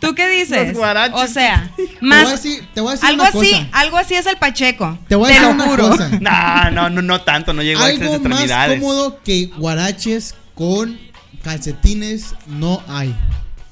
¿Tú 0.00 0.14
qué 0.14 0.28
dices? 0.28 0.68
Los 0.68 0.76
guaraches. 0.76 1.14
O 1.20 1.26
sea, 1.28 1.70
Te 1.76 1.82
voy 1.82 1.90
a 1.96 2.04
más 2.04 2.30
decir, 2.42 2.68
te 2.74 2.80
voy 2.80 2.90
a 2.90 2.92
decir 2.92 3.08
algo 3.08 3.22
una 3.22 3.28
así, 3.40 3.68
algo 3.72 3.96
así 3.96 4.14
es 4.14 4.26
el 4.26 4.36
Pacheco. 4.36 4.98
Te 5.08 5.14
voy 5.14 5.26
a 5.26 5.28
te 5.28 5.34
decir 5.40 5.48
lo 5.48 5.54
una 5.54 5.64
juro. 5.66 5.88
cosa. 5.90 6.08
No, 6.20 6.70
no, 6.70 6.90
no, 6.90 7.02
no 7.02 7.20
tanto, 7.22 7.52
no 7.52 7.62
llego 7.62 7.80
a 7.80 7.90
esas 7.90 8.00
Algo 8.02 8.12
más 8.12 8.20
extremidades. 8.32 8.80
cómodo 8.80 9.20
que 9.22 9.46
guaraches 9.56 10.34
con 10.54 10.98
calcetines 11.42 12.34
no 12.46 12.82
hay. 12.88 13.14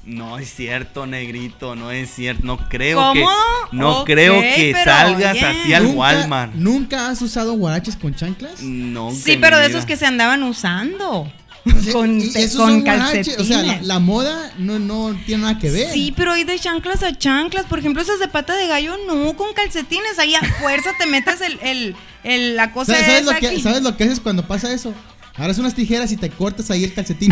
No 0.05 0.37
es 0.39 0.53
cierto, 0.53 1.05
negrito, 1.05 1.75
no 1.75 1.91
es 1.91 2.09
cierto. 2.13 2.41
No 2.45 2.69
creo 2.69 2.97
¿Cómo? 2.97 3.13
que 3.13 3.75
no 3.75 3.99
Ok, 3.99 4.05
creo 4.05 4.39
que 4.39 4.71
pero 4.73 4.89
salgas 4.91 5.31
oye. 5.35 5.45
así 5.45 5.73
al 5.73 5.83
¿Nunca, 5.83 5.97
Walmart. 5.97 6.53
¿Nunca 6.55 7.09
has 7.09 7.21
usado 7.21 7.53
guaraches 7.53 7.97
con 7.97 8.15
chanclas? 8.15 8.61
No. 8.61 9.11
Sí, 9.11 9.37
pero 9.41 9.57
de 9.57 9.65
esos 9.67 9.85
que 9.85 9.97
se 9.97 10.05
andaban 10.05 10.43
usando. 10.43 11.29
Con, 11.91 12.21
Y 12.21 12.29
te- 12.31 12.43
esos 12.43 12.57
con 12.61 12.69
son 12.71 12.81
guaraches, 12.81 13.27
calcetines. 13.35 13.39
O 13.39 13.43
sea, 13.45 13.61
la, 13.63 13.81
la 13.81 13.99
moda 13.99 14.51
no, 14.57 14.79
no 14.79 15.17
tiene 15.25 15.43
nada 15.43 15.57
que 15.59 15.69
ver. 15.69 15.91
Sí, 15.91 16.13
pero 16.15 16.33
hay 16.33 16.43
de 16.43 16.57
chanclas 16.59 17.03
a 17.03 17.17
chanclas. 17.17 17.65
Por 17.65 17.79
ejemplo, 17.79 18.01
esas 18.01 18.19
de 18.19 18.27
pata 18.27 18.55
de 18.55 18.67
gallo, 18.67 18.95
no, 19.07 19.35
con 19.35 19.53
calcetines. 19.53 20.19
Ahí 20.19 20.35
a 20.35 20.41
fuerza 20.59 20.91
te 20.99 21.05
metes 21.05 21.41
el, 21.41 21.59
el, 21.61 21.95
el- 22.23 22.55
la 22.55 22.71
cosa 22.73 22.93
¿Sabes, 22.93 23.05
sabes 23.07 23.21
esa 23.23 23.33
lo 23.33 23.39
que, 23.39 23.47
aquí. 23.47 23.61
¿Sabes 23.61 23.81
lo 23.83 23.97
que 23.97 24.03
haces 24.03 24.19
cuando 24.19 24.47
pasa 24.47 24.71
eso? 24.73 24.93
Agarras 25.35 25.57
unas 25.59 25.75
tijeras 25.75 26.11
y 26.11 26.17
te 26.17 26.29
cortas 26.29 26.71
ahí 26.71 26.83
el 26.83 26.93
calcetín. 26.93 27.31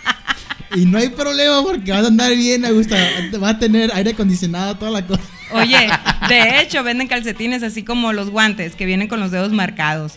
y 0.74 0.84
no 0.86 0.98
hay 0.98 1.08
problema 1.10 1.62
porque 1.62 1.92
vas 1.92 2.04
a 2.04 2.08
andar 2.08 2.34
bien, 2.34 2.62
me 2.62 2.72
gusta. 2.72 2.96
Va 3.42 3.50
a 3.50 3.58
tener 3.58 3.90
aire 3.94 4.10
acondicionado, 4.12 4.76
toda 4.76 4.90
la 4.90 5.06
cosa. 5.06 5.22
Oye, 5.52 5.88
de 6.28 6.60
hecho, 6.60 6.82
venden 6.82 7.06
calcetines 7.08 7.62
así 7.62 7.82
como 7.84 8.12
los 8.12 8.30
guantes, 8.30 8.74
que 8.74 8.84
vienen 8.84 9.06
con 9.08 9.20
los 9.20 9.30
dedos 9.30 9.52
marcados. 9.52 10.14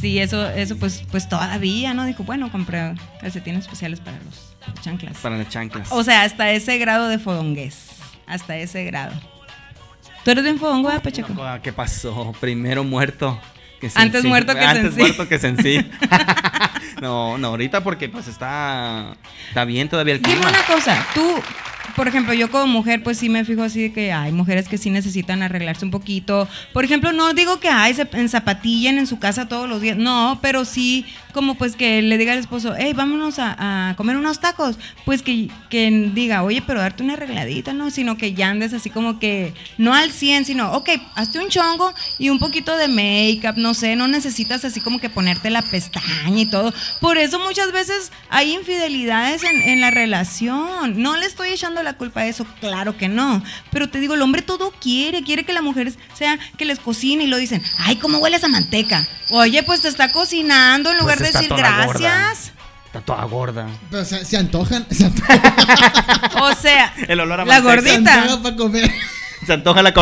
Sí, 0.00 0.18
eso, 0.18 0.48
eso 0.48 0.76
pues, 0.76 1.02
pues 1.10 1.28
todavía, 1.28 1.92
¿no? 1.94 2.04
Dijo, 2.04 2.22
bueno, 2.22 2.52
compré 2.52 2.94
calcetines 3.20 3.64
especiales 3.64 4.00
para 4.00 4.18
los 4.18 4.82
chanclas. 4.82 5.16
Para 5.18 5.36
las 5.36 5.48
chanclas. 5.48 5.88
O 5.90 6.04
sea, 6.04 6.22
hasta 6.22 6.50
ese 6.52 6.78
grado 6.78 7.08
de 7.08 7.18
fodongués. 7.18 7.88
Hasta 8.26 8.56
ese 8.56 8.84
grado. 8.84 9.12
¿Tú 10.24 10.30
eres 10.30 10.44
bien 10.44 10.58
fodongo, 10.58 10.90
eh, 10.90 11.00
Pacheco? 11.00 11.34
¿Qué 11.62 11.72
pasó? 11.72 12.34
Primero 12.40 12.84
muerto 12.84 13.40
que 13.80 13.90
Antes 13.94 14.24
muerto 14.24 14.54
que 14.54 14.60
Antes 14.60 14.96
muerto 14.96 15.28
que 15.28 15.38
sencillo. 15.38 15.84
no, 17.00 17.38
no, 17.38 17.48
ahorita 17.48 17.82
porque 17.82 18.08
pues 18.08 18.28
está 18.28 19.16
está 19.48 19.64
bien 19.64 19.88
todavía 19.88 20.14
el 20.14 20.22
Dime 20.22 20.36
clima. 20.36 20.50
una 20.50 20.62
cosa, 20.64 21.06
tú, 21.14 21.40
por 21.96 22.08
ejemplo, 22.08 22.34
yo 22.34 22.50
como 22.50 22.66
mujer, 22.66 23.02
pues 23.02 23.18
sí 23.18 23.28
me 23.28 23.44
fijo 23.44 23.62
así 23.62 23.82
de 23.82 23.92
que 23.92 24.12
hay 24.12 24.32
mujeres 24.32 24.68
que 24.68 24.78
sí 24.78 24.90
necesitan 24.90 25.42
arreglarse 25.42 25.84
un 25.84 25.90
poquito. 25.90 26.48
Por 26.72 26.84
ejemplo, 26.84 27.12
no 27.12 27.32
digo 27.34 27.60
que 27.60 27.68
ay, 27.68 27.94
se 27.94 28.08
en 28.12 28.28
zapatillen 28.28 28.98
en 28.98 29.06
su 29.06 29.18
casa 29.18 29.48
todos 29.48 29.68
los 29.68 29.80
días, 29.80 29.96
no, 29.96 30.38
pero 30.42 30.64
sí 30.64 31.04
como 31.32 31.54
pues 31.54 31.76
que 31.76 32.02
le 32.02 32.18
diga 32.18 32.32
al 32.32 32.38
esposo, 32.40 32.74
hey, 32.76 32.92
vámonos 32.94 33.38
a, 33.38 33.90
a 33.90 33.96
comer 33.96 34.16
unos 34.16 34.40
tacos. 34.40 34.76
Pues 35.04 35.22
que, 35.22 35.48
que 35.70 35.88
diga, 36.12 36.42
oye, 36.42 36.62
pero 36.66 36.80
darte 36.80 37.02
una 37.02 37.12
arregladita, 37.12 37.72
¿no? 37.72 37.90
Sino 37.90 38.16
que 38.16 38.34
ya 38.34 38.48
andes 38.48 38.72
así 38.72 38.90
como 38.90 39.18
que, 39.18 39.54
no 39.76 39.94
al 39.94 40.10
100, 40.10 40.46
sino, 40.46 40.72
ok, 40.72 40.90
hazte 41.14 41.38
un 41.38 41.48
chongo 41.48 41.94
y 42.18 42.30
un 42.30 42.38
poquito 42.38 42.76
de 42.76 42.88
make-up, 42.88 43.56
no 43.56 43.74
sé, 43.74 43.94
no 43.94 44.08
necesitas 44.08 44.64
así 44.64 44.80
como 44.80 44.98
que 44.98 45.10
ponerte 45.10 45.50
la 45.50 45.62
pestaña 45.62 46.40
y 46.40 46.46
todo. 46.46 46.72
Por 47.00 47.18
eso 47.18 47.38
muchas 47.38 47.70
veces 47.72 48.10
hay 48.30 48.54
infidelidades 48.54 49.44
en, 49.44 49.62
en 49.62 49.80
la 49.80 49.90
relación. 49.90 51.00
No 51.00 51.16
le 51.16 51.26
estoy 51.26 51.50
echando 51.50 51.77
la 51.82 51.94
culpa 51.94 52.20
a 52.20 52.26
eso, 52.26 52.46
claro 52.60 52.96
que 52.96 53.08
no. 53.08 53.42
Pero 53.70 53.88
te 53.88 54.00
digo, 54.00 54.14
el 54.14 54.22
hombre 54.22 54.42
todo 54.42 54.70
quiere, 54.80 55.22
quiere 55.22 55.44
que 55.44 55.52
la 55.52 55.62
mujer 55.62 55.92
sea 56.14 56.38
que 56.56 56.64
les 56.64 56.78
cocine 56.78 57.24
y 57.24 57.26
lo 57.26 57.36
dicen, 57.36 57.62
ay, 57.78 57.96
¿cómo 57.96 58.18
huele 58.18 58.36
esa 58.36 58.48
manteca? 58.48 59.06
Oye, 59.30 59.62
pues 59.62 59.82
te 59.82 59.88
está 59.88 60.10
cocinando 60.12 60.90
en 60.90 60.98
lugar 60.98 61.18
Pues 61.18 61.32
de 61.32 61.38
está 61.38 61.40
decir 61.40 61.56
toda 61.56 61.84
gorda. 61.86 62.00
gracias. 62.00 62.52
Está 62.86 63.00
toda 63.02 63.24
gorda. 63.24 63.66
Pero 63.90 64.04
se, 64.04 64.24
se 64.24 64.36
antojan. 64.36 64.86
Se 64.90 65.04
antojan, 65.04 65.40
O 66.42 66.52
sea, 66.54 66.94
El 67.06 67.20
olor 67.20 67.40
a 67.40 67.44
la 67.44 67.60
manteca. 67.60 67.82
se 67.82 67.90
gordita. 67.92 68.22
antoja 68.22 68.42
para 68.42 68.56
comer. 68.56 68.90
Se 69.46 69.52
antoja 69.52 69.82
la 69.82 69.90
Oh 69.90 69.94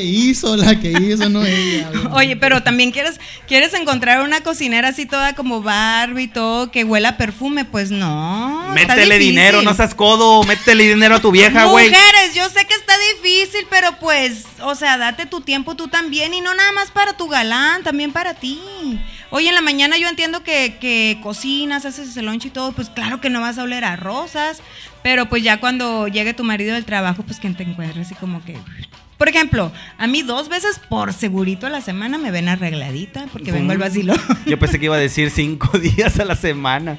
que 0.00 0.06
hizo, 0.06 0.56
la 0.56 0.80
que 0.80 0.92
hizo, 0.92 1.28
no 1.28 1.44
ella. 1.44 1.90
Oye, 2.12 2.36
pero 2.36 2.62
también 2.62 2.90
quieres, 2.90 3.20
quieres 3.46 3.74
encontrar 3.74 4.22
una 4.22 4.40
cocinera 4.42 4.88
así 4.88 5.04
toda 5.04 5.34
como 5.34 5.60
Barbie 5.60 6.24
y 6.24 6.28
todo, 6.28 6.70
que 6.70 6.84
huela 6.84 7.10
a 7.10 7.16
perfume, 7.16 7.64
pues 7.66 7.90
no. 7.90 8.70
Métele 8.72 9.18
dinero, 9.18 9.62
no 9.62 9.74
seas 9.74 9.94
codo. 9.94 10.42
Métele 10.44 10.88
dinero 10.88 11.16
a 11.16 11.20
tu 11.20 11.30
vieja, 11.30 11.66
güey. 11.66 11.88
Mujeres, 11.90 12.34
yo 12.34 12.48
sé 12.48 12.64
que 12.66 12.74
está 12.74 12.94
difícil, 13.14 13.66
pero 13.68 13.98
pues, 13.98 14.44
o 14.62 14.74
sea, 14.74 14.96
date 14.96 15.26
tu 15.26 15.42
tiempo 15.42 15.74
tú 15.74 15.88
también 15.88 16.32
y 16.32 16.40
no 16.40 16.54
nada 16.54 16.72
más 16.72 16.90
para 16.90 17.12
tu 17.12 17.28
galán, 17.28 17.82
también 17.82 18.12
para 18.12 18.34
ti. 18.34 18.58
Oye, 19.30 19.48
en 19.48 19.54
la 19.54 19.60
mañana 19.60 19.96
yo 19.96 20.08
entiendo 20.08 20.42
que, 20.42 20.78
que 20.80 21.18
cocinas, 21.22 21.84
haces 21.84 22.16
el 22.16 22.26
lunch 22.26 22.46
y 22.46 22.50
todo, 22.50 22.72
pues 22.72 22.88
claro 22.88 23.20
que 23.20 23.30
no 23.30 23.40
vas 23.40 23.58
a 23.58 23.62
oler 23.62 23.84
a 23.84 23.96
rosas, 23.96 24.60
pero 25.02 25.28
pues 25.28 25.42
ya 25.42 25.60
cuando 25.60 26.08
llegue 26.08 26.34
tu 26.34 26.42
marido 26.42 26.74
del 26.74 26.84
trabajo, 26.84 27.22
pues 27.22 27.38
que 27.38 27.50
te 27.50 27.62
encuentres 27.62 28.06
así 28.06 28.14
como 28.14 28.44
que... 28.44 28.56
Por 29.20 29.28
ejemplo, 29.28 29.70
a 29.98 30.06
mí 30.06 30.22
dos 30.22 30.48
veces 30.48 30.80
por 30.88 31.12
segurito 31.12 31.66
a 31.66 31.70
la 31.70 31.82
semana 31.82 32.16
me 32.16 32.30
ven 32.30 32.48
arregladita 32.48 33.26
porque 33.30 33.52
vengo 33.52 33.72
al 33.72 33.76
vacilo. 33.76 34.14
Yo 34.46 34.58
pensé 34.58 34.78
que 34.78 34.86
iba 34.86 34.96
a 34.96 34.98
decir 34.98 35.30
cinco 35.30 35.76
días 35.78 36.18
a 36.18 36.24
la 36.24 36.34
semana. 36.34 36.98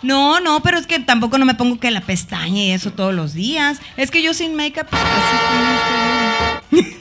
No, 0.00 0.40
no, 0.40 0.62
pero 0.62 0.78
es 0.78 0.86
que 0.86 0.98
tampoco 1.00 1.36
no 1.36 1.44
me 1.44 1.52
pongo 1.54 1.78
que 1.78 1.90
la 1.90 2.00
pestaña 2.00 2.62
y 2.62 2.70
eso 2.70 2.92
todos 2.92 3.12
los 3.12 3.34
días. 3.34 3.82
Es 3.98 4.10
que 4.10 4.22
yo 4.22 4.32
sin 4.32 4.54
make-up, 4.54 4.86
pues 4.88 5.02
estoy. 6.70 6.96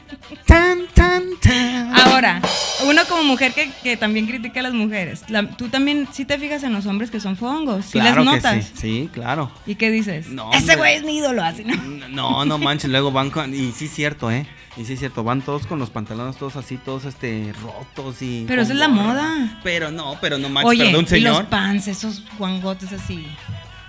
Tan, 0.46 0.86
tan, 0.94 1.22
tan. 1.40 1.94
Ahora, 1.98 2.40
uno 2.86 3.02
como 3.08 3.22
mujer 3.24 3.52
que, 3.52 3.70
que 3.82 3.96
también 3.96 4.26
critica 4.26 4.60
a 4.60 4.62
las 4.64 4.72
mujeres, 4.72 5.24
la- 5.28 5.48
tú 5.48 5.68
también 5.68 6.08
sí 6.12 6.24
te 6.24 6.38
fijas 6.38 6.62
en 6.62 6.72
los 6.72 6.86
hombres 6.86 7.10
que 7.10 7.20
son 7.20 7.36
fongos, 7.36 7.84
sí 7.86 7.92
claro 7.92 8.24
las 8.24 8.34
que 8.34 8.40
notas. 8.42 8.64
sí. 8.66 8.72
Sí, 8.74 9.10
claro. 9.12 9.50
¿Y 9.66 9.74
qué 9.76 9.90
dices? 9.90 10.28
No, 10.28 10.52
Ese 10.52 10.76
güey 10.76 10.96
es 10.96 11.04
mi 11.04 11.18
ídolo, 11.18 11.42
así, 11.42 11.64
¿no? 11.64 11.74
No, 12.08 12.44
no 12.44 12.58
manches, 12.58 12.90
luego 12.90 13.10
van 13.12 13.30
con... 13.30 13.52
Y 13.54 13.72
sí 13.72 13.86
es 13.86 13.94
cierto, 13.94 14.30
¿eh? 14.30 14.46
Y 14.76 14.84
sí 14.84 14.94
es 14.94 14.98
cierto, 14.98 15.22
van 15.24 15.42
todos 15.42 15.66
con 15.66 15.78
los 15.78 15.90
pantalones 15.90 16.36
todos 16.36 16.56
así, 16.56 16.76
todos 16.78 17.04
este 17.04 17.52
rotos 17.62 18.20
y... 18.22 18.44
Pero 18.48 18.62
esa 18.62 18.72
es 18.72 18.78
la 18.78 18.88
moda. 18.88 19.60
Pero 19.62 19.90
no, 19.90 20.16
pero 20.20 20.38
no 20.38 20.48
manches, 20.48 20.70
Oye, 20.70 20.84
perdón, 20.86 21.00
y 21.10 21.20
los 21.20 21.36
señor. 21.36 21.46
pants, 21.46 21.88
esos 21.88 22.22
guangotes 22.38 22.92
así. 22.92 23.26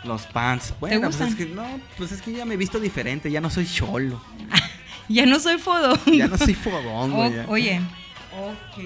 Los 0.03 0.23
pants. 0.27 0.73
Bueno, 0.79 0.99
pues 1.01 1.17
gustan? 1.17 1.29
es 1.29 1.35
que 1.35 1.45
no, 1.47 1.63
pues 1.97 2.11
es 2.11 2.21
que 2.21 2.31
ya 2.33 2.45
me 2.45 2.53
he 2.53 2.57
visto 2.57 2.79
diferente, 2.79 3.31
ya 3.31 3.41
no 3.41 3.49
soy 3.49 3.65
cholo. 3.67 4.21
Ya 5.07 5.25
no 5.25 5.39
soy 5.39 5.57
fodón. 5.57 5.99
Ya 6.07 6.27
no 6.27 6.37
soy 6.37 6.53
fodongo. 6.53 7.29
ya. 7.35 7.45
oye. 7.47 7.79
Ok. 8.37 8.83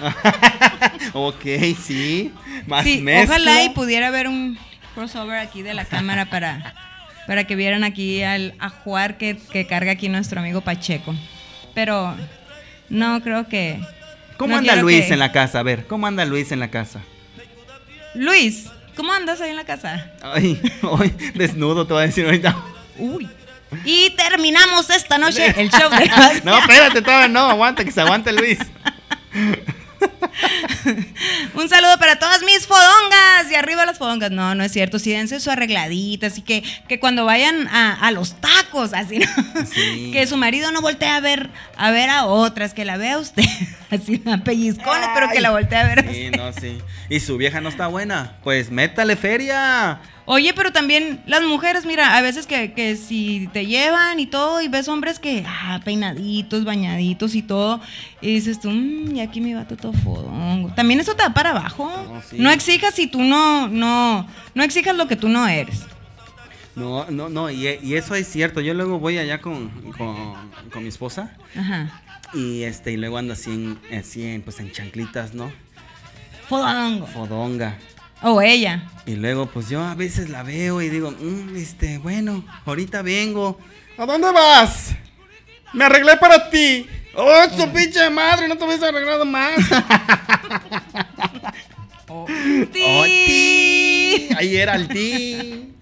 Ok, 1.12 1.44
sí. 1.82 2.32
Más 2.66 2.84
Sí, 2.84 3.00
mezcla. 3.00 3.34
ojalá 3.36 3.64
y 3.64 3.70
pudiera 3.70 4.08
haber 4.08 4.28
un 4.28 4.58
crossover 4.94 5.38
aquí 5.38 5.62
de 5.62 5.74
la 5.74 5.84
cámara 5.84 6.26
para, 6.30 6.74
para 7.26 7.44
que 7.44 7.56
vieran 7.56 7.82
aquí 7.84 8.22
al 8.22 8.54
ajuar 8.60 9.18
que, 9.18 9.36
que 9.36 9.66
carga 9.66 9.92
aquí 9.92 10.08
nuestro 10.08 10.40
amigo 10.40 10.60
Pacheco. 10.60 11.14
Pero 11.74 12.14
no 12.88 13.20
creo 13.22 13.48
que. 13.48 13.80
¿Cómo 14.36 14.52
no 14.52 14.58
anda 14.58 14.76
Luis 14.76 15.06
que- 15.06 15.14
en 15.14 15.18
la 15.18 15.32
casa? 15.32 15.58
A 15.60 15.62
ver, 15.64 15.86
¿cómo 15.86 16.06
anda 16.06 16.24
Luis 16.24 16.52
en 16.52 16.60
la 16.60 16.68
casa? 16.70 17.00
Luis, 18.14 18.66
¿cómo 18.96 19.12
andas 19.12 19.40
ahí 19.40 19.50
en 19.50 19.56
la 19.56 19.64
casa? 19.64 20.12
Ay, 20.22 20.60
ay, 21.00 21.12
desnudo 21.34 21.86
te 21.86 21.92
voy 21.94 22.02
a 22.04 22.06
decir 22.06 22.24
ahorita. 22.24 22.56
Uy. 22.98 23.28
Y 23.84 24.10
terminamos 24.10 24.90
esta 24.90 25.18
noche 25.18 25.46
el 25.60 25.70
show 25.70 25.90
de 25.90 26.10
No, 26.44 26.58
espérate, 26.60 27.02
todavía 27.02 27.28
no, 27.28 27.40
aguanta, 27.50 27.84
que 27.84 27.92
se 27.92 28.00
aguante 28.00 28.32
Luis. 28.32 28.58
Un 31.54 31.68
saludo 31.68 31.98
para 31.98 32.16
todas 32.20 32.42
mis 32.42 32.66
fodongas 32.66 33.50
y 33.50 33.54
arriba 33.56 33.84
las 33.84 33.98
fodongas. 33.98 34.30
No, 34.30 34.54
no 34.54 34.62
es 34.62 34.72
cierto. 34.72 34.98
Sí, 34.98 35.10
dense 35.10 35.40
su 35.40 35.50
arregladita. 35.50 36.28
Así 36.28 36.42
que, 36.42 36.62
que 36.88 37.00
cuando 37.00 37.24
vayan 37.24 37.66
a, 37.68 37.94
a 37.94 38.10
los 38.12 38.40
tacos, 38.40 38.92
así, 38.94 39.18
¿no? 39.18 39.26
Sí. 39.66 40.10
Que 40.12 40.26
su 40.26 40.36
marido 40.36 40.70
no 40.70 40.80
voltee 40.80 41.08
a 41.08 41.20
ver 41.20 41.50
a 41.76 41.90
ver 41.90 42.10
a 42.10 42.26
otras, 42.26 42.74
que 42.74 42.84
la 42.84 42.96
vea 42.96 43.18
usted. 43.18 43.42
Así, 43.90 44.22
a 44.26 44.38
pellizcones, 44.38 45.08
pero 45.14 45.28
que 45.30 45.40
la 45.40 45.50
voltee 45.50 45.78
a 45.78 45.84
ver 45.84 45.98
a 46.00 46.02
Sí, 46.12 46.26
usted. 46.26 46.36
no, 46.38 46.52
sí. 46.52 46.78
Y 47.08 47.20
su 47.20 47.36
vieja 47.36 47.60
no 47.60 47.68
está 47.68 47.88
buena. 47.88 48.36
Pues 48.44 48.70
métale 48.70 49.16
feria. 49.16 50.00
Oye, 50.30 50.52
pero 50.52 50.72
también 50.72 51.22
las 51.26 51.42
mujeres, 51.42 51.86
mira, 51.86 52.14
a 52.14 52.20
veces 52.20 52.46
que, 52.46 52.74
que 52.74 52.96
si 52.96 53.48
te 53.54 53.64
llevan 53.64 54.20
y 54.20 54.26
todo, 54.26 54.60
y 54.60 54.68
ves 54.68 54.86
hombres 54.86 55.18
que, 55.18 55.42
ah, 55.48 55.80
peinaditos, 55.86 56.66
bañaditos 56.66 57.34
y 57.34 57.40
todo, 57.40 57.80
y 58.20 58.34
dices 58.34 58.60
tú, 58.60 58.68
mmm, 58.70 59.16
y 59.16 59.22
aquí 59.22 59.40
mi 59.40 59.54
vato 59.54 59.78
todo 59.78 59.94
fodongo. 59.94 60.68
También 60.74 61.00
eso 61.00 61.14
te 61.14 61.22
da 61.22 61.32
para 61.32 61.52
abajo. 61.52 61.90
No, 62.12 62.20
sí. 62.20 62.36
No 62.38 62.50
exijas 62.50 62.94
si 62.94 63.06
tú 63.06 63.22
no, 63.22 63.68
no, 63.68 64.28
no 64.54 64.62
exijas 64.62 64.94
lo 64.94 65.08
que 65.08 65.16
tú 65.16 65.30
no 65.30 65.48
eres. 65.48 65.84
No, 66.76 67.06
no, 67.10 67.30
no. 67.30 67.50
Y, 67.50 67.66
y 67.82 67.94
eso 67.94 68.14
es 68.14 68.28
cierto. 68.28 68.60
Yo 68.60 68.74
luego 68.74 68.98
voy 68.98 69.16
allá 69.16 69.40
con, 69.40 69.70
con, 69.92 70.34
con 70.70 70.82
mi 70.82 70.90
esposa. 70.90 71.34
Ajá. 71.56 72.02
Y 72.34 72.64
este, 72.64 72.92
y 72.92 72.98
luego 72.98 73.16
ando 73.16 73.32
así 73.32 73.50
en, 73.50 73.78
así 73.98 74.26
en, 74.26 74.42
pues 74.42 74.60
en 74.60 74.72
chanclitas, 74.72 75.32
¿no? 75.32 75.50
Fodongo. 76.50 77.06
Fodonga. 77.06 77.78
O 78.22 78.42
ella. 78.42 78.82
Y 79.06 79.14
luego, 79.14 79.46
pues 79.46 79.68
yo 79.68 79.82
a 79.82 79.94
veces 79.94 80.28
la 80.28 80.42
veo 80.42 80.82
y 80.82 80.88
digo, 80.88 81.10
"Mm, 81.12 81.56
este, 81.56 81.98
bueno, 81.98 82.44
ahorita 82.66 83.02
vengo. 83.02 83.58
¿A 83.96 84.04
dónde 84.06 84.30
vas? 84.32 84.94
Me 85.72 85.84
arreglé 85.84 86.16
para 86.16 86.50
ti. 86.50 86.86
¡Oh, 87.14 87.44
su 87.56 87.68
pinche 87.72 88.08
madre! 88.10 88.48
No 88.48 88.56
te 88.56 88.64
hubieras 88.64 88.82
arreglado 88.84 89.24
más. 89.24 89.52
¡Oh, 92.08 92.26
ti! 92.72 94.28
Ahí 94.36 94.56
era 94.56 94.74
el 94.76 94.88
ti. 94.88 95.72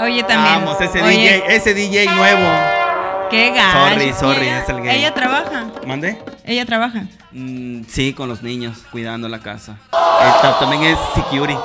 Oye, 0.00 0.22
también. 0.22 0.64
Vamos, 0.64 0.80
ese 0.80 1.02
Oye, 1.02 1.42
DJ, 1.42 1.56
ese 1.56 1.74
DJ 1.74 2.06
nuevo. 2.06 2.48
Qué 3.30 3.50
gacho. 3.50 3.78
Sorry, 3.94 4.12
sorry, 4.12 4.46
Ella- 4.46 4.62
es 4.62 4.68
el 4.68 4.80
gay. 4.82 4.98
Ella 4.98 5.14
trabaja. 5.14 5.66
¿Mande? 5.86 6.18
Ella 6.44 6.64
trabaja. 6.66 7.04
Mm, 7.32 7.82
sí, 7.88 8.12
con 8.12 8.28
los 8.28 8.42
niños, 8.42 8.78
cuidando 8.90 9.28
la 9.28 9.40
casa. 9.40 9.76
Esta 9.92 10.58
también 10.58 10.82
es 10.84 10.98
security. 11.14 11.58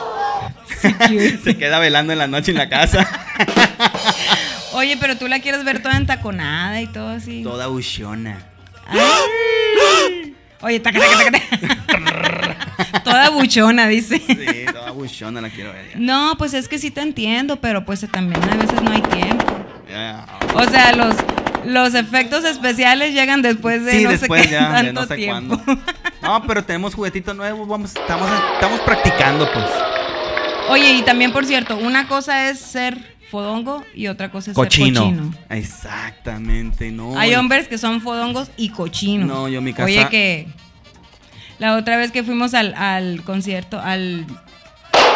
Se 1.43 1.57
queda 1.57 1.79
velando 1.79 2.13
en 2.13 2.19
la 2.19 2.27
noche 2.27 2.51
en 2.51 2.57
la 2.57 2.69
casa. 2.69 3.07
Oye, 4.73 4.97
pero 4.99 5.17
tú 5.17 5.27
la 5.27 5.39
quieres 5.39 5.63
ver 5.63 5.81
toda 5.81 5.95
entaconada 5.97 6.81
y 6.81 6.87
todo 6.87 7.09
así. 7.09 7.43
Toda 7.43 7.67
buchona. 7.67 8.39
Oye, 10.61 10.79
taca, 10.79 10.99
taca, 10.99 11.31
taca. 11.31 13.03
Toda 13.03 13.29
buchona, 13.29 13.87
dice. 13.87 14.17
Sí, 14.19 14.65
toda 14.71 14.91
buchona 14.91 15.41
la 15.41 15.49
quiero 15.49 15.71
ver. 15.73 15.91
No, 15.97 16.35
pues 16.37 16.53
es 16.53 16.67
que 16.67 16.79
sí 16.79 16.89
te 16.89 17.01
entiendo, 17.01 17.57
pero 17.57 17.85
pues 17.85 18.05
también 18.09 18.41
a 18.49 18.55
veces 18.55 18.81
no 18.81 18.91
hay 18.91 19.01
tiempo. 19.01 19.45
Ya. 19.89 20.25
O 20.55 20.63
sea, 20.69 20.93
los, 20.95 21.15
los 21.65 21.93
efectos 21.95 22.43
especiales 22.45 23.13
llegan 23.13 23.41
después 23.41 23.83
de 23.85 23.91
Sí, 23.99 24.03
no 24.03 24.09
después 24.11 24.41
sé 24.43 24.47
qué 24.49 24.53
ya, 24.53 24.67
de 24.69 24.73
tanto 24.93 25.01
no 25.01 25.07
sé 25.07 25.15
tiempo. 25.15 25.59
cuándo. 25.63 25.81
No, 26.21 26.43
pero 26.47 26.63
tenemos 26.63 26.93
juguetito 26.95 27.33
nuevo, 27.33 27.65
vamos, 27.65 27.95
estamos, 27.95 28.29
estamos 28.53 28.79
practicando, 28.81 29.49
pues. 29.51 29.65
Oye, 30.69 30.93
y 30.93 31.01
también 31.01 31.31
por 31.33 31.45
cierto, 31.45 31.75
una 31.77 32.07
cosa 32.07 32.49
es 32.49 32.59
ser 32.59 32.97
fodongo 33.29 33.83
y 33.95 34.07
otra 34.07 34.29
cosa 34.31 34.51
es 34.51 34.55
Cochino. 34.55 35.01
ser 35.05 35.15
cochino. 35.19 35.33
Exactamente, 35.49 36.91
no. 36.91 37.17
Hay 37.17 37.35
hombres 37.35 37.67
que 37.67 37.77
son 37.77 37.99
fodongos 38.01 38.49
y 38.57 38.69
cochinos. 38.69 39.27
No, 39.27 39.47
yo 39.49 39.61
mi 39.61 39.73
casa- 39.73 39.85
Oye, 39.85 40.07
que 40.09 40.47
la 41.59 41.75
otra 41.75 41.97
vez 41.97 42.11
que 42.11 42.23
fuimos 42.23 42.53
al, 42.53 42.73
al 42.75 43.21
concierto, 43.23 43.79
al 43.79 44.25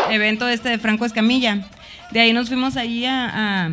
evento 0.09 0.47
este 0.47 0.69
de 0.69 0.77
Franco 0.79 1.05
Escamilla, 1.05 1.67
de 2.11 2.19
ahí 2.19 2.33
nos 2.33 2.47
fuimos 2.49 2.75
ahí 2.77 3.05
a, 3.05 3.65
a- 3.65 3.69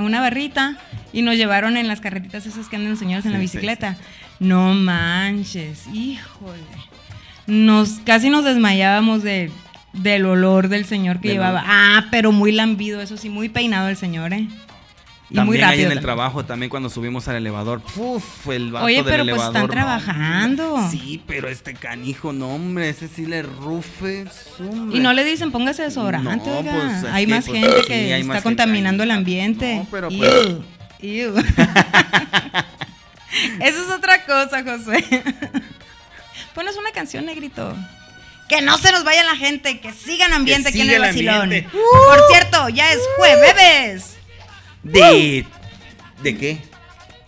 a 0.00 0.06
una 0.06 0.20
barrita 0.20 0.76
y 1.12 1.22
nos 1.22 1.36
llevaron 1.36 1.76
en 1.76 1.88
las 1.88 2.00
carretitas 2.00 2.46
esas 2.46 2.68
que 2.68 2.76
andan 2.76 2.90
los 2.90 2.98
señores 2.98 3.24
en 3.26 3.32
la 3.32 3.38
bicicleta. 3.38 3.96
No 4.38 4.74
manches, 4.74 5.86
híjole. 5.92 6.60
Nos, 7.46 8.00
casi 8.04 8.30
nos 8.30 8.44
desmayábamos 8.44 9.22
de, 9.22 9.50
del 9.92 10.26
olor 10.26 10.68
del 10.68 10.84
señor 10.84 11.20
que 11.20 11.28
llevaba. 11.28 11.60
olor. 11.60 11.70
Ah, 11.72 12.06
pero 12.10 12.32
muy 12.32 12.52
lambido, 12.52 13.00
eso 13.00 13.16
sí, 13.16 13.28
muy 13.28 13.48
peinado 13.48 13.88
el 13.88 13.96
señor, 13.96 14.32
¿eh? 14.32 14.46
Y 15.30 15.36
También 15.36 15.46
muy 15.46 15.56
ahí 15.58 15.62
rápido. 15.62 15.78
en 15.86 15.92
el 15.92 15.98
también. 15.98 16.02
trabajo, 16.02 16.44
también 16.44 16.70
cuando 16.70 16.90
subimos 16.90 17.28
al 17.28 17.36
elevador. 17.36 17.80
Uf, 17.94 18.48
el 18.48 18.72
vato 18.72 18.86
Oye, 18.86 18.96
del 18.96 19.04
pero 19.04 19.16
pues 19.18 19.28
elevador. 19.28 19.54
están 19.54 19.70
trabajando. 19.70 20.88
Sí, 20.90 21.22
pero 21.26 21.48
este 21.48 21.74
canijo, 21.74 22.32
no, 22.32 22.48
hombre, 22.54 22.88
ese 22.88 23.06
sí 23.06 23.26
le 23.26 23.42
rufe. 23.42 24.26
hombre. 24.58 24.96
Y 24.96 25.00
no 25.00 25.12
le 25.12 25.22
dicen 25.24 25.52
póngase 25.52 25.82
desodorante, 25.84 26.50
No, 26.50 26.58
oiga. 26.58 26.72
pues, 26.72 27.04
es 27.04 27.04
hay 27.12 27.26
que, 27.26 27.32
más 27.32 27.44
pues, 27.46 27.60
gente 27.60 27.82
que 27.86 27.94
hay 28.14 28.20
está 28.22 28.32
gente 28.34 28.42
contaminando 28.42 29.04
el 29.04 29.10
ambiente. 29.12 29.76
No, 29.76 29.86
pero, 29.90 30.08
pues- 30.08 30.56
ew. 31.00 31.34
Eso 33.60 33.82
es 33.84 33.90
otra 33.90 34.24
cosa, 34.26 34.62
José. 34.64 35.22
Pones 36.54 36.76
una 36.76 36.90
canción, 36.90 37.24
negrito. 37.26 37.76
Que 38.48 38.60
no 38.62 38.76
se 38.78 38.90
nos 38.90 39.04
vaya 39.04 39.22
la 39.22 39.36
gente, 39.36 39.78
que 39.80 39.92
sigan 39.92 40.32
ambiente 40.32 40.70
aquí 40.70 40.80
en 40.80 40.90
el 40.90 40.98
vacilón. 41.00 41.42
ambiente. 41.42 41.68
Por 41.70 42.18
cierto, 42.32 42.68
ya 42.70 42.92
es 42.92 42.98
jueves. 43.16 44.16
¿De, 44.82 45.46
¿De 46.22 46.36
qué? 46.38 46.58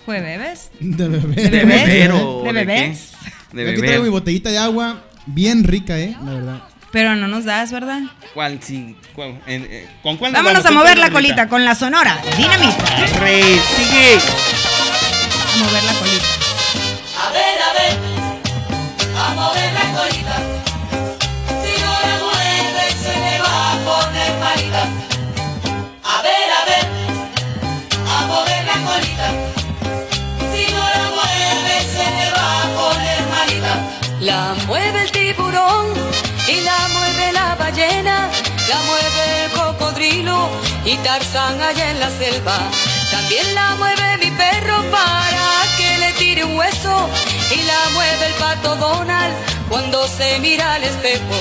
¿Jueves? 0.04 0.70
De 0.80 1.08
bebé. 1.08 1.34
¿De 1.34 1.48
¿De 1.50 1.64
bebés? 1.64 1.86
beber 1.86 2.12
o 2.12 2.42
¿De 2.42 2.52
de 2.52 2.64
bebés? 2.64 3.12
De 3.52 3.70
Aquí 3.70 3.80
traigo 3.80 4.02
mi 4.02 4.08
botellita 4.08 4.50
de 4.50 4.58
agua 4.58 5.04
bien 5.26 5.64
rica, 5.64 5.98
eh, 5.98 6.16
la 6.24 6.32
verdad. 6.32 6.62
Pero 6.90 7.14
no 7.16 7.26
nos 7.28 7.44
das, 7.44 7.72
¿verdad? 7.72 8.00
¿Cuál 8.34 8.62
sí? 8.62 8.96
cuál? 9.14 9.40
En- 9.46 9.66
eh, 9.70 9.88
¿Con 10.02 10.16
cuál 10.16 10.32
nos 10.32 10.40
Vámonos 10.42 10.62
vamos? 10.62 10.66
a 10.66 10.68
¿Con 10.68 10.78
mover 10.78 10.98
la 10.98 11.10
colita 11.10 11.48
con 11.48 11.64
la 11.64 11.74
sonora. 11.74 12.18
Dinamita. 12.36 13.06
Rey, 13.20 13.60
sigue. 13.76 14.18
A 14.18 15.56
mover 15.58 15.84
la 15.84 15.92
colita. 15.94 16.26
A 17.18 17.32
ver, 17.32 17.58
a 17.62 17.72
ver, 17.78 17.96
a 19.16 19.34
mover 19.34 19.72
la 19.72 20.00
colita. 20.00 20.36
Si 21.62 21.80
no 21.80 21.92
la 21.92 22.18
mueve, 22.24 22.84
se 23.00 23.20
le 23.20 23.38
va 23.40 23.72
a 23.72 23.76
poner 23.84 24.38
malita. 24.40 24.88
La. 29.18 29.28
Si 30.52 30.62
no 30.72 30.84
la 30.96 31.06
mueve, 31.18 31.74
se 31.94 32.06
le 32.16 32.26
va 32.36 32.48
a 32.62 32.66
poner 32.78 33.20
malita. 33.34 33.72
La 34.20 34.54
mueve 34.66 35.02
el 35.04 35.10
tiburón 35.10 35.86
y 36.48 36.60
la 36.60 36.78
mueve 36.96 37.32
la 37.32 37.54
ballena. 37.56 38.16
La 38.68 38.78
mueve 38.88 39.22
el 39.44 39.50
cocodrilo 39.52 40.48
y 40.84 40.96
Tarzán 40.98 41.60
allá 41.60 41.90
en 41.90 42.00
la 42.00 42.10
selva. 42.10 42.58
También 43.10 43.54
la 43.54 43.74
mueve 43.76 44.18
mi 44.18 44.30
perro 44.30 44.78
para 44.90 45.46
que 45.76 45.98
le 45.98 46.12
tire 46.12 46.44
un 46.44 46.56
hueso. 46.56 47.08
Y 47.56 47.62
la 47.62 47.80
mueve 47.94 48.26
el 48.26 48.34
pato 48.34 48.76
Donald 48.76 49.34
cuando 49.68 50.06
se 50.08 50.38
mira 50.38 50.74
al 50.74 50.84
espejo. 50.84 51.38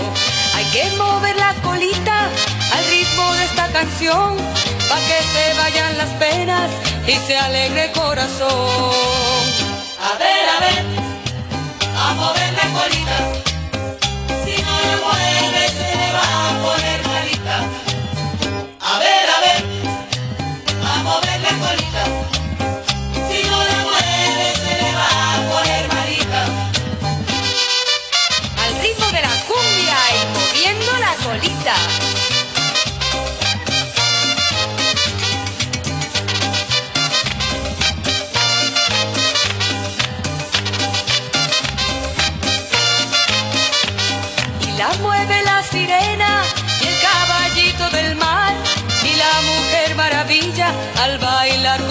Hay 0.55 0.66
que 0.66 0.84
mover 0.97 1.36
la 1.38 1.53
colita 1.64 2.11
canción. 3.82 4.38
Pa' 4.89 5.01
que 5.07 5.19
se 5.34 5.43
vayan 5.59 5.97
las 5.97 6.09
penas 6.23 6.69
y 7.07 7.15
se 7.25 7.36
alegre 7.38 7.91
corazón. 7.93 9.43
A 10.09 10.11
ver, 10.21 10.43
a 10.55 10.57
ver, 10.65 10.84
a 12.03 12.07
mover 12.21 12.51
la 12.59 12.67
colita. 12.77 13.17
Si 14.43 14.55
no 14.65 14.75
la 14.89 14.95
mueve 15.05 15.63
se 15.77 15.89
le 16.01 16.09
va 16.17 16.27
a 16.45 16.51
poner 16.65 16.99
malita. 17.13 17.55
A 18.91 18.93
ver, 19.03 19.25
a 19.36 19.39
ver, 19.45 19.61
a 20.91 20.93
mover 21.07 21.39
la 21.47 21.53
colita. 21.63 22.03
Si 23.29 23.39
no 23.49 23.51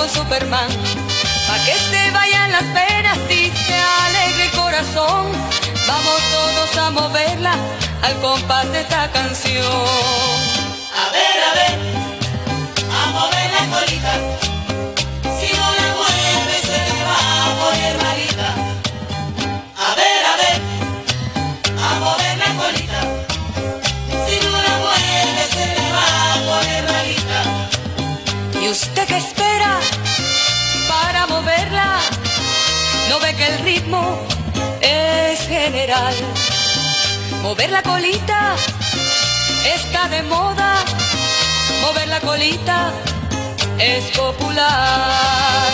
Superman. 0.08 0.68
Pa' 1.46 1.64
que 1.64 1.74
se 1.74 2.10
vayan 2.10 2.52
las 2.52 2.62
penas 2.62 3.18
y 3.28 3.50
se 3.50 3.74
alegre 3.74 4.50
corazón, 4.56 5.32
vamos 5.86 6.20
todos 6.32 6.76
a 6.78 6.90
moverla 6.90 7.54
al 8.02 8.14
compás 8.20 8.70
de 8.72 8.80
esta 8.80 9.10
canción. 9.12 9.64
A 9.64 11.10
ver, 11.12 11.38
a 11.48 11.52
ver, 11.60 11.78
a 12.98 13.10
mover 13.10 13.50
la 13.52 13.78
colita. 13.78 14.49
Usted 28.70 29.04
qué 29.06 29.16
espera 29.16 29.80
para 30.88 31.26
moverla? 31.26 31.98
¿No 33.08 33.18
ve 33.18 33.34
que 33.34 33.46
el 33.46 33.58
ritmo 33.64 34.16
es 34.80 35.40
general? 35.48 36.14
Mover 37.42 37.70
la 37.70 37.82
colita 37.82 38.54
está 39.74 40.08
de 40.08 40.22
moda. 40.22 40.76
Mover 41.82 42.08
la 42.08 42.20
colita 42.20 42.92
es 43.78 44.04
popular. 44.16 45.70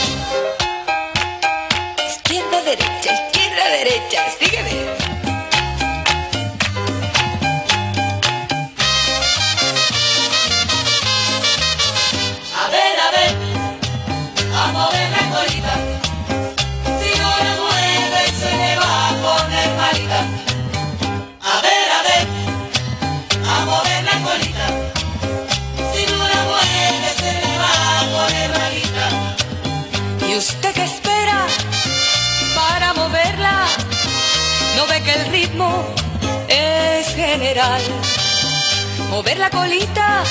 Mover 39.11 39.39
la 39.39 39.51
colita 39.51 40.23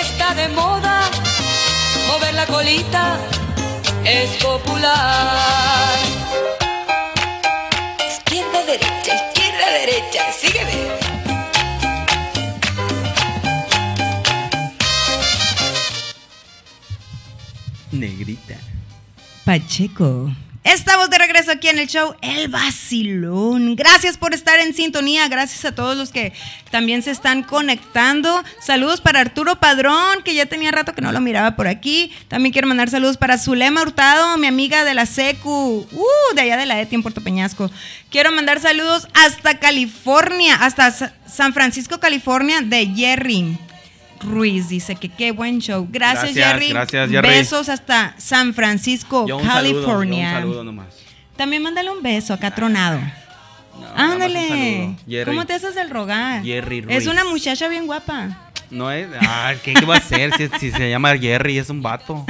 está 0.00 0.34
de 0.34 0.48
moda. 0.48 1.02
Mover 2.08 2.34
la 2.34 2.46
colita 2.46 3.18
es 4.04 4.30
popular. 4.42 5.98
Izquierda, 8.08 8.62
derecha, 8.64 9.14
izquierda, 9.22 9.66
derecha. 9.80 10.32
Sígueme. 10.32 11.14
Negrita. 17.92 18.56
Pacheco. 19.44 20.30
Estamos 20.64 21.10
de 21.10 21.18
regreso 21.18 21.50
aquí 21.52 21.68
en 21.68 21.78
el 21.78 21.88
show 21.88 22.14
El 22.22 22.48
Vacilón. 22.48 23.76
Gracias 23.76 24.16
por 24.16 24.32
estar 24.32 24.58
en 24.60 24.72
sintonía. 24.74 25.28
Gracias 25.28 25.62
a 25.66 25.74
todos 25.74 25.94
los 25.94 26.10
que 26.10 26.32
también 26.70 27.02
se 27.02 27.10
están 27.10 27.42
conectando. 27.42 28.42
Saludos 28.60 29.02
para 29.02 29.20
Arturo 29.20 29.60
Padrón, 29.60 30.22
que 30.24 30.34
ya 30.34 30.46
tenía 30.46 30.70
rato 30.70 30.94
que 30.94 31.02
no 31.02 31.12
lo 31.12 31.20
miraba 31.20 31.54
por 31.54 31.68
aquí. 31.68 32.10
También 32.28 32.52
quiero 32.54 32.66
mandar 32.66 32.88
saludos 32.88 33.18
para 33.18 33.36
Zulema 33.36 33.82
Hurtado, 33.82 34.38
mi 34.38 34.46
amiga 34.46 34.84
de 34.84 34.94
la 34.94 35.04
SECU, 35.04 35.86
uh, 35.92 36.34
de 36.34 36.40
allá 36.40 36.56
de 36.56 36.64
la 36.64 36.80
ETI 36.80 36.94
en 36.94 37.02
Puerto 37.02 37.20
Peñasco. 37.22 37.70
Quiero 38.10 38.32
mandar 38.32 38.58
saludos 38.58 39.06
hasta 39.12 39.58
California, 39.58 40.54
hasta 40.56 40.90
Sa- 40.92 41.12
San 41.30 41.52
Francisco, 41.52 42.00
California, 42.00 42.62
de 42.62 42.86
Jerry. 42.86 43.58
Ruiz 44.24 44.68
dice 44.68 44.96
que 44.96 45.08
qué 45.08 45.30
buen 45.32 45.60
show. 45.60 45.86
Gracias, 45.90 46.34
Gracias, 46.34 46.52
Jerry. 46.52 46.68
gracias, 46.70 47.10
Jerry. 47.10 47.28
Besos 47.28 47.68
hasta 47.68 48.14
San 48.18 48.54
Francisco, 48.54 49.26
Yo 49.26 49.36
un 49.38 49.44
saludo, 49.44 49.70
yo 49.72 49.74
California. 49.86 50.28
un 50.28 50.34
saludo 50.34 50.64
nomás. 50.64 50.86
También 51.36 51.62
mándale 51.62 51.90
un 51.90 52.02
beso 52.02 52.32
acá 52.34 52.54
tronado. 52.54 53.00
No, 53.00 53.86
Ándale. 53.96 54.94
¿Cómo 55.24 55.46
te 55.46 55.54
haces 55.54 55.74
del 55.74 55.90
rogar? 55.90 56.42
Jerry 56.44 56.78
Es 56.78 56.84
Ruiz. 56.84 57.06
una 57.08 57.24
muchacha 57.24 57.66
bien 57.68 57.86
guapa. 57.86 58.50
No 58.70 58.90
es. 58.90 59.08
Ah, 59.20 59.52
¿qué, 59.62 59.74
qué 59.74 59.84
va 59.84 59.96
a 59.96 59.98
hacer 59.98 60.32
si, 60.36 60.48
si 60.58 60.70
se 60.70 60.88
llama 60.90 61.16
Jerry? 61.18 61.58
Es 61.58 61.70
un 61.70 61.82
vato. 61.82 62.24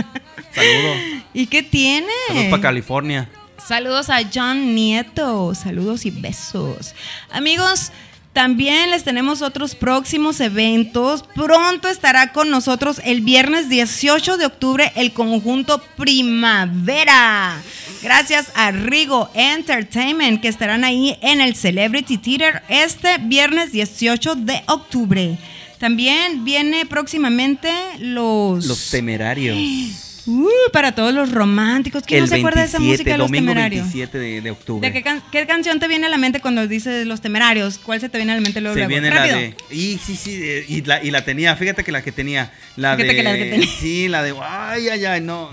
Saludos. 0.52 0.96
¿Y 1.32 1.46
qué 1.46 1.62
tiene? 1.62 2.06
Saludos 2.28 2.46
para 2.48 2.62
California. 2.62 3.28
Saludos 3.58 4.10
a 4.10 4.20
John 4.32 4.74
Nieto. 4.74 5.54
Saludos 5.54 6.06
y 6.06 6.10
besos. 6.10 6.94
Amigos, 7.30 7.92
también 8.34 8.90
les 8.90 9.04
tenemos 9.04 9.42
otros 9.42 9.76
próximos 9.76 10.40
eventos. 10.40 11.22
Pronto 11.36 11.86
estará 11.88 12.32
con 12.32 12.50
nosotros 12.50 13.00
el 13.04 13.20
viernes 13.20 13.68
18 13.68 14.36
de 14.36 14.46
octubre 14.46 14.92
el 14.96 15.12
conjunto 15.12 15.80
Primavera. 15.96 17.62
Gracias 18.02 18.50
a 18.56 18.72
Rigo 18.72 19.30
Entertainment 19.34 20.42
que 20.42 20.48
estarán 20.48 20.82
ahí 20.82 21.16
en 21.22 21.40
el 21.40 21.54
Celebrity 21.54 22.18
Theater 22.18 22.64
este 22.68 23.18
viernes 23.18 23.70
18 23.70 24.34
de 24.34 24.64
octubre. 24.66 25.38
También 25.78 26.44
viene 26.44 26.86
próximamente 26.86 27.70
los... 28.00 28.66
Los 28.66 28.90
temerarios. 28.90 29.56
Uh, 30.26 30.48
para 30.72 30.94
todos 30.94 31.12
los 31.12 31.30
románticos. 31.32 32.02
¿Quién 32.06 32.20
no 32.20 32.26
se 32.26 32.36
acuerda 32.36 32.62
de 32.62 32.66
esa 32.68 32.78
música 32.80 33.12
de 33.12 33.18
los 33.18 33.30
temerarios? 33.30 33.82
27 33.92 34.18
de, 34.18 34.40
de 34.40 34.50
octubre. 34.50 34.88
¿De 34.88 34.92
qué, 34.94 35.02
can- 35.02 35.22
qué 35.30 35.46
canción 35.46 35.78
te 35.80 35.86
viene 35.88 36.06
a 36.06 36.08
la 36.08 36.16
mente 36.16 36.40
cuando 36.40 36.66
dices 36.66 37.06
los 37.06 37.20
temerarios? 37.20 37.76
¿Cuál 37.78 38.00
se 38.00 38.08
te 38.08 38.16
viene 38.18 38.32
a 38.32 38.36
la 38.36 38.40
mente 38.40 38.60
luego? 38.62 38.74
Se 38.74 38.80
luego? 38.80 38.88
viene 38.88 39.10
Rápido. 39.10 39.36
la 39.36 39.42
de. 39.42 39.54
Y 39.70 39.98
sí, 39.98 40.16
sí, 40.16 40.40
y 40.68 40.80
la, 40.82 41.02
y 41.04 41.10
la 41.10 41.24
tenía, 41.24 41.54
fíjate 41.56 41.84
que 41.84 41.92
la 41.92 42.02
que 42.02 42.10
tenía. 42.12 42.52
La 42.76 42.96
Fíjate 42.96 43.12
de. 43.12 43.16
que 43.16 43.22
la 43.22 43.34
que 43.36 43.44
tenía. 43.44 43.68
Sí, 43.80 44.08
la 44.08 44.22
de. 44.22 44.34
Ay, 44.42 44.88
ay, 44.88 45.04
ay, 45.04 45.20
no. 45.20 45.50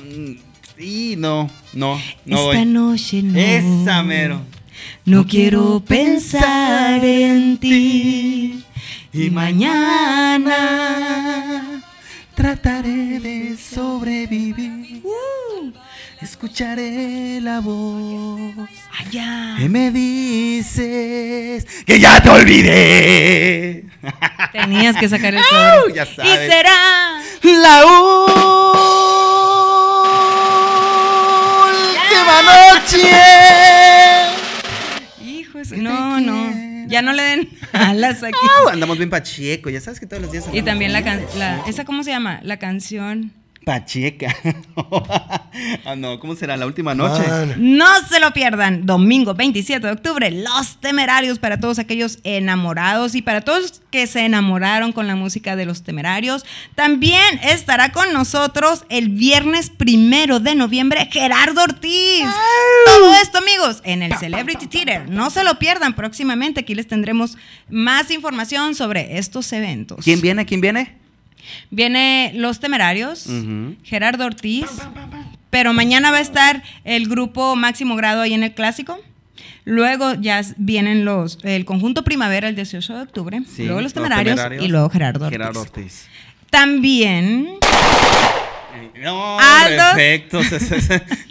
Y 0.79 1.15
no, 1.17 1.49
no, 1.73 1.99
no. 2.25 2.37
Esta 2.37 2.57
voy. 2.59 2.65
noche 2.65 3.21
no. 3.23 3.37
Esa 3.37 4.01
mero. 4.03 4.41
No 5.05 5.27
quiero 5.27 5.83
pensar 5.85 7.03
en 7.03 7.57
ti. 7.57 8.63
Y 9.13 9.29
mañana 10.61 11.80
trataré 12.35 13.19
de 13.19 13.57
sobrevivir. 13.57 15.01
Uh, 15.03 15.71
Escucharé 16.21 17.39
la 17.41 17.59
voz 17.61 18.53
allá. 18.99 19.55
que 19.57 19.67
me 19.69 19.89
dices 19.91 21.65
que 21.85 21.99
ya 21.99 22.21
te 22.21 22.29
olvidé. 22.29 23.85
Tenías 24.51 24.95
que 24.97 25.09
sacar 25.09 25.33
el 25.33 25.43
sobre. 25.49 25.93
ya 25.95 26.03
y 26.03 26.15
sabes. 26.15 26.51
será. 26.51 27.19
La 27.43 27.85
última 31.65 32.41
noche. 32.43 33.09
Hijo, 35.25 35.57
de 35.57 35.65
su- 35.65 35.77
no, 35.77 36.19
no. 36.19 36.50
Ya 36.91 37.01
no 37.01 37.13
le 37.13 37.23
den 37.23 37.49
alas 37.73 38.21
aquí. 38.23 38.37
Au, 38.63 38.69
andamos 38.69 38.97
bien 38.97 39.09
pacheco, 39.09 39.69
ya 39.69 39.79
sabes 39.81 39.99
que 39.99 40.05
todos 40.05 40.21
los 40.21 40.31
días 40.31 40.45
Y 40.53 40.61
también 40.61 40.91
la, 40.93 41.01
bien 41.01 41.19
can- 41.19 41.39
la 41.39 41.61
esa 41.67 41.85
cómo 41.85 42.03
se 42.03 42.11
llama, 42.11 42.39
la 42.43 42.57
canción. 42.57 43.31
Pacheca. 43.63 44.35
ah, 45.85 45.95
no, 45.95 46.19
¿cómo 46.19 46.35
será? 46.35 46.57
La 46.57 46.65
última 46.65 46.95
noche. 46.95 47.23
No 47.57 47.85
se 48.09 48.19
lo 48.19 48.33
pierdan. 48.33 48.87
Domingo 48.87 49.35
27 49.35 49.85
de 49.85 49.93
octubre, 49.93 50.31
Los 50.31 50.77
Temerarios 50.79 51.37
para 51.37 51.59
todos 51.59 51.77
aquellos 51.77 52.17
enamorados 52.23 53.13
y 53.13 53.21
para 53.21 53.41
todos 53.41 53.81
que 53.91 54.07
se 54.07 54.25
enamoraron 54.25 54.93
con 54.93 55.05
la 55.05 55.15
música 55.15 55.55
de 55.55 55.65
Los 55.65 55.83
Temerarios. 55.83 56.43
También 56.73 57.39
estará 57.43 57.91
con 57.91 58.11
nosotros 58.13 58.83
el 58.89 59.09
viernes 59.09 59.69
primero 59.69 60.39
de 60.39 60.55
noviembre 60.55 61.07
Gerardo 61.11 61.61
Ortiz. 61.61 62.25
Todo 62.85 63.13
esto, 63.21 63.37
amigos, 63.37 63.81
en 63.83 64.01
el 64.01 64.17
Celebrity 64.17 64.65
Theater. 64.65 65.07
No 65.07 65.29
se 65.29 65.43
lo 65.43 65.59
pierdan 65.59 65.93
próximamente. 65.93 66.61
Aquí 66.61 66.73
les 66.73 66.87
tendremos 66.87 67.37
más 67.69 68.09
información 68.09 68.73
sobre 68.73 69.19
estos 69.19 69.53
eventos. 69.53 70.03
¿Quién 70.03 70.19
viene? 70.19 70.45
¿Quién 70.47 70.61
viene? 70.61 71.00
Viene 71.69 72.31
Los 72.35 72.59
Temerarios. 72.59 73.27
Gerardo 73.83 74.25
Ortiz, 74.25 74.65
pero 75.49 75.73
mañana 75.73 76.11
va 76.11 76.17
a 76.17 76.21
estar 76.21 76.63
el 76.83 77.07
grupo 77.07 77.55
Máximo 77.55 77.95
Grado 77.95 78.21
ahí 78.21 78.33
en 78.33 78.43
el 78.43 78.53
Clásico. 78.53 78.99
Luego 79.63 80.15
ya 80.15 80.41
vienen 80.57 81.05
los 81.05 81.37
el 81.43 81.65
conjunto 81.65 82.03
Primavera 82.03 82.47
el 82.49 82.55
18 82.55 82.95
de 82.95 83.01
octubre, 83.03 83.41
Sí, 83.47 83.65
luego 83.65 83.81
los 83.81 83.93
temerarios, 83.93 84.39
y 84.59 84.67
luego 84.67 84.89
Gerardo 84.89 85.25
Ortiz. 85.25 85.37
Gerardo 85.37 85.61
Ortiz. 85.61 86.07
También 86.49 87.47
No, 88.97 89.39
Aldos. 89.39 89.85
perfecto. 89.95 90.41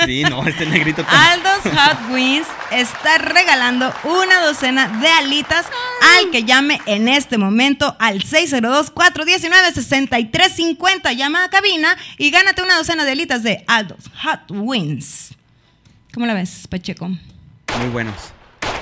sí, 0.06 0.22
no, 0.24 0.46
este 0.46 0.66
negrito. 0.66 1.04
Aldos 1.08 1.60
Hot 1.74 2.10
Wings 2.12 2.46
está 2.72 3.18
regalando 3.18 3.92
una 4.04 4.40
docena 4.40 4.88
de 5.00 5.08
alitas 5.08 5.66
al 6.00 6.30
que 6.30 6.44
llame 6.44 6.80
en 6.86 7.08
este 7.08 7.38
momento 7.38 7.96
al 7.98 8.22
602-419-6350. 8.22 11.14
Llama 11.16 11.44
a 11.44 11.50
cabina 11.50 11.96
y 12.18 12.30
gánate 12.30 12.62
una 12.62 12.76
docena 12.76 13.04
de 13.04 13.12
alitas 13.12 13.42
de 13.42 13.64
Aldos 13.66 14.10
Hot 14.22 14.50
Wings. 14.50 15.34
¿Cómo 16.12 16.26
la 16.26 16.34
ves, 16.34 16.66
Pacheco? 16.68 17.08
Muy 17.08 17.88
buenos. 17.92 18.14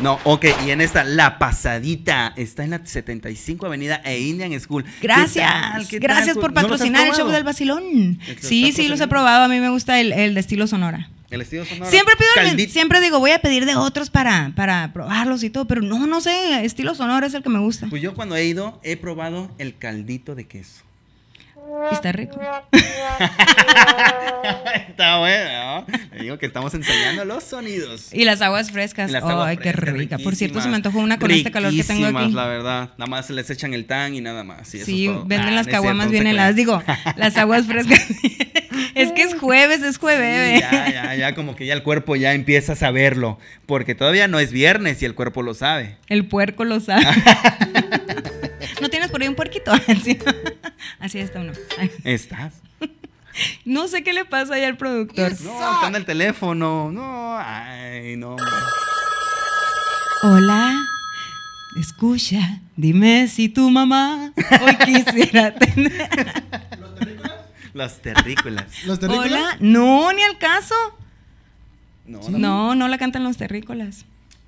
No, 0.01 0.19
ok, 0.25 0.45
y 0.65 0.71
en 0.71 0.81
esta, 0.81 1.03
La 1.03 1.39
Pasadita, 1.39 2.33
está 2.37 2.63
en 2.63 2.71
la 2.71 2.81
75 2.85 3.67
Avenida 3.67 4.01
e 4.05 4.21
Indian 4.21 4.59
School. 4.61 4.85
¿Qué 4.85 4.91
Gracias. 5.03 5.51
tal? 5.51 5.89
¿Qué 5.89 5.99
Gracias 5.99 6.35
tal? 6.35 6.41
por 6.41 6.55
¿No 6.55 6.63
los 6.63 6.73
has 6.73 6.79
patrocinar 6.79 7.09
el 7.09 7.15
show 7.15 7.29
del 7.29 7.43
vacilón. 7.43 8.19
¿Los 8.27 8.37
Sí, 8.41 8.73
sí, 8.73 8.87
los 8.89 9.01
he 9.01 9.09
probado. 9.09 9.45
A 9.45 9.49
mí 9.49 9.59
me 9.59 9.71
gusta 9.71 9.99
el, 10.01 10.13
el 10.13 10.35
de 10.35 10.41
estilo 10.41 10.67
sonora. 10.69 11.11
El 11.31 11.43
estilo 11.43 11.65
sonoro. 11.65 11.91
Siempre 11.91 12.15
pido, 12.17 12.31
Caldito. 12.35 12.73
siempre 12.73 13.01
digo, 13.01 13.19
voy 13.19 13.33
a 13.33 13.41
pedir 13.41 13.67
de 13.67 13.77
otros 13.77 14.09
para, 14.09 14.53
para 14.57 14.93
probarlos 14.93 15.43
y 15.43 15.51
todo, 15.51 15.67
pero 15.67 15.83
no, 15.83 16.07
no 16.07 16.21
sé, 16.21 16.65
estilo 16.65 16.95
sonoro 16.95 17.27
es 17.27 17.35
el 17.35 17.43
que 17.43 17.51
me 17.51 17.59
gusta. 17.59 17.87
Pues 17.91 18.01
yo 18.01 18.15
cuando 18.15 18.35
he 18.37 18.47
ido, 18.47 18.81
he 18.83 18.97
probado 18.97 19.51
el 19.59 19.77
caldito 19.77 20.35
de 20.35 20.47
queso. 20.47 20.88
Y 21.91 21.95
está 21.95 22.13
rico. 22.13 22.41
Está 24.89 25.19
bueno, 25.19 25.85
¿no? 25.87 25.87
Le 26.17 26.23
digo 26.23 26.39
que 26.39 26.47
estamos 26.47 26.73
enseñando 26.75 27.25
los 27.25 27.45
sonidos. 27.45 28.13
Y 28.13 28.25
las 28.25 28.41
aguas 28.43 28.71
frescas. 28.71 29.11
Las 29.11 29.23
aguas 29.23 29.49
Ay, 29.49 29.57
qué 29.59 29.73
rica. 29.73 30.19
Por 30.19 30.35
cierto, 30.37 30.61
se 30.61 30.69
me 30.69 30.77
antojó 30.77 30.99
una 30.99 31.19
con 31.19 31.31
este 31.31 31.51
calor 31.51 31.73
que 31.75 31.85
tengo 31.85 32.07
aquí. 32.19 32.33
la 32.33 32.47
verdad. 32.47 32.91
Nada 32.99 33.07
más 33.09 33.31
les 33.31 33.49
echan 33.51 33.75
el 33.75 33.87
tan 33.87 34.15
y 34.15 34.21
nada 34.21 34.45
más. 34.45 34.75
y 34.75 34.79
eso 34.79 34.87
Sí, 34.87 35.07
es 35.07 35.13
todo. 35.13 35.25
venden 35.27 35.49
Ah, 35.51 35.57
las 35.57 35.67
es 35.67 35.73
caguamas 35.73 36.11
bien 36.11 36.25
se 36.25 36.31
heladas. 36.31 36.57
Digo, 36.57 36.83
las 37.17 37.37
aguas 37.37 37.67
frescas. 37.67 38.07
es 38.95 39.13
que 39.13 39.23
es 39.23 39.35
jueves, 39.39 39.83
es 39.83 39.99
jueves. 39.99 40.55
Sí, 40.55 40.61
ya, 40.61 40.91
ya, 40.93 41.15
ya, 41.15 41.35
como 41.35 41.55
que 41.55 41.67
ya 41.67 41.75
el 41.75 41.83
cuerpo 41.83 42.17
ya 42.17 42.33
empieza 42.35 42.73
a 42.73 42.77
saberlo. 42.77 43.39
Porque 43.67 43.95
todavía 43.95 44.27
no 44.29 44.39
es 44.41 44.51
viernes 44.53 45.03
y 45.03 45.05
el 45.05 45.15
cuerpo 45.15 45.43
lo 45.43 45.55
sabe. 45.55 45.97
El 46.09 46.27
puerco 46.27 46.65
lo 46.65 46.81
sabe. 46.81 47.05
puerquito? 49.39 49.71
Así, 49.87 50.19
Así 50.99 51.19
está 51.21 51.41
uno. 51.41 51.53
¿Estás? 52.05 52.55
No 53.65 53.87
sé 53.87 54.03
qué 54.03 54.13
le 54.13 54.25
pasa 54.25 54.55
ahí 54.55 54.65
al 54.65 54.77
productor. 54.77 55.31
No, 55.43 55.75
está 55.75 55.87
en 55.89 55.95
el 55.95 56.05
teléfono. 56.05 56.91
No, 56.93 57.39
ay, 57.39 58.17
no. 58.17 58.31
hombre. 58.31 58.45
Hola. 60.25 60.75
Escucha, 61.79 62.61
dime 62.77 63.29
si 63.29 63.49
tu 63.49 63.71
mamá 63.71 64.33
hoy 64.63 64.77
quisiera 64.85 65.55
tener. 65.55 66.09
Las 67.75 68.01
terrícolas. 68.03 68.85
¿Los 68.87 68.99
terrícolas? 68.99 69.31
Hola. 69.31 69.57
No, 69.61 70.13
ni 70.13 70.23
al 70.23 70.39
caso. 70.39 70.75
No, 72.07 72.19
no, 72.31 72.39
No, 72.39 72.75
no 72.75 72.89
la 72.89 72.99
cantan 72.99 73.23
los 73.23 73.37
terrícolas. 73.37 74.05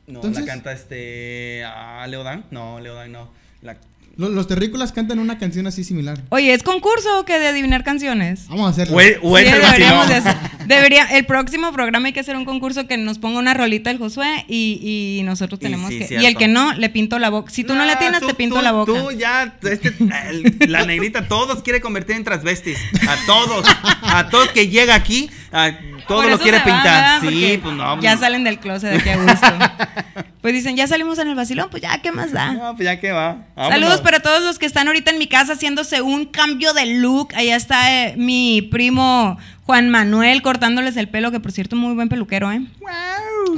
no, 0.09 0.17
Entonces- 0.17 0.45
la 0.45 0.53
canta 0.53 0.73
este. 0.73 1.63
Ah, 1.65 2.05
Leodán. 2.09 2.47
No, 2.51 2.81
Leodán 2.81 3.13
no. 3.13 3.31
La- 3.63 3.77
Lo- 4.21 4.29
Los 4.29 4.47
terrícolas 4.47 4.93
cantan 4.93 5.19
una 5.19 5.39
canción 5.39 5.67
así 5.67 5.83
similar. 5.83 6.19
Oye, 6.29 6.53
¿es 6.53 6.63
concurso 6.63 7.21
o 7.21 7.25
qué 7.25 7.39
de 7.39 7.47
adivinar 7.49 7.85
canciones? 7.85 8.47
Vamos 8.49 8.67
a 8.67 8.71
hacerlo. 8.71 8.97
O 8.97 9.01
es- 9.01 9.17
o 9.23 9.39
es 9.39 9.49
Sí, 9.49 9.55
deberíamos 9.55 10.09
de 10.09 10.15
hacer- 10.17 10.37
debería, 10.67 11.05
el 11.07 11.25
próximo 11.25 11.73
programa 11.73 12.09
hay 12.09 12.13
que 12.13 12.21
hacer 12.21 12.37
un 12.37 12.45
concurso 12.45 12.87
que 12.87 12.99
nos 12.99 13.19
ponga 13.19 13.39
una 13.39 13.55
rolita 13.55 13.91
el 13.91 13.97
Josué 13.99 14.45
y, 14.47 15.19
y 15.19 15.23
nosotros 15.23 15.59
Y 15.61 15.63
tenemos 15.65 15.89
sí, 15.89 15.99
que. 16.01 16.07
cierto. 16.09 16.23
Y 16.23 16.27
el 16.29 16.37
que 16.37 16.49
no, 16.49 16.75
le 16.75 16.91
pinto 16.91 17.19
la 17.19 17.31
boca. 17.31 17.51
Si 17.51 17.65
tú 17.65 17.75
no, 17.75 17.87
le 17.87 17.97
tienes, 17.97 18.21
tú- 18.21 18.27
te 18.27 18.35
pinto 18.35 18.57
tú- 18.57 18.63
la 18.63 18.73
boca. 18.73 18.93
Tú 18.93 19.11
ya, 19.13 19.55
este, 19.63 19.89
el- 20.31 20.57
la 20.71 20.85
negrita, 20.85 21.27
todos 21.27 21.63
quiere 21.63 21.81
convertir 21.81 22.17
en 22.17 22.25
transvestis. 22.25 22.77
A 23.09 23.17
todos. 23.25 23.67
A 24.03 24.29
todos 24.29 24.49
que 24.51 24.69
llega 24.69 24.95
aquí, 24.95 25.31
a 25.51 25.71
todo 26.07 26.29
lo 26.29 26.39
quiere 26.39 26.61
pintar. 26.61 27.23
sí, 27.23 27.59
pues 27.63 27.75
no. 27.75 28.01
Ya 28.03 28.19
salen 28.19 28.45
del 28.45 28.59
closet 28.59 28.91
de 28.91 28.97
aquí 28.99 29.09
a 29.09 29.17
gusto. 29.17 29.47
pues 30.41 30.55
dicen, 30.55 30.77
ya 30.77 30.87
salimos 30.87 31.19
en 31.19 31.29
el 31.29 31.35
vacilón, 31.35 31.69
pues 31.71 31.83
ya, 31.83 32.01
¿qué 32.01 32.13
más 32.13 32.33
da? 32.33 32.53
No, 32.53 32.75
pues 32.75 32.85
ya 32.85 32.99
que 32.99 33.13
va. 33.13 33.47
Vámonos. 33.57 33.79
Saludos 33.79 34.01
para 34.01 34.21
todos 34.21 34.43
los 34.43 34.59
que 34.59 34.67
están 34.67 34.87
ahorita 34.87 35.11
en 35.11 35.19
mi 35.19 35.27
casa 35.27 35.53
haciéndose 35.53 36.01
un 36.01 36.25
cambio 36.25 36.73
de 36.73 36.87
look. 36.87 37.35
Allá 37.35 37.57
está 37.57 38.07
eh, 38.07 38.15
mi 38.17 38.63
primo 38.63 39.39
Juan 39.65 39.91
Manuel 39.91 40.43
cortándoles 40.43 40.97
el 40.97 41.09
pelo, 41.09 41.31
que 41.31 41.41
por 41.41 41.53
cierto, 41.53 41.77
muy 41.77 41.95
buen 41.95 42.09
peluquero, 42.09 42.51
¿eh? 42.51 42.63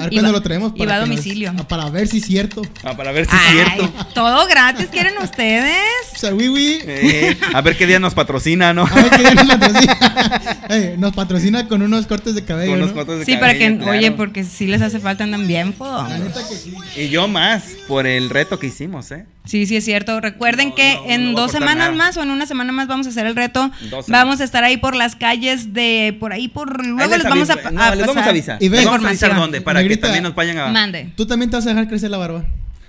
A 0.00 0.04
ver 0.04 0.12
Y 0.12 0.16
cuándo 0.16 0.32
va- 0.32 0.38
lo 0.38 0.42
traemos 0.42 0.72
y 0.74 0.86
va 0.86 0.94
a 0.96 0.98
nos- 1.00 1.08
domicilio. 1.08 1.54
ah, 1.58 1.68
para 1.68 1.88
ver 1.90 2.08
si 2.08 2.18
es 2.18 2.26
cierto. 2.26 2.62
Ah, 2.82 2.96
para 2.96 3.12
ver 3.12 3.26
si 3.26 3.32
Ay, 3.34 3.58
es 3.58 3.64
cierto. 3.74 3.92
todo 4.14 4.46
gratis, 4.46 4.86
¿quieren 4.90 5.14
ustedes? 5.22 5.76
O 6.14 6.18
sea, 6.18 6.34
oui, 6.34 6.48
oui. 6.48 6.78
Eh, 6.86 7.36
a 7.54 7.60
ver 7.60 7.76
qué 7.76 7.86
día 7.86 7.98
nos 7.98 8.14
patrocina, 8.14 8.72
¿no? 8.72 8.82
A 8.86 8.94
ver 8.94 9.10
qué 9.10 9.18
día 9.18 9.34
nos 9.34 9.46
patrocina. 9.46 9.98
Eh, 10.68 10.94
nos 10.98 11.12
patrocina 11.12 11.68
con 11.68 11.82
unos 11.82 12.06
cortes 12.06 12.34
de 12.34 12.44
cabello. 12.44 12.70
Con 12.72 12.78
unos 12.82 12.90
¿no? 12.90 12.94
cortes 13.04 13.18
de 13.18 13.24
Sí, 13.26 13.36
para 13.36 13.52
que, 13.54 13.76
claro. 13.76 13.90
oye, 13.92 14.10
porque 14.12 14.42
si 14.44 14.66
les 14.66 14.80
hace 14.80 15.00
falta, 15.00 15.24
andan 15.24 15.46
bien, 15.46 15.68
La 15.68 15.72
fodongos. 15.74 16.18
neta 16.18 16.40
que 16.48 16.54
sí. 16.54 16.72
Y 16.96 17.08
yo 17.10 17.28
más, 17.28 17.64
por 17.88 18.06
el 18.06 18.30
reto 18.30 18.58
que 18.58 18.68
hicimos, 18.68 19.10
¿eh? 19.10 19.26
Sí, 19.44 19.66
sí, 19.66 19.76
es 19.76 19.84
cierto. 19.84 20.20
Recuerden 20.20 20.68
No, 20.70 20.74
que 20.76 20.94
no, 20.94 21.04
en 21.10 21.32
no 21.32 21.40
dos 21.40 21.50
semanas 21.50 21.76
nada. 21.76 21.92
más 21.92 22.16
o 22.16 22.22
en 22.22 22.30
una 22.30 22.46
semana 22.46 22.70
más 22.72 22.86
vamos 22.86 23.06
a 23.08 23.10
hacer 23.10 23.26
el 23.26 23.34
reto. 23.36 23.70
Dos 23.90 24.06
semanas. 24.06 24.08
Vamos 24.24 24.40
a 24.40 24.44
estar 24.44 24.62
ahí 24.64 24.76
por 24.76 24.94
las 24.94 25.16
calles 25.16 25.74
de 25.74 26.16
por 26.20 26.32
ahí 26.32 26.46
por 26.48 26.80
Ahí 26.80 26.86
luego 26.86 27.16
les 27.16 27.24
vamos 27.24 27.50
a, 27.50 27.54
a 27.54 27.94
les 27.96 28.06
vamos 28.06 28.24
a 28.24 28.28
avisar. 28.30 28.62
Y 28.62 28.68
ve- 28.68 28.76
les 28.78 28.86
vamos 28.86 29.04
a 29.04 29.08
avisar 29.08 29.30
información. 29.30 29.40
dónde, 29.40 29.60
para 29.60 29.71
Negrita. 29.80 30.00
que 30.00 30.02
también 30.02 30.22
nos 30.24 30.34
vayan 30.34 30.58
a... 30.58 30.66
Mande. 30.68 31.12
Tú 31.16 31.26
también 31.26 31.50
te 31.50 31.56
vas 31.56 31.66
a 31.66 31.70
dejar 31.70 31.88
crecer 31.88 32.10
la 32.10 32.18
barba. 32.18 32.44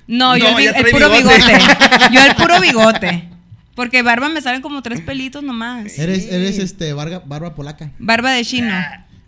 No, 0.07 0.35
yo 0.37 0.51
No, 0.51 0.59
el, 0.59 0.67
el 0.75 0.85
puro 0.91 1.09
bigote. 1.09 1.35
bigote. 1.37 1.57
Yo 2.13 2.21
el 2.25 2.35
puro 2.35 2.59
bigote. 2.59 3.29
Porque 3.75 4.01
barba 4.03 4.29
me 4.29 4.41
salen 4.41 4.61
como 4.61 4.81
tres 4.81 5.01
pelitos 5.01 5.41
nomás. 5.43 5.97
Eres, 5.97 6.27
eres 6.31 6.59
este 6.59 6.93
barba, 6.93 7.23
barba 7.25 7.55
polaca. 7.55 7.89
Barba 7.99 8.31
de 8.31 8.43
chino. 8.45 8.71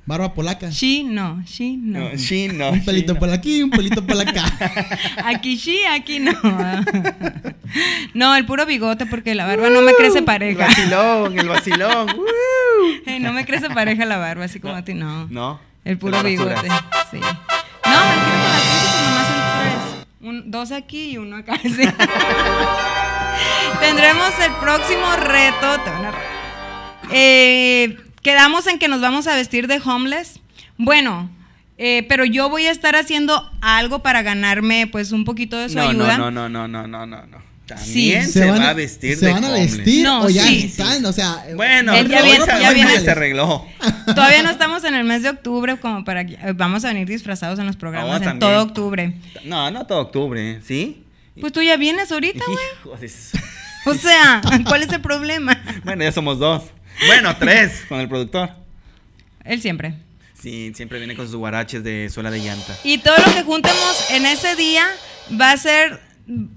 Barba 0.06 0.34
polaca. 0.36 0.70
Chino, 0.70 1.42
chino. 1.46 2.12
No, 2.12 2.18
sí, 2.18 2.50
no. 2.54 2.70
Un 2.70 2.86
pelito 2.86 3.14
sí, 3.14 3.20
por 3.20 3.30
aquí, 3.32 3.64
un 3.64 3.72
pelito 3.72 4.06
por 4.06 4.20
acá. 4.22 4.44
Aquí 5.26 5.58
sí, 5.58 5.80
aquí 5.90 6.20
no. 6.20 6.32
No, 8.14 8.36
el 8.36 8.46
puro 8.46 8.66
bigote 8.66 9.06
porque 9.06 9.34
la 9.34 9.46
barba 9.46 9.70
no 9.70 9.82
me 9.82 9.94
crece 9.94 10.20
El 10.20 10.26
pareja. 10.26 10.68
vacilón, 10.68 11.40
el 11.40 11.48
vacilón. 11.48 12.10
¡uh! 12.12 13.10
Ey, 13.10 13.20
no 13.20 13.34
me 13.34 13.46
crece 13.46 13.70
pareja 13.70 14.06
la 14.06 14.18
barba, 14.18 14.46
así 14.46 14.60
como 14.60 14.76
a 14.76 14.84
ti, 14.84 14.94
no. 14.94 15.28
No. 15.28 15.60
El 15.86 15.98
puro 15.98 16.22
bigote, 16.24 16.68
sí. 17.12 17.20
No, 17.20 17.30
me 17.30 18.16
quiero 18.24 18.40
con 18.42 18.52
las 18.52 18.62
pinzas, 18.62 19.02
nomás 19.06 19.28
son 19.28 19.40
tres. 19.62 20.08
Un- 20.22 20.52
dos 20.52 20.72
aquí 20.72 21.12
y 21.12 21.18
uno 21.18 21.38
acá. 21.38 21.58
sí. 21.64 21.84
Tendremos 23.80 24.32
el 24.40 24.52
próximo 24.56 25.16
reto. 25.18 25.80
te 25.84 25.90
van 25.92 26.06
a. 26.06 26.14
Eh, 27.12 27.98
quedamos 28.22 28.66
en 28.68 28.80
que 28.80 28.88
nos 28.88 29.02
vamos 29.02 29.28
a 29.28 29.36
vestir 29.36 29.68
de 29.68 29.80
homeless. 29.84 30.40
Bueno, 30.78 31.30
eh, 31.78 32.06
pero 32.10 32.26
yo 32.26 32.50
voy 32.50 32.66
a 32.68 32.72
estar 32.72 32.96
haciendo 32.96 33.50
algo 33.62 34.00
para 34.00 34.24
ganarme 34.24 34.88
pues 34.88 35.12
un 35.12 35.24
poquito 35.26 35.58
de 35.58 35.70
su 35.70 35.76
No, 35.78 35.84
ayuda. 35.90 36.18
no, 36.18 36.32
no, 36.32 36.50
no, 36.50 36.68
no, 36.68 36.88
no, 36.88 37.06
no, 37.06 37.26
no. 37.28 37.38
Sí. 37.66 38.12
También 38.14 38.30
se, 38.32 38.46
va 38.46 38.70
a 38.70 38.74
vestir 38.74 39.18
se 39.18 39.26
de 39.26 39.32
van 39.34 39.44
a 39.44 39.48
homeless. 39.50 39.78
vestir 39.78 40.04
No, 40.04 40.22
o 40.26 40.30
ya 40.30 40.44
sí. 40.46 40.66
están, 40.66 41.04
o 41.04 41.12
sea, 41.12 41.44
Bueno, 41.56 41.94
Él 41.96 42.08
ya 42.08 42.22
viene- 42.22 42.46
se- 42.46 42.62
ya 42.62 42.70
hoy 42.70 42.76
viene- 42.76 43.00
se 43.00 43.10
arregló. 43.12 43.66
Todavía 44.06 44.44
no 44.44 44.52
estamos 44.52 44.84
en 44.84 44.94
el 44.94 45.04
mes 45.04 45.24
de 45.24 45.30
octubre 45.30 45.76
como 45.80 46.04
para 46.06 46.26
que 46.28 46.34
eh, 46.36 46.54
vamos 46.56 46.86
a 46.86 46.90
venir 46.90 47.08
disfrazados 47.08 47.58
en 47.58 47.66
los 47.66 47.76
programas 47.76 48.10
No, 48.12 48.18
en 48.18 48.24
también. 48.24 48.40
todo 48.40 48.62
octubre. 48.64 49.14
No, 49.46 49.72
no 49.72 49.86
todo 49.88 50.00
octubre, 50.02 50.60
¿sí? 50.64 51.04
Pues 51.42 51.52
tú 51.54 51.62
ya 51.64 51.76
vienes 51.76 52.12
ahorita, 52.12 52.44
güey. 52.46 53.10
O 53.88 53.94
sea, 53.96 54.42
¿cuál 54.68 54.84
es 54.84 54.90
el 54.94 55.02
problema? 55.02 55.60
Bueno, 55.84 56.04
ya 56.04 56.12
somos 56.12 56.38
dos. 56.40 56.64
Bueno, 57.08 57.36
tres 57.38 57.84
con 57.90 58.00
el 58.00 58.08
productor. 58.08 58.52
Él 59.44 59.62
siempre. 59.62 59.96
Sí, 60.40 60.72
siempre 60.76 61.00
viene 61.00 61.16
con 61.16 61.26
sus 61.26 61.36
guaraches 61.36 61.84
de 61.84 62.10
suela 62.12 62.30
de 62.30 62.40
llanta. 62.40 62.78
Y 62.84 63.00
todo 63.00 63.16
lo 63.26 63.34
que 63.34 63.42
juntemos 63.44 64.12
en 64.12 64.26
ese 64.28 64.56
día 64.56 64.86
va 65.42 65.52
a 65.52 65.58
ser 65.58 66.00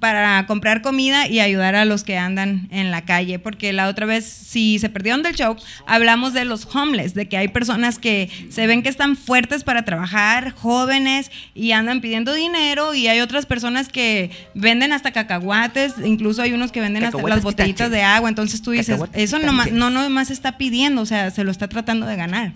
para 0.01 0.47
comprar 0.47 0.81
comida 0.81 1.29
y 1.29 1.41
ayudar 1.41 1.75
a 1.75 1.85
los 1.85 2.03
que 2.03 2.17
andan 2.17 2.69
en 2.71 2.91
la 2.91 3.05
calle, 3.05 3.39
porque 3.39 3.73
la 3.75 3.89
otra 3.89 4.07
vez, 4.07 4.25
si 4.25 4.79
se 4.79 4.89
perdieron 4.89 5.23
del 5.23 5.35
show, 5.35 5.57
hablamos 5.87 6.33
de 6.33 6.47
los 6.47 6.67
homeless, 6.75 7.13
de 7.13 7.29
que 7.29 7.37
hay 7.37 7.49
personas 7.49 7.99
que 7.99 8.31
se 8.49 8.67
ven 8.67 8.83
que 8.83 8.89
están 8.89 9.17
fuertes 9.17 9.65
para 9.65 9.85
trabajar, 9.85 10.53
jóvenes, 10.53 11.31
y 11.55 11.73
andan 11.73 12.01
pidiendo 12.01 12.33
dinero, 12.33 12.95
y 12.95 13.09
hay 13.09 13.21
otras 13.21 13.45
personas 13.45 13.89
que 13.91 14.31
venden 14.55 14.93
hasta 14.93 15.13
cacahuates, 15.13 15.95
incluso 16.03 16.41
hay 16.41 16.53
unos 16.53 16.73
que 16.73 16.81
venden 16.81 17.05
hasta 17.05 17.19
Cacahuates 17.19 17.37
las 17.37 17.45
botellitas 17.45 17.91
de 17.91 18.03
agua, 18.03 18.31
entonces 18.31 18.63
tú 18.63 18.71
dices, 18.71 18.99
eso 19.13 19.39
no, 19.39 19.53
no 19.53 19.91
nomás 19.91 20.31
está 20.31 20.57
pidiendo, 20.57 21.03
o 21.03 21.07
sea, 21.07 21.31
se 21.31 21.45
lo 21.45 21.51
está 21.51 21.69
tratando 21.69 22.07
de 22.07 22.17
ganar. 22.17 22.53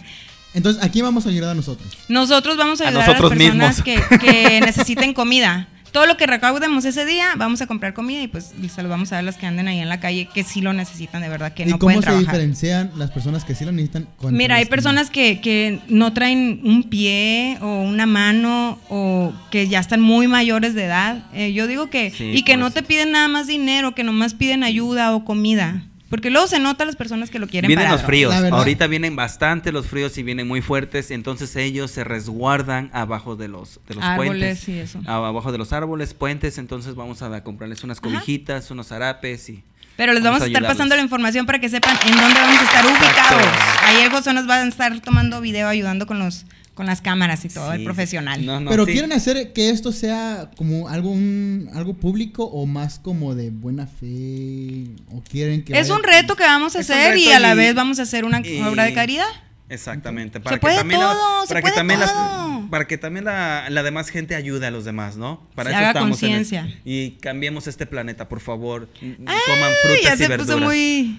entonces 0.55 0.83
aquí 0.83 1.03
vamos 1.03 1.27
a 1.27 1.29
ayudar 1.29 1.51
a 1.51 1.55
nosotros. 1.55 1.93
Nosotros 2.09 2.57
vamos 2.57 2.81
a 2.81 2.85
A 2.85 2.89
ayudar 2.89 3.05
a, 3.05 3.07
nosotros 3.09 3.31
las 3.31 3.39
personas 3.39 3.85
mismos. 3.85 4.09
que, 4.09 4.19
que 4.19 4.61
necesiten 4.65 5.13
comida. 5.13 5.69
Todo 5.93 6.07
lo 6.07 6.17
que 6.17 6.27
recaudemos 6.27 6.85
ese 6.87 7.05
día, 7.05 7.35
vamos 7.37 7.61
a 7.61 7.67
comprar 7.67 7.93
comida 7.93 8.23
y 8.23 8.27
pues 8.27 8.55
se 8.75 8.83
lo 8.83 8.89
vamos 8.89 9.13
a 9.13 9.17
dar 9.17 9.23
a 9.25 9.27
las 9.27 9.37
que 9.37 9.47
anden 9.47 9.69
ahí 9.69 9.79
en 9.79 9.89
la 9.91 10.01
calle 10.01 10.27
que 10.33 10.43
sí 10.43 10.63
lo 10.63 10.73
necesitan 10.73 11.21
de 11.21 11.29
verdad, 11.29 11.53
que 11.53 11.65
¿Y 11.65 11.67
no 11.67 11.73
cómo 11.79 11.89
pueden 11.89 12.01
se 12.01 12.07
trabajar. 12.07 12.27
diferencian 12.35 12.91
las 12.97 13.11
personas 13.11 13.45
que 13.45 13.55
sí 13.55 13.65
lo 13.67 13.73
necesitan? 13.73 14.09
Mira, 14.31 14.57
hay 14.57 14.65
personas 14.65 15.11
que, 15.11 15.41
que 15.43 15.81
no 15.89 16.13
traen 16.15 16.61
un 16.65 16.85
pie 16.85 17.59
o 17.61 17.83
una 17.83 18.07
mano 18.07 18.79
o 18.89 19.33
que 19.51 19.69
ya 19.69 19.81
están 19.81 20.01
muy 20.01 20.29
mayores 20.29 20.75
de 20.75 20.85
edad. 20.85 21.25
Eh, 21.35 21.53
yo 21.53 21.67
digo 21.67 21.91
que, 21.91 22.11
Sí, 22.11 22.25
y 22.35 22.43
que 22.43 22.55
pues. 22.55 22.59
no 22.61 22.71
te 22.71 22.83
piden 22.83 23.13
nada 23.13 23.29
más 23.29 23.47
dinero, 23.47 23.95
que 23.95 24.03
nomás 24.03 24.33
piden 24.35 24.65
ayuda 24.65 25.15
o 25.15 25.25
comida. 25.27 25.85
Porque 26.13 26.29
luego 26.29 26.47
se 26.47 26.59
nota 26.59 26.85
las 26.85 26.95
personas 26.95 27.31
que 27.31 27.39
lo 27.39 27.49
quieren 27.49 27.69
Vienen 27.69 27.91
los 27.91 28.03
fríos. 28.03 28.35
Ahorita 28.35 28.87
vienen 28.87 29.17
bastante 29.17 29.73
los 29.73 29.87
fríos 29.87 30.19
y 30.19 30.23
vienen 30.23 30.47
muy 30.47 30.61
fuertes. 30.61 31.11
Entonces 31.11 31.57
ellos 31.57 31.91
se 31.91 32.05
resguardan 32.05 32.91
abajo 32.93 33.35
de 33.35 33.49
los, 33.49 33.81
de 33.89 33.95
los 33.95 34.05
Árboles 34.05 34.59
puentes. 34.59 34.69
y 34.69 34.79
eso. 34.79 35.01
Abajo 35.07 35.51
de 35.53 35.57
los 35.57 35.73
árboles, 35.73 36.13
puentes. 36.13 36.59
Entonces 36.59 36.97
vamos 36.97 37.23
a 37.23 37.43
comprarles 37.43 37.83
unas 37.83 37.99
cobijitas, 37.99 38.71
unos 38.71 38.93
harapes 38.93 39.49
y. 39.49 39.65
Pero 39.97 40.13
les 40.13 40.23
vamos, 40.23 40.43
a 40.43 40.47
estar 40.49 40.63
pasando 40.67 40.95
la 40.97 41.03
información 41.03 41.47
para 41.47 41.61
que 41.61 41.71
sepan 41.71 41.97
en 42.07 42.15
dónde 42.15 42.39
vamos 42.39 42.61
a 42.61 42.65
estar 42.65 42.85
ubicados. 42.85 43.63
Ahí 43.83 44.03
el 44.03 44.11
José 44.11 44.35
nos 44.35 44.47
va 44.47 44.57
a 44.57 44.67
estar 44.67 45.01
tomando 45.01 45.41
video 45.41 45.67
ayudando 45.67 46.07
con 46.07 46.19
los 46.19 46.45
con 46.75 46.87
las 46.87 47.01
cámaras 47.03 47.45
y 47.45 47.49
todo, 47.51 47.73
el 47.73 47.85
profesional. 47.85 48.45
no, 48.47 48.59
no, 48.61 48.71
Pero 48.71 48.87
sí. 48.87 48.93
quieren 48.93 49.13
hacer 49.13 49.53
que 49.53 49.69
esto 49.71 49.93
sea 49.93 50.51
como 50.57 50.89
algo, 50.89 51.11
un- 51.11 51.69
algo 51.75 51.95
público 51.95 52.45
o 52.45 52.65
más 52.67 52.99
como 52.99 53.35
de 53.35 53.51
buena 53.51 53.87
fe 53.87 54.87
o 55.11 55.23
quieren 55.23 55.63
que 55.65 55.73
Es 55.79 55.89
vaya- 55.89 55.95
un 56.01 56.03
reto 56.03 56.35
que 56.37 56.45
vamos 56.45 56.75
a 56.77 56.81
Es 56.81 56.89
hacer 56.91 57.17
y 57.19 57.31
a 57.31 57.39
la 57.41 57.53
y- 57.55 57.57
vez 57.57 57.75
vamos 57.75 57.99
a 57.99 58.03
hacer 58.03 58.25
una 58.25 58.41
y- 58.41 58.61
obra 58.63 58.85
de 58.85 58.95
caridad. 58.95 59.27
Exactamente. 59.69 60.39
Se 60.47 60.59
puede 60.59 60.77
todo, 60.85 61.43
se 61.47 61.49
para 61.55 61.61
puede 61.63 61.73
que 61.73 61.79
también 61.79 62.01
las- 62.01 62.13
todo. 62.13 62.67
para 62.71 62.87
que 62.87 62.99
también 62.99 63.25
la, 63.25 63.67
la 63.71 63.83
demás 63.83 64.11
gente 64.11 64.35
ayude 64.35 64.67
a 64.67 64.71
los 64.71 64.85
demás, 64.85 65.17
¿no? 65.17 65.49
Para 65.55 65.71
Se 65.71 65.77
eso 65.77 65.79
haga 65.81 65.89
estamos 65.91 66.23
en 66.23 66.33
el- 66.33 66.81
y 66.85 67.13
cambiemos 67.13 67.67
este 67.67 67.87
planeta, 67.87 68.29
por 68.29 68.41
favor. 68.41 68.89
Ay, 69.01 69.09
Coman 69.47 69.71
ya 69.71 69.77
frutas 69.83 70.15
y 70.15 70.17
se 70.19 70.29
verduras. 70.29 70.57
puso 70.57 70.59
muy 70.59 71.19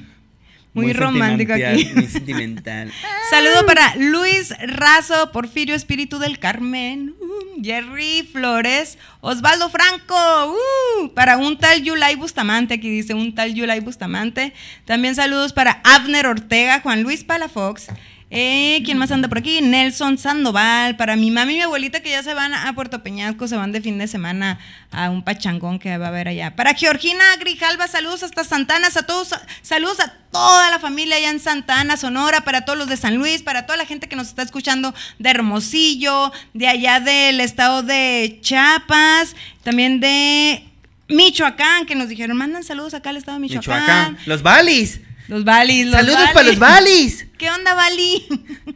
Muy, 0.74 0.94
romántico 0.94 1.54
aquí. 1.54 1.90
Muy 1.94 2.08
sentimental. 2.08 2.92
Saludo 3.30 3.66
para 3.66 3.96
Luis 3.96 4.54
Razo, 4.60 5.32
Porfirio 5.32 5.76
Espíritu 5.76 6.18
del 6.18 6.40
Carmen, 6.40 7.16
uh, 7.20 7.64
Jerry 7.64 8.28
Flores, 8.32 8.98
Osvaldo 9.22 9.70
Franco, 9.70 10.16
uh, 10.48 11.14
para 11.14 11.38
un 11.38 11.58
tal 11.58 11.84
Yulai 11.84 12.16
Bustamante, 12.16 12.76
aquí 12.76 12.90
dice 12.90 13.14
un 13.14 13.36
tal 13.36 13.54
Yulai 13.54 13.82
Bustamante. 13.82 14.54
También 14.86 15.14
saludos 15.14 15.54
para 15.54 15.80
Abner 15.84 16.26
Ortega, 16.26 16.80
Juan 16.80 17.04
Luis 17.04 17.24
Palafox. 17.24 17.90
Eh, 18.36 18.82
¿Quién 18.84 18.98
más 18.98 19.12
anda 19.12 19.28
por 19.28 19.38
aquí? 19.38 19.62
Nelson 19.62 20.18
Sandoval. 20.18 20.98
Para 20.98 21.16
mi 21.16 21.30
mami 21.30 21.54
y 21.54 21.56
mi 21.58 21.62
abuelita 21.62 22.00
que 22.00 22.10
ya 22.10 22.24
se 22.24 22.34
van 22.34 22.52
a 22.56 22.74
Puerto 22.74 23.04
Peñasco, 23.04 23.48
se 23.48 23.56
van 23.56 23.72
de 23.72 23.80
fin 23.80 24.00
de 24.00 24.08
semana 24.08 24.58
a 24.92 25.12
un 25.12 25.22
pachangón 25.22 25.78
que 25.78 25.96
va 26.00 26.08
a 26.08 26.10
haber 26.10 26.28
allá. 26.28 26.56
Para 26.56 26.74
Georgina 26.74 27.24
Grijalva, 27.40 27.88
saludos 27.88 28.24
hasta 28.24 28.44
Santana, 28.44 28.88
a 28.88 29.04
todos, 29.04 29.36
saludos 29.62 30.00
a 30.00 30.14
toda 30.32 30.72
la 30.72 30.80
familia 30.80 31.18
allá 31.18 31.30
en 31.30 31.40
Santana, 31.40 31.96
Sonora, 31.96 32.42
para 32.42 32.66
todos 32.66 32.80
los 32.80 32.90
de 32.90 32.98
San 32.98 33.18
Luis, 33.18 33.44
para 33.44 33.68
toda 33.68 33.78
la 33.78 33.86
gente 33.86 34.10
que 34.10 34.16
nos 34.16 34.30
está 34.30 34.42
escuchando 34.42 34.96
de 35.20 35.30
Hermosillo, 35.30 36.32
de 36.56 36.68
allá 36.68 37.00
del 37.02 37.40
estado 37.40 37.84
de 37.84 38.40
Chiapas, 38.42 39.36
también 39.62 40.00
de 40.00 40.64
Michoacán, 41.08 41.86
que 41.86 41.94
nos 41.94 42.10
dijeron, 42.10 42.36
mandan 42.36 42.64
saludos 42.64 42.96
acá 42.96 43.12
al 43.12 43.18
estado 43.18 43.38
de 43.38 43.42
Michoacán. 43.42 43.80
Michoacán. 43.80 44.18
Los 44.26 44.42
Balis. 44.42 45.02
Los 45.34 45.46
Balis, 45.46 45.88
los 45.88 45.96
Saludos 45.96 46.16
Balis. 46.20 46.34
para 46.34 46.48
los 46.48 46.60
Balis. 46.60 47.26
¿Qué 47.40 47.50
onda, 47.50 47.74
Bali? 47.74 48.24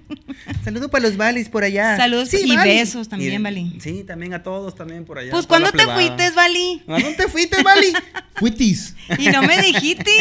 Saludos 0.64 0.90
para 0.90 1.04
los 1.08 1.16
Balis 1.16 1.50
por 1.50 1.64
allá. 1.64 1.96
Saludos 1.98 2.34
y 2.34 2.56
besos 2.58 3.08
también, 3.08 3.34
Y- 3.34 3.38
Bali. 3.38 3.78
Sí, 3.80 4.04
también 4.04 4.34
a 4.34 4.42
todos 4.42 4.74
también 4.76 5.06
por 5.06 5.20
allá. 5.20 5.30
Pues, 5.30 5.46
¿cuándo 5.46 5.72
te 5.72 5.86
fuiste, 5.86 6.32
Bali? 6.32 6.82
¿A 6.88 6.94
dónde 6.94 7.14
te 7.14 7.28
fuiste, 7.28 7.62
Bali? 7.62 7.94
Fuitis. 8.38 8.96
Y 9.20 9.30
no 9.30 9.44
me 9.44 9.62
dijiste. 9.62 10.12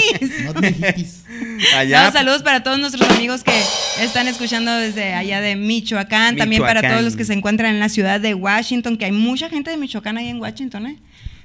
No 0.44 0.52
te 0.52 0.72
dijiste. 0.72 1.74
Allá. 1.74 2.04
No, 2.04 2.12
saludos 2.12 2.42
para 2.42 2.62
todos 2.62 2.78
nuestros 2.78 3.08
amigos 3.10 3.42
que 3.42 3.58
están 4.00 4.28
escuchando 4.28 4.74
desde 4.76 5.14
allá 5.14 5.40
de 5.40 5.56
Michoacán, 5.56 6.36
también 6.36 6.60
para 6.60 6.74
Michoacán. 6.80 6.90
todos 6.98 7.04
los 7.04 7.16
que 7.16 7.24
se 7.24 7.32
encuentran 7.32 7.72
en 7.72 7.80
la 7.80 7.88
ciudad 7.88 8.20
de 8.20 8.34
Washington, 8.34 8.98
que 8.98 9.06
hay 9.06 9.12
mucha 9.12 9.48
gente 9.48 9.70
de 9.70 9.78
Michoacán 9.78 10.18
ahí 10.18 10.28
en 10.28 10.38
Washington, 10.40 10.86
¿eh? 10.86 10.98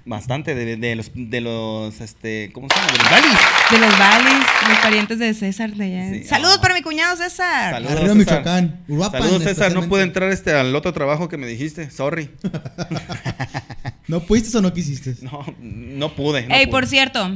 Bastante 0.04 0.56
de, 0.56 0.78
de 0.78 0.96
los, 0.96 1.12
de 1.14 1.42
los, 1.42 2.02
este, 2.02 2.50
¿cómo 2.54 2.68
se 2.68 2.76
llama? 2.76 2.92
De 2.92 2.98
los 2.98 3.10
Balis. 3.12 3.40
De 3.72 3.78
los 3.78 4.00
Valis, 4.00 4.48
los 4.70 4.78
parientes 4.80 5.20
de 5.20 5.34
César 5.36 5.72
de 5.76 5.86
allá. 5.86 6.10
Sí. 6.10 6.24
Saludos 6.24 6.56
Ah. 6.58 6.62
para 6.62 6.74
mi 6.74 6.82
cuñado 6.82 7.16
César. 7.18 7.74
Saludos, 7.74 7.92
Arriba 7.92 8.08
César. 8.08 8.18
Michoacán. 8.18 8.80
Uruapan, 8.88 9.22
Saludos, 9.22 9.44
César. 9.44 9.74
No 9.74 9.88
pude 9.88 10.02
entrar 10.04 10.32
este, 10.32 10.54
al 10.54 10.76
otro 10.76 10.92
trabajo 10.92 11.30
que 11.30 11.38
me 11.38 11.46
dijiste. 11.46 11.92
Sorry. 11.92 12.32
¿No 14.08 14.22
pudiste 14.22 14.58
o 14.58 14.62
no 14.62 14.74
quisiste? 14.74 15.16
No, 15.22 15.46
no 15.60 16.16
pude. 16.16 16.48
no 16.48 16.56
Ey, 16.56 16.66
pude. 16.66 16.72
por 16.72 16.88
cierto, 16.88 17.32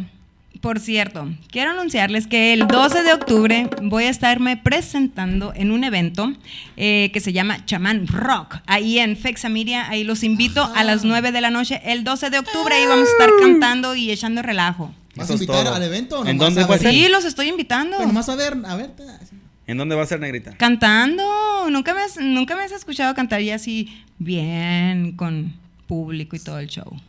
por 0.65 0.79
cierto, 0.79 1.29
quiero 1.51 1.69
anunciarles 1.69 2.25
que 2.25 2.51
el 2.51 2.65
12 2.65 3.03
de 3.03 3.13
octubre 3.13 3.69
voy 3.83 4.05
a 4.05 4.09
estarme 4.09 4.57
presentando 4.57 5.53
en 5.55 5.69
un 5.69 5.83
evento 5.83 6.33
eh, 6.75 7.11
que 7.13 7.19
se 7.19 7.33
llama 7.33 7.63
Chamán 7.67 8.07
Rock, 8.07 8.55
ahí 8.65 8.97
en 8.97 9.15
Fexamiria. 9.15 9.87
Ahí 9.87 10.03
los 10.03 10.23
invito 10.23 10.67
a 10.73 10.83
las 10.83 11.03
9 11.03 11.31
de 11.31 11.39
la 11.39 11.51
noche, 11.51 11.79
el 11.85 12.03
12 12.03 12.31
de 12.31 12.39
octubre. 12.39 12.73
Ahí 12.73 12.87
vamos 12.87 13.07
a 13.07 13.11
estar 13.11 13.29
cantando 13.39 13.93
y 13.93 14.09
echando 14.09 14.41
relajo. 14.41 14.91
¿Vas 15.15 15.29
a 15.29 15.33
invitar 15.33 15.65
todo. 15.65 15.75
al 15.75 15.83
evento 15.83 16.21
o 16.21 16.25
¿En 16.25 16.39
dónde 16.39 16.63
a 16.63 16.65
va 16.65 16.73
a 16.73 16.79
ser? 16.79 16.91
Sí, 16.91 17.09
los 17.09 17.25
estoy 17.25 17.49
invitando. 17.49 17.97
Bueno, 17.97 18.13
más 18.13 18.27
a 18.27 18.35
ver, 18.35 18.57
a 18.65 18.75
ver. 18.75 18.89
¿En 19.67 19.77
dónde 19.77 19.93
va 19.93 20.01
a 20.01 20.07
ser, 20.07 20.19
negrita? 20.19 20.57
Cantando. 20.57 21.69
Nunca 21.69 21.93
me, 21.93 22.01
has, 22.01 22.17
nunca 22.17 22.55
me 22.55 22.63
has 22.63 22.71
escuchado 22.71 23.13
cantar 23.13 23.39
y 23.39 23.51
así 23.51 24.03
bien 24.17 25.15
con 25.15 25.53
público 25.85 26.35
y 26.35 26.39
todo 26.39 26.57
el 26.57 26.69
show. 26.69 26.99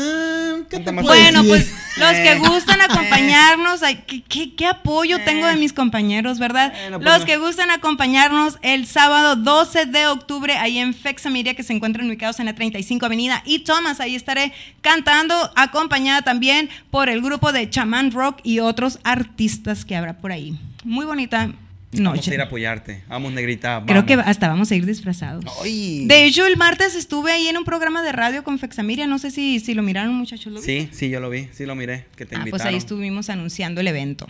Ah, 0.00 0.56
¿Qué 0.70 0.78
te 0.80 0.90
Bueno, 0.92 1.42
pues 1.44 1.70
los 1.96 2.12
que 2.12 2.32
Eh. 2.32 2.38
gustan 2.38 2.80
acompañarnos, 2.80 3.82
ay, 3.82 4.02
¿qué, 4.06 4.22
qué, 4.22 4.54
qué 4.54 4.66
apoyo 4.66 5.18
tengo 5.24 5.46
de 5.46 5.56
mis 5.56 5.72
compañeros, 5.72 6.38
¿verdad? 6.38 6.72
Pues 6.88 7.02
los 7.02 7.24
que 7.24 7.36
gustan 7.36 7.70
acompañarnos 7.70 8.58
el 8.62 8.86
sábado 8.86 9.36
12 9.36 9.86
de 9.86 10.06
octubre 10.06 10.56
ahí 10.56 10.78
en 10.78 10.94
Fexamiria, 10.94 11.54
que 11.54 11.62
se 11.62 11.72
encuentran 11.72 12.06
ubicados 12.08 12.40
en 12.40 12.46
la 12.46 12.54
35 12.54 13.04
Avenida 13.06 13.42
y 13.44 13.60
Thomas. 13.60 14.00
Ahí 14.00 14.14
estaré 14.14 14.52
cantando, 14.80 15.34
acompañada 15.56 16.22
también 16.22 16.70
por 16.90 17.08
el 17.08 17.20
grupo 17.20 17.52
de 17.52 17.68
Chamán 17.68 18.10
Rock 18.12 18.38
y 18.42 18.60
otros 18.60 18.98
artistas 19.04 19.84
que 19.84 19.96
habrá 19.96 20.14
por 20.14 20.32
ahí. 20.32 20.58
Muy 20.84 21.04
bonita 21.04 21.50
Vamos 21.92 22.26
a 22.28 22.34
ir 22.34 22.40
a 22.40 22.44
apoyarte. 22.44 23.02
Vamos, 23.08 23.32
negrita. 23.32 23.82
Creo 23.86 24.06
que 24.06 24.14
vamos. 24.16 24.30
hasta 24.30 24.46
vamos 24.48 24.70
a 24.70 24.76
ir 24.76 24.86
disfrazados. 24.86 25.44
Ay. 25.62 26.06
De 26.06 26.24
hecho, 26.24 26.46
el 26.46 26.56
martes 26.56 26.94
estuve 26.94 27.32
ahí 27.32 27.48
en 27.48 27.56
un 27.58 27.64
programa 27.64 28.02
de 28.02 28.12
radio 28.12 28.44
con 28.44 28.58
Fexamiria. 28.60 29.06
No 29.08 29.18
sé 29.18 29.30
si, 29.32 29.58
si 29.58 29.74
lo 29.74 29.82
miraron, 29.82 30.14
muchachos. 30.14 30.52
¿lo 30.52 30.60
Sí, 30.62 30.88
sí, 30.92 31.08
yo 31.10 31.18
lo 31.18 31.30
vi. 31.30 31.48
Sí 31.52 31.66
lo 31.66 31.74
miré. 31.74 32.06
Que 32.16 32.26
te 32.26 32.36
Ah, 32.36 32.38
pues 32.38 32.46
invitaron. 32.52 32.66
ahí 32.68 32.76
estuvimos 32.76 33.28
anunciando 33.28 33.80
el 33.80 33.88
evento. 33.88 34.26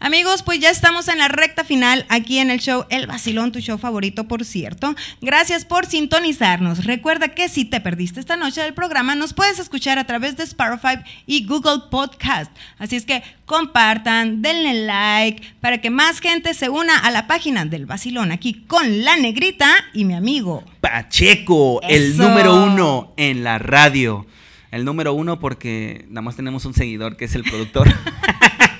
Amigos, 0.00 0.42
pues 0.42 0.60
ya 0.60 0.70
estamos 0.70 1.08
en 1.08 1.18
la 1.18 1.28
recta 1.28 1.64
final 1.64 2.06
aquí 2.08 2.38
en 2.38 2.50
el 2.50 2.60
show 2.60 2.86
El 2.90 3.06
Vacilón, 3.06 3.52
tu 3.52 3.60
show 3.60 3.78
favorito, 3.78 4.28
por 4.28 4.44
cierto. 4.44 4.94
Gracias 5.20 5.64
por 5.64 5.86
sintonizarnos. 5.86 6.84
Recuerda 6.84 7.28
que 7.28 7.48
si 7.48 7.64
te 7.64 7.80
perdiste 7.80 8.20
esta 8.20 8.36
noche 8.36 8.62
del 8.62 8.74
programa, 8.74 9.14
nos 9.14 9.32
puedes 9.34 9.58
escuchar 9.58 9.98
a 9.98 10.06
través 10.06 10.36
de 10.36 10.44
Spotify 10.44 10.98
y 11.26 11.46
Google 11.46 11.84
Podcast. 11.90 12.50
Así 12.78 12.96
es 12.96 13.04
que 13.04 13.22
compartan, 13.46 14.42
denle 14.42 14.86
like 14.86 15.54
para 15.60 15.80
que 15.80 15.90
más 15.90 16.20
gente 16.20 16.54
se 16.54 16.68
una 16.68 16.98
a 16.98 17.10
la 17.10 17.26
página 17.26 17.64
del 17.64 17.86
Vacilón 17.86 18.32
aquí 18.32 18.64
con 18.66 19.04
la 19.04 19.16
negrita 19.16 19.68
y 19.92 20.04
mi 20.04 20.14
amigo. 20.14 20.64
Pacheco, 20.80 21.80
el 21.82 22.16
número 22.16 22.64
uno 22.64 23.12
en 23.16 23.44
la 23.44 23.58
radio. 23.58 24.26
El 24.70 24.86
número 24.86 25.12
uno 25.12 25.38
porque 25.38 26.06
nada 26.08 26.22
más 26.22 26.34
tenemos 26.34 26.64
un 26.64 26.72
seguidor 26.72 27.16
que 27.16 27.26
es 27.26 27.34
el 27.34 27.44
productor. 27.44 27.88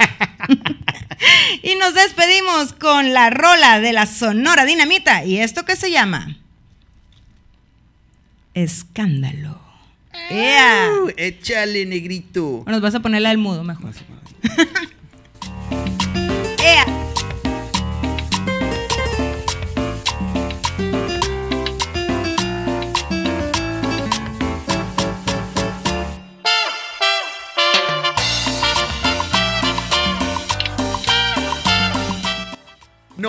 Y 1.62 1.76
nos 1.76 1.94
despedimos 1.94 2.72
con 2.72 3.12
la 3.12 3.30
rola 3.30 3.80
de 3.80 3.92
la 3.92 4.06
Sonora 4.06 4.64
Dinamita. 4.64 5.24
¿Y 5.24 5.38
esto 5.38 5.64
qué 5.64 5.76
se 5.76 5.90
llama? 5.90 6.36
Escándalo. 8.54 9.60
¡Ea! 10.30 10.90
Uh, 11.04 11.10
échale, 11.16 11.86
negrito. 11.86 12.64
O 12.66 12.70
nos 12.70 12.80
vas 12.80 12.94
a 12.94 13.00
ponerla 13.00 13.30
al 13.30 13.38
mudo 13.38 13.64
mejor. 13.64 13.94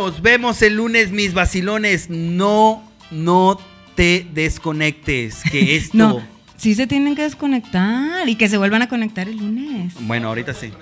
Nos 0.04 0.22
vemos 0.22 0.62
el 0.62 0.76
lunes, 0.76 1.12
mis 1.12 1.34
vacilones. 1.34 2.10
No, 2.10 2.84
no 3.10 3.58
te 3.96 4.28
desconectes. 4.34 5.38
Que 5.50 5.76
esto. 5.78 5.98
No, 5.98 6.22
sí 6.58 6.76
se 6.76 6.88
tienen 6.88 7.16
que 7.16 7.22
desconectar 7.22 8.28
y 8.28 8.36
que 8.36 8.50
se 8.50 8.58
vuelvan 8.58 8.82
a 8.82 8.90
conectar 8.90 9.30
el 9.30 9.38
lunes. 9.38 9.94
Bueno, 10.02 10.28
ahorita 10.28 10.54
sí. 10.54 10.74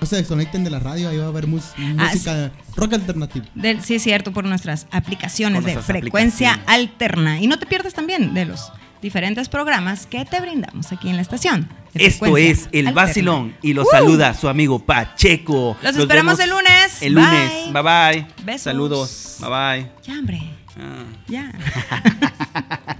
No 0.00 0.08
se 0.08 0.16
desconecten 0.16 0.64
de 0.64 0.70
la 0.70 0.80
radio, 0.80 1.08
ahí 1.08 1.16
va 1.18 1.26
a 1.26 1.28
haber 1.28 1.44
Ah, 1.44 2.10
música 2.10 2.50
rock 2.74 2.94
alternativo. 2.94 3.46
Del- 3.54 3.80
sí, 3.80 3.94
es 3.94 4.02
cierto, 4.02 4.32
por 4.32 4.44
nuestras 4.44 4.88
aplicaciones 4.90 5.62
Por 5.62 5.72
de 5.72 5.80
frecuencia 5.80 6.54
aplicaciones. 6.54 6.80
alterna. 6.90 7.40
Y 7.40 7.46
no 7.46 7.60
te 7.60 7.66
pierdas 7.66 7.94
también 7.94 8.34
de 8.34 8.44
los 8.44 8.72
diferentes 9.04 9.48
programas 9.50 10.06
que 10.06 10.24
te 10.24 10.40
brindamos 10.40 10.90
aquí 10.90 11.10
en 11.10 11.16
la 11.16 11.22
estación. 11.22 11.68
Esto 11.92 12.36
es 12.38 12.68
El 12.72 12.88
alterna. 12.88 12.92
Vacilón 12.92 13.56
y 13.62 13.74
lo 13.74 13.82
¡Uh! 13.82 13.86
saluda 13.90 14.34
su 14.34 14.48
amigo 14.48 14.78
Pacheco. 14.80 15.76
Los 15.82 15.94
esperamos 15.96 16.40
el 16.40 16.50
lunes. 16.50 17.02
El 17.02 17.14
Bye. 17.14 17.24
lunes. 17.24 17.72
Bye 17.72 17.82
bye. 17.82 18.26
Besos. 18.44 18.62
Saludos. 18.62 19.36
Bye 19.40 19.48
bye. 19.50 19.90
Ya, 20.02 20.18
hombre. 20.18 20.42
Ah. 20.80 21.04
Ya. 21.28 21.52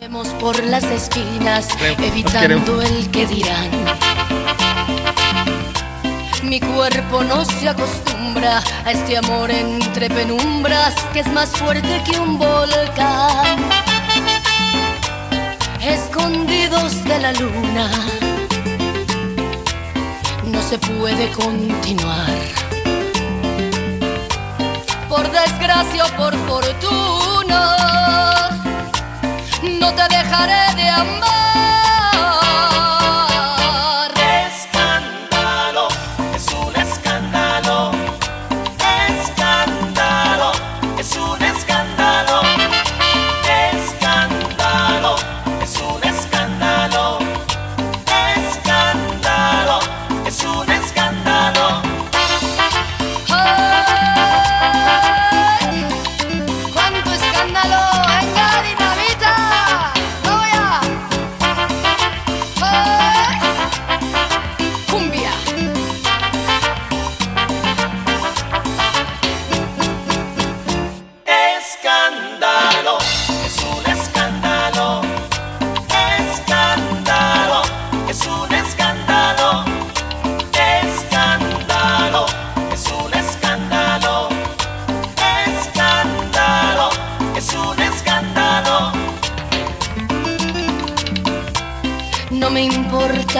Vemos 0.00 0.28
por 0.30 0.60
las 0.64 0.82
esquinas, 0.82 1.68
los 1.80 1.98
evitando 2.08 2.82
el 2.82 3.08
que 3.12 3.24
dirán. 3.28 3.70
Mi 6.42 6.58
cuerpo 6.58 7.22
no 7.22 7.44
se 7.44 7.68
acostumbra 7.68 8.58
a 8.84 8.90
este 8.90 9.16
amor 9.16 9.48
entre 9.52 10.10
penumbras 10.10 10.92
que 11.12 11.20
es 11.20 11.32
más 11.32 11.50
fuerte 11.50 12.02
que 12.04 12.18
un 12.18 12.36
volcán. 12.36 13.91
Escondidos 15.84 17.02
de 17.02 17.18
la 17.18 17.32
luna, 17.32 17.90
no 20.44 20.62
se 20.62 20.78
puede 20.78 21.28
continuar. 21.32 22.38
Por 25.08 25.28
desgracia 25.28 26.04
o 26.04 26.08
por 26.16 26.36
fortuna 26.46 27.76
no 29.80 29.92
te 29.92 30.02
dejaré 30.08 30.74
de 30.76 30.88
amar. 30.88 31.71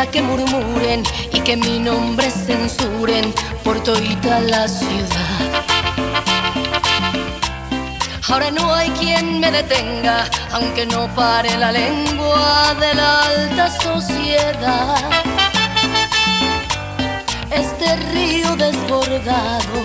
Que 0.06 0.22
murmuren 0.22 1.02
y 1.32 1.40
que 1.40 1.56
mi 1.56 1.78
nombre 1.78 2.30
censuren 2.30 3.32
por 3.62 3.82
toda 3.82 4.40
la 4.40 4.66
ciudad. 4.66 5.38
Ahora 8.28 8.50
no 8.50 8.74
hay 8.74 8.88
quien 8.90 9.40
me 9.40 9.50
detenga, 9.50 10.24
aunque 10.52 10.86
no 10.86 11.06
pare 11.14 11.56
la 11.58 11.70
lengua 11.72 12.74
de 12.80 12.94
la 12.94 13.22
alta 13.22 13.70
sociedad. 13.70 14.96
Este 17.50 17.96
río 18.12 18.56
desbordado 18.56 19.78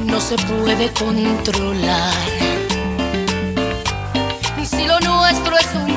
no 0.00 0.20
se 0.20 0.36
puede 0.36 0.92
controlar. 0.92 2.39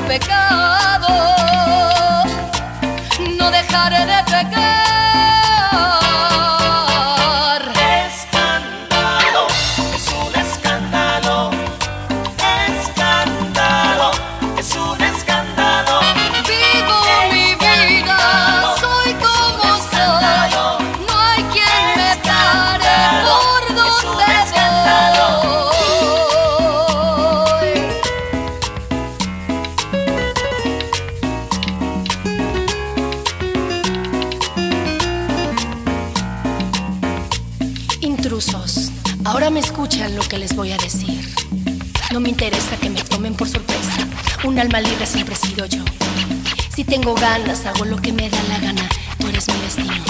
Pecado, 0.06 1.08
no 3.38 3.50
dejaré 3.50 4.06
de 4.06 4.22
pecar. 4.24 4.74
Alma 44.64 44.80
libre 44.80 45.04
siempre 45.04 45.34
he 45.34 45.46
sido 45.46 45.66
yo. 45.66 45.84
Si 46.74 46.84
tengo 46.84 47.14
ganas, 47.14 47.66
hago 47.66 47.84
lo 47.84 47.96
que 47.96 48.12
me 48.12 48.30
da 48.30 48.42
la 48.48 48.58
gana. 48.58 48.88
Tú 49.18 49.28
eres 49.28 49.46
mi 49.48 49.60
destino. 49.60 50.04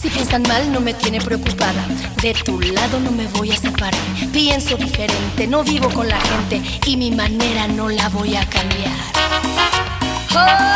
Si 0.00 0.08
piensan 0.08 0.42
mal, 0.42 0.72
no 0.72 0.80
me 0.80 0.94
tiene 0.94 1.20
preocupada. 1.20 1.84
De 2.22 2.32
tu 2.32 2.58
lado 2.60 2.98
no 3.00 3.10
me 3.10 3.26
voy 3.26 3.50
a 3.50 3.56
separar. 3.56 4.00
Pienso 4.32 4.76
diferente, 4.76 5.46
no 5.46 5.62
vivo 5.62 5.90
con 5.90 6.08
la 6.08 6.20
gente 6.20 6.62
y 6.86 6.96
mi 6.96 7.10
manera 7.10 7.68
no 7.68 7.88
la 7.90 8.08
voy 8.08 8.34
a 8.36 8.48
cambiar. 8.48 8.96
¡Ay! 10.34 10.67